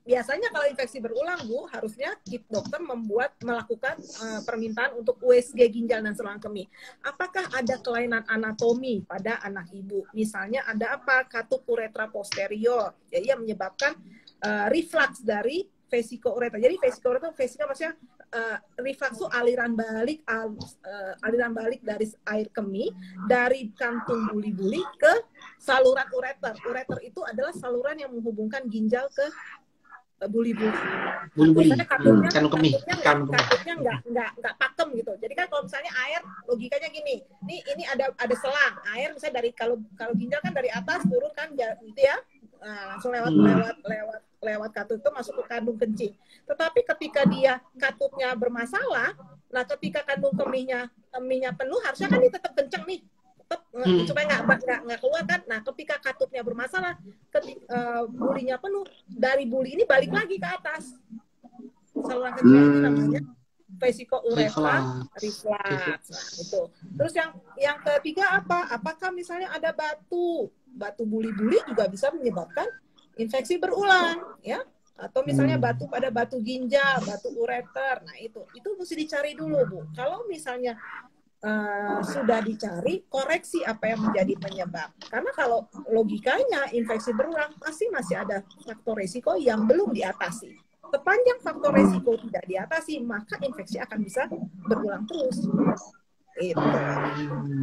biasanya 0.09 0.49
kalau 0.49 0.65
infeksi 0.73 1.05
berulang 1.05 1.45
bu 1.45 1.69
harusnya 1.69 2.17
dokter 2.49 2.81
membuat 2.81 3.37
melakukan 3.45 4.01
uh, 4.25 4.41
permintaan 4.41 4.97
untuk 4.97 5.21
USG 5.21 5.69
ginjal 5.69 6.01
dan 6.01 6.17
saluran 6.17 6.41
kemih. 6.41 6.65
Apakah 7.05 7.45
ada 7.53 7.77
kelainan 7.85 8.25
anatomi 8.25 9.05
pada 9.05 9.37
anak 9.45 9.69
ibu? 9.77 10.09
Misalnya 10.17 10.65
ada 10.65 10.97
apa 10.97 11.29
katup 11.29 11.69
uretra 11.69 12.09
posterior, 12.09 12.97
jadi 13.13 13.37
yang 13.37 13.45
menyebabkan 13.45 14.01
uh, 14.41 14.73
reflux 14.73 15.21
dari 15.21 15.69
vesiko 15.93 16.33
uretra. 16.33 16.57
Jadi 16.57 16.81
vesiko 16.81 17.13
uretra 17.13 17.29
vesiko 17.37 17.69
maksudnya 17.69 17.93
uh, 18.33 18.57
reflux 18.81 19.13
itu 19.21 19.29
aliran 19.29 19.77
balik 19.77 20.25
al, 20.25 20.57
uh, 20.89 21.15
aliran 21.29 21.53
balik 21.53 21.85
dari 21.85 22.09
air 22.33 22.49
kemih 22.49 22.93
dari 23.29 23.73
kantung 23.77 24.25
buli-buli 24.33 24.81
ke 24.97 25.13
saluran 25.61 26.09
ureter. 26.17 26.57
Ureter 26.65 26.99
itu 27.05 27.21
adalah 27.29 27.53
saluran 27.53 28.01
yang 28.01 28.13
menghubungkan 28.17 28.65
ginjal 28.73 29.05
ke 29.13 29.29
buli-buli. 30.27 30.75
Buli-buli. 31.39 31.71
Katupnya, 31.79 32.27
hmm, 32.27 32.35
kanu 32.35 32.49
kemih. 32.51 32.75
Katupnya 33.31 33.75
nggak 33.79 33.99
nggak 34.11 34.31
nggak 34.43 34.55
pakem 34.59 34.89
gitu. 34.99 35.13
Jadi 35.23 35.35
kan 35.39 35.47
kalau 35.47 35.63
misalnya 35.63 35.93
air 36.03 36.21
logikanya 36.51 36.89
gini, 36.91 37.23
ini 37.47 37.57
ini 37.63 37.83
ada 37.87 38.11
ada 38.19 38.35
selang 38.35 38.75
air 38.99 39.15
misalnya 39.15 39.39
dari 39.39 39.51
kalau 39.55 39.79
kalau 39.95 40.11
ginjal 40.19 40.43
kan 40.43 40.51
dari 40.51 40.71
atas 40.75 41.07
turun 41.07 41.31
kan 41.39 41.55
gitu 41.55 42.01
ya, 42.03 42.19
nah, 42.59 42.97
langsung 42.97 43.15
lewat 43.15 43.31
hmm. 43.31 43.47
lewat 43.47 43.77
lewat 43.87 44.21
lewat 44.39 44.71
katup 44.75 44.99
itu 44.99 45.11
masuk 45.15 45.35
ke 45.39 45.45
kandung 45.47 45.79
kencing. 45.79 46.15
Tetapi 46.51 46.81
ketika 46.83 47.23
dia 47.31 47.63
katupnya 47.79 48.35
bermasalah, 48.35 49.15
nah 49.55 49.63
ketika 49.63 50.03
kandung 50.03 50.35
kemihnya 50.35 50.91
kemihnya 51.15 51.55
penuh 51.55 51.79
harusnya 51.87 52.11
kan 52.11 52.19
dia 52.19 52.33
tetap 52.35 52.53
kenceng 52.59 52.83
nih 52.87 53.01
tetap 53.49 53.65
hmm. 53.73 54.05
supaya 54.05 54.25
nggak 54.29 54.43
nggak 54.45 54.81
nggak 54.85 55.01
keluar 55.01 55.25
kan 55.25 55.41
nah 55.49 55.59
ketika 55.73 55.97
katupnya 56.05 56.43
bermasalah 56.45 56.95
ketika 57.33 57.65
uh, 57.73 58.03
bulinya 58.05 58.61
penuh 58.61 58.85
dari 59.09 59.49
buli 59.49 59.73
ini 59.73 59.89
balik 59.89 60.13
lagi 60.13 60.37
ke 60.37 60.49
atas 60.49 60.93
saluran 61.97 62.37
kecil 62.37 62.61
hmm. 62.61 62.83
namanya 62.85 63.21
vesiko 63.79 64.21
uretra 64.29 65.07
reflux 65.17 66.05
nah, 66.13 66.27
itu 66.45 66.61
terus 66.97 67.13
yang 67.17 67.31
yang 67.57 67.79
ketiga 67.81 68.37
apa 68.37 68.69
apakah 68.69 69.09
misalnya 69.13 69.49
ada 69.53 69.73
batu 69.73 70.53
batu 70.69 71.09
buli-buli 71.09 71.57
juga 71.65 71.89
bisa 71.89 72.13
menyebabkan 72.13 72.69
infeksi 73.17 73.57
berulang 73.57 74.39
ya 74.45 74.61
atau 74.99 75.23
misalnya 75.23 75.63
hmm. 75.63 75.67
batu 75.71 75.85
pada 75.87 76.11
batu 76.11 76.43
ginjal, 76.43 76.99
batu 77.07 77.31
ureter. 77.39 78.03
Nah, 78.03 78.19
itu 78.19 78.43
itu 78.51 78.67
mesti 78.75 78.95
dicari 78.99 79.31
dulu, 79.39 79.63
Bu. 79.71 79.81
Kalau 79.95 80.27
misalnya 80.27 80.75
uh, 81.45 82.01
sudah 82.03 82.43
dicari 82.43 83.07
koreksi 83.07 83.63
apa 83.63 83.95
yang 83.95 84.01
menjadi 84.03 84.35
penyebab. 84.39 84.91
Karena 85.07 85.31
kalau 85.35 85.67
logikanya 85.91 86.71
infeksi 86.75 87.15
berulang 87.15 87.55
pasti 87.63 87.87
masih 87.91 88.23
ada 88.23 88.43
faktor 88.67 88.99
resiko 88.99 89.39
yang 89.39 89.67
belum 89.67 89.95
diatasi. 89.95 90.59
Sepanjang 90.89 91.39
faktor 91.45 91.77
resiko 91.77 92.17
tidak 92.17 92.45
diatasi, 92.49 93.05
maka 93.05 93.37
infeksi 93.45 93.77
akan 93.77 93.99
bisa 94.01 94.25
berulang 94.65 95.05
terus. 95.05 95.45
Itu. 96.39 96.63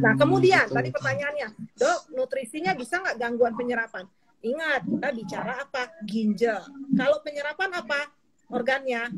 Nah, 0.04 0.14
kemudian 0.20 0.68
tadi 0.68 0.92
pertanyaannya, 0.92 1.48
dok, 1.80 2.12
nutrisinya 2.12 2.76
bisa 2.76 3.00
nggak 3.00 3.16
gangguan 3.16 3.56
penyerapan? 3.56 4.04
Ingat, 4.44 4.84
kita 4.84 5.08
bicara 5.16 5.52
apa? 5.64 5.90
Ginjal. 6.04 6.60
Kalau 6.94 7.18
penyerapan 7.24 7.72
apa? 7.72 8.12
Organnya? 8.52 9.10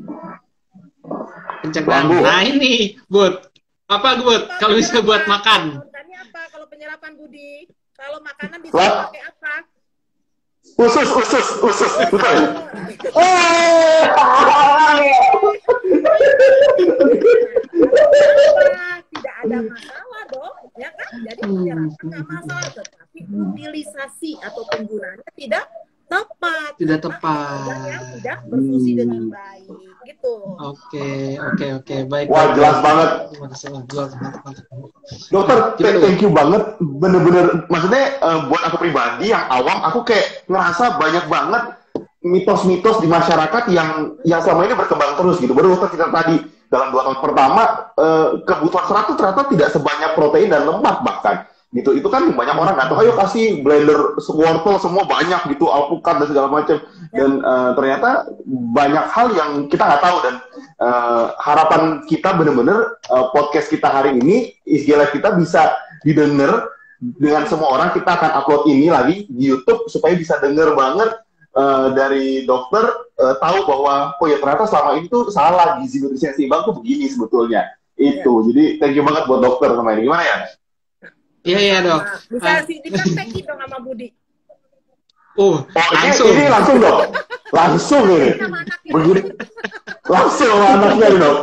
Pencernaan. 1.61 2.23
Nah 2.23 2.41
ini, 2.47 2.97
Bud. 3.05 3.45
Apa, 3.89 4.21
Bud? 4.21 4.43
Kalau 4.61 4.77
bisa 4.77 5.01
buat 5.01 5.25
makan. 5.25 5.81
apa 5.81 6.41
kalau 6.53 6.69
penyerapan 6.69 7.17
Budi? 7.17 7.65
Kalau 7.97 8.21
makanan 8.21 8.61
bisa 8.61 8.77
pakai 8.77 9.21
apa? 9.25 9.65
Usus, 10.77 11.09
usus, 11.09 11.47
usus. 11.57 11.93
Betul. 12.13 12.37
tidak 19.09 19.35
ada 19.41 19.57
masalah 19.65 20.23
dong, 20.29 20.55
ya 20.77 20.89
kan? 20.93 21.11
Jadi 21.25 21.41
penyerapan 21.49 22.03
nggak 22.05 22.25
masalah, 22.29 22.69
tetapi 22.69 23.19
utilisasi 23.25 24.37
atau 24.37 24.69
penggunaannya 24.69 25.31
tidak 25.33 25.65
tepat. 26.09 26.71
Tidak 26.81 26.99
tepat. 26.99 27.85
Yang 27.85 28.03
tidak 28.19 28.37
berfungsi 28.49 28.91
dengan 28.97 29.21
baik. 29.29 29.69
Gitu. 30.09 30.33
Oke, 30.57 31.37
oke, 31.37 31.65
oke. 31.79 31.95
Baik. 32.09 32.25
Wah, 32.33 32.45
jelas 32.57 32.77
banget. 32.81 33.09
Dokter, 35.29 35.57
thank 35.77 36.19
you 36.19 36.33
banget. 36.33 36.63
Bener-bener, 36.81 37.69
maksudnya 37.69 38.17
uh, 38.25 38.49
buat 38.49 38.61
aku 38.65 38.77
pribadi 38.81 39.29
yang 39.29 39.45
awam, 39.53 39.85
aku 39.85 40.01
kayak 40.03 40.49
ngerasa 40.49 40.97
banyak 40.97 41.25
banget 41.29 41.63
mitos-mitos 42.19 42.99
di 42.99 43.07
masyarakat 43.07 43.71
yang 43.71 44.19
yang 44.27 44.43
selama 44.43 44.67
ini 44.67 44.75
berkembang 44.75 45.15
terus 45.15 45.39
gitu. 45.39 45.55
Baru 45.55 45.77
dokter 45.77 45.95
kita 45.95 46.11
tadi 46.11 46.35
dalam 46.69 46.91
dua 46.93 47.01
tahun 47.07 47.19
pertama 47.23 47.63
uh, 47.97 48.27
kebutuhan 48.45 48.85
serat 48.85 49.03
itu 49.09 49.15
ternyata 49.17 49.41
tidak 49.49 49.69
sebanyak 49.73 50.11
protein 50.13 50.49
dan 50.53 50.61
lemak 50.69 51.01
bahkan 51.01 51.35
gitu. 51.69 51.93
Itu 51.93 52.09
kan 52.09 52.33
banyak 52.33 52.55
orang 52.57 52.73
nggak 52.77 52.89
tahu 52.89 52.99
ayo 53.05 53.13
kasih 53.13 53.61
blender 53.61 54.17
wortel 54.17 54.75
semua 54.81 55.05
banyak 55.05 55.53
gitu 55.53 55.69
alpukat 55.69 56.21
dan 56.21 56.27
segala 56.29 56.47
macam. 56.49 56.77
Dan 57.13 57.31
uh, 57.45 57.71
ternyata 57.77 58.09
banyak 58.47 59.05
hal 59.13 59.27
yang 59.37 59.51
kita 59.69 59.83
nggak 59.85 60.03
tahu 60.03 60.17
dan 60.25 60.35
uh, 60.81 61.23
harapan 61.37 61.81
kita 62.09 62.33
benar-benar 62.33 62.97
uh, 63.13 63.29
podcast 63.29 63.69
kita 63.69 63.89
hari 63.89 64.17
ini 64.17 64.57
istilah 64.65 65.09
kita 65.13 65.37
bisa 65.37 65.77
didengar 66.01 66.69
dengan 66.99 67.47
semua 67.47 67.79
orang 67.79 67.95
kita 67.95 68.11
akan 68.11 68.31
upload 68.43 68.67
ini 68.67 68.91
lagi 68.91 69.23
di 69.31 69.47
YouTube 69.55 69.87
supaya 69.87 70.19
bisa 70.19 70.35
denger 70.43 70.75
banget 70.75 71.15
uh, 71.55 71.95
dari 71.95 72.43
dokter 72.43 72.83
uh, 73.15 73.35
tahu 73.39 73.63
bahwa 73.63 74.19
oh 74.19 74.27
ya 74.27 74.35
ternyata 74.41 74.67
selama 74.67 74.99
ini 74.99 75.07
tuh 75.07 75.31
salah 75.31 75.79
gizi 75.79 76.03
nutrisi 76.03 76.27
seimbang 76.33 76.65
tuh 76.65 76.75
begini 76.81 77.07
sebetulnya. 77.07 77.71
Itu. 77.99 78.31
Yeah. 78.31 78.43
jadi 78.51 78.63
thank 78.79 78.95
you 78.95 79.03
banget 79.03 79.27
buat 79.27 79.43
dokter 79.43 79.75
sama 79.75 79.95
ini. 79.95 80.07
Gimana 80.07 80.23
ya 80.23 80.37
Iya 81.43 81.59
iya 81.59 81.77
dok. 81.79 82.01
Nah, 82.03 82.19
bisa 82.27 82.49
uh, 82.51 82.59
sih 82.67 82.77
dipraktekin 82.83 83.43
dong 83.47 83.59
sama 83.63 83.77
Budi. 83.79 84.07
Oh, 85.39 85.63
langsung. 85.71 86.35
Ini, 86.35 86.41
ini 86.43 86.51
langsung 86.51 86.77
dok. 86.83 86.97
Langsung 87.55 88.03
ini. 88.11 88.29
Begini. 88.91 89.21
Langsung 90.09 90.49
sama 90.51 90.67
anaknya 90.75 91.07
dok. 91.15 91.37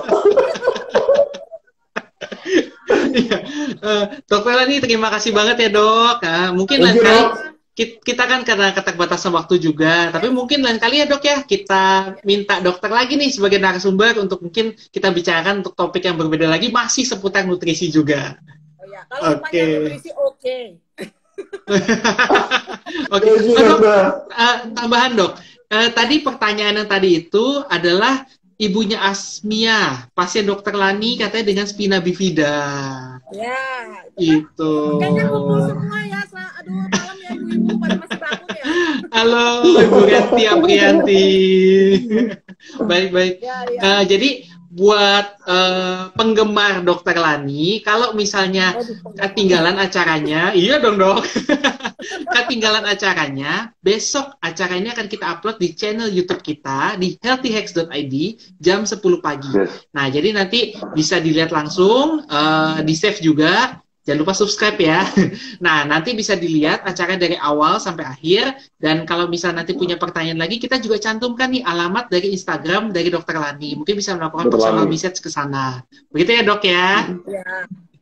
Iya. 3.17 3.39
uh, 3.81 4.05
dok 4.29 4.43
Melani 4.45 4.77
terima 4.85 5.09
kasih 5.09 5.33
banget 5.33 5.57
ya 5.65 5.69
dok. 5.73 6.17
Uh, 6.21 6.51
mungkin 6.53 6.79
lain 6.85 7.01
kali 7.01 7.23
kita 7.77 8.25
kan 8.25 8.41
karena 8.41 8.73
keterbatasan 8.73 9.37
waktu 9.37 9.61
juga, 9.61 10.09
tapi 10.09 10.33
mungkin 10.33 10.65
lain 10.65 10.81
kali 10.81 11.05
ya 11.05 11.07
dok 11.09 11.21
ya 11.21 11.45
kita 11.45 12.17
minta 12.25 12.57
dokter 12.65 12.89
lagi 12.89 13.21
nih 13.21 13.29
sebagai 13.29 13.61
narasumber 13.61 14.17
untuk 14.17 14.41
mungkin 14.41 14.73
kita 14.89 15.13
bicarakan 15.13 15.61
untuk 15.61 15.77
topik 15.77 16.09
yang 16.09 16.17
berbeda 16.17 16.49
lagi 16.49 16.73
masih 16.73 17.05
seputar 17.05 17.45
nutrisi 17.45 17.93
juga. 17.93 18.41
Kalau 19.05 19.23
okay. 19.45 19.67
nutrisi 19.77 20.11
oke. 20.17 20.41
Okay. 20.41 20.65
Oke, 23.13 23.29
okay. 23.29 23.53
dok, 23.61 23.81
uh, 24.33 24.57
tambahan 24.73 25.13
dok. 25.13 25.37
Uh, 25.69 25.93
tadi 25.93 26.25
pertanyaan 26.25 26.81
yang 26.81 26.89
tadi 26.89 27.27
itu 27.27 27.61
adalah 27.69 28.25
ibunya 28.57 28.97
Asmia, 29.05 30.09
pasien 30.17 30.49
dokter 30.49 30.73
Lani 30.73 31.21
katanya 31.21 31.45
dengan 31.45 31.67
spina 31.69 32.01
bifida. 32.01 32.57
Ya. 33.37 33.61
Itu. 34.17 34.97
Kayaknya 34.97 35.25
kumpul 35.29 35.61
semua 35.69 36.01
ya. 36.09 36.21
Aduh, 36.57 36.89
malam 36.89 37.17
ya 37.21 37.31
ibu-ibu 37.37 37.73
pada 37.79 37.95
masih 38.01 38.19
bangun 38.19 38.49
ya. 38.57 38.65
Halo, 39.13 39.47
Ibu 39.77 39.99
Rianti 40.09 40.43
Aprianti. 40.49 41.27
baik, 42.91 43.09
baik. 43.13 43.35
Ya, 43.45 43.57
ya. 43.71 43.81
Uh, 43.81 44.03
jadi 44.09 44.29
buat 44.67 45.27
uh, 45.47 46.11
penggemar 46.13 46.83
dokter 46.83 47.15
Lani, 47.15 47.81
kalau 47.87 48.13
misalnya 48.13 48.75
ketinggalan 49.15 49.79
acaranya, 49.79 50.51
iya 50.53 50.83
dong 50.83 50.99
dok, 50.99 51.23
ketinggalan 52.37 52.85
acaranya, 52.85 53.71
besok 53.79 54.37
acaranya 54.43 54.93
akan 54.93 55.07
kita 55.07 55.27
upload 55.39 55.57
di 55.63 55.73
channel 55.73 56.11
YouTube 56.11 56.43
kita 56.43 56.99
di 56.99 57.15
healthyhacks.id 57.23 58.15
jam 58.59 58.83
10 58.83 58.99
pagi. 59.23 59.53
Nah, 59.95 60.07
jadi 60.11 60.35
nanti 60.35 60.75
bisa 60.93 61.23
dilihat 61.23 61.55
langsung, 61.55 62.27
uh, 62.27 62.83
di 62.83 62.95
save 62.99 63.23
juga, 63.23 63.81
Jangan 64.07 64.23
lupa 64.23 64.35
subscribe 64.39 64.79
ya. 64.79 65.03
Nah, 65.65 65.83
nanti 65.83 66.15
bisa 66.15 66.39
dilihat 66.39 66.87
acara 66.87 67.19
dari 67.19 67.35
awal 67.35 67.83
sampai 67.83 68.07
akhir. 68.07 68.55
Dan 68.79 69.03
kalau 69.03 69.27
misal 69.27 69.51
nanti 69.51 69.75
punya 69.75 69.99
pertanyaan 69.99 70.39
lagi, 70.39 70.63
kita 70.63 70.79
juga 70.79 71.03
cantumkan 71.03 71.51
nih 71.51 71.67
alamat 71.67 72.07
dari 72.07 72.31
Instagram 72.31 72.95
dari 72.95 73.11
Dokter 73.11 73.35
Lani. 73.35 73.75
Mungkin 73.75 73.99
bisa 73.99 74.15
melakukan 74.15 74.47
personal 74.47 74.87
message 74.87 75.19
ke 75.19 75.27
sana. 75.27 75.83
Begitu 76.15 76.39
ya 76.39 76.43
dok 76.47 76.63
ya? 76.63 77.11
Ya, 77.27 77.51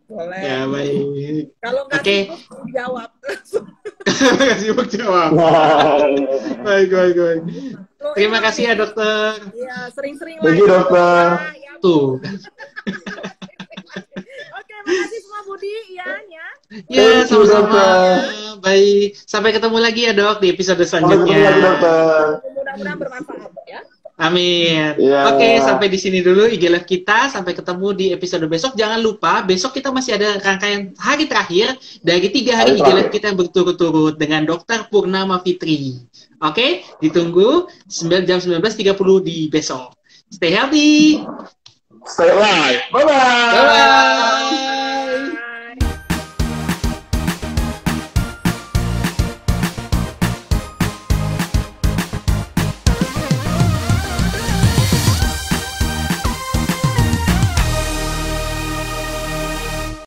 boleh. 0.05 0.41
Ya, 0.45 0.59
baik. 0.69 1.57
Kalau 1.65 1.89
nggak 1.89 2.03
okay. 2.05 2.21
sibuk, 2.29 2.69
jawab. 2.77 3.11
Nggak 4.05 4.59
sibuk 4.63 4.89
jawab. 4.93 5.31
baik, 6.61 6.89
baik, 6.93 7.17
baik. 7.17 7.43
Terima 8.13 8.39
kasih 8.45 8.63
ya 8.69 8.75
dokter. 8.77 9.41
Iya, 9.57 9.89
sering-sering 9.97 10.37
lagi. 10.45 10.61
Terima 10.61 10.69
dokter. 10.69 11.25
Tuh. 11.81 12.21
kasih 14.85 15.21
semua 15.25 15.41
Budi, 15.49 15.73
Ian 15.97 16.25
ya. 16.29 16.49
Ya, 16.93 17.09
sama-sama. 17.25 17.87
Baik, 18.61 19.17
sampai 19.25 19.51
ketemu 19.57 19.79
lagi 19.81 20.01
ya 20.09 20.13
dok 20.13 20.45
di 20.45 20.53
episode 20.53 20.81
selanjutnya. 20.85 21.37
Mudah-mudahan 21.57 22.97
bermanfaat 23.01 23.53
ya. 23.65 23.81
Amin. 24.15 24.95
Ya. 24.95 25.27
Oke, 25.35 25.59
sampai 25.59 25.91
di 25.91 25.99
sini 25.99 26.23
dulu 26.23 26.47
IG 26.47 26.71
Live 26.71 26.87
kita. 26.87 27.27
Sampai 27.27 27.51
ketemu 27.51 27.91
di 27.99 28.07
episode 28.15 28.47
besok. 28.47 28.79
Jangan 28.79 29.03
lupa, 29.03 29.43
besok 29.43 29.75
kita 29.75 29.91
masih 29.91 30.15
ada 30.15 30.39
rangkaian 30.39 30.95
hari 30.95 31.27
terakhir 31.27 31.75
dari 31.99 32.31
tiga 32.31 32.63
hari, 32.63 32.79
IG 32.79 32.89
Live 32.95 33.11
kita 33.11 33.35
yang 33.35 33.39
berturut-turut 33.43 34.15
dengan 34.15 34.47
Dokter 34.47 34.87
Purnama 34.87 35.43
Fitri. 35.43 35.99
Oke, 36.39 36.87
ditunggu 37.03 37.67
9 37.91 38.29
jam 38.29 38.39
19.30 38.39 38.95
di 39.27 39.51
besok. 39.51 39.99
Stay 40.31 40.55
healthy. 40.55 41.19
Stay 42.07 42.31
alive. 42.31 42.83
Bye-bye. 42.93 43.09
Bye-bye. 43.09 44.91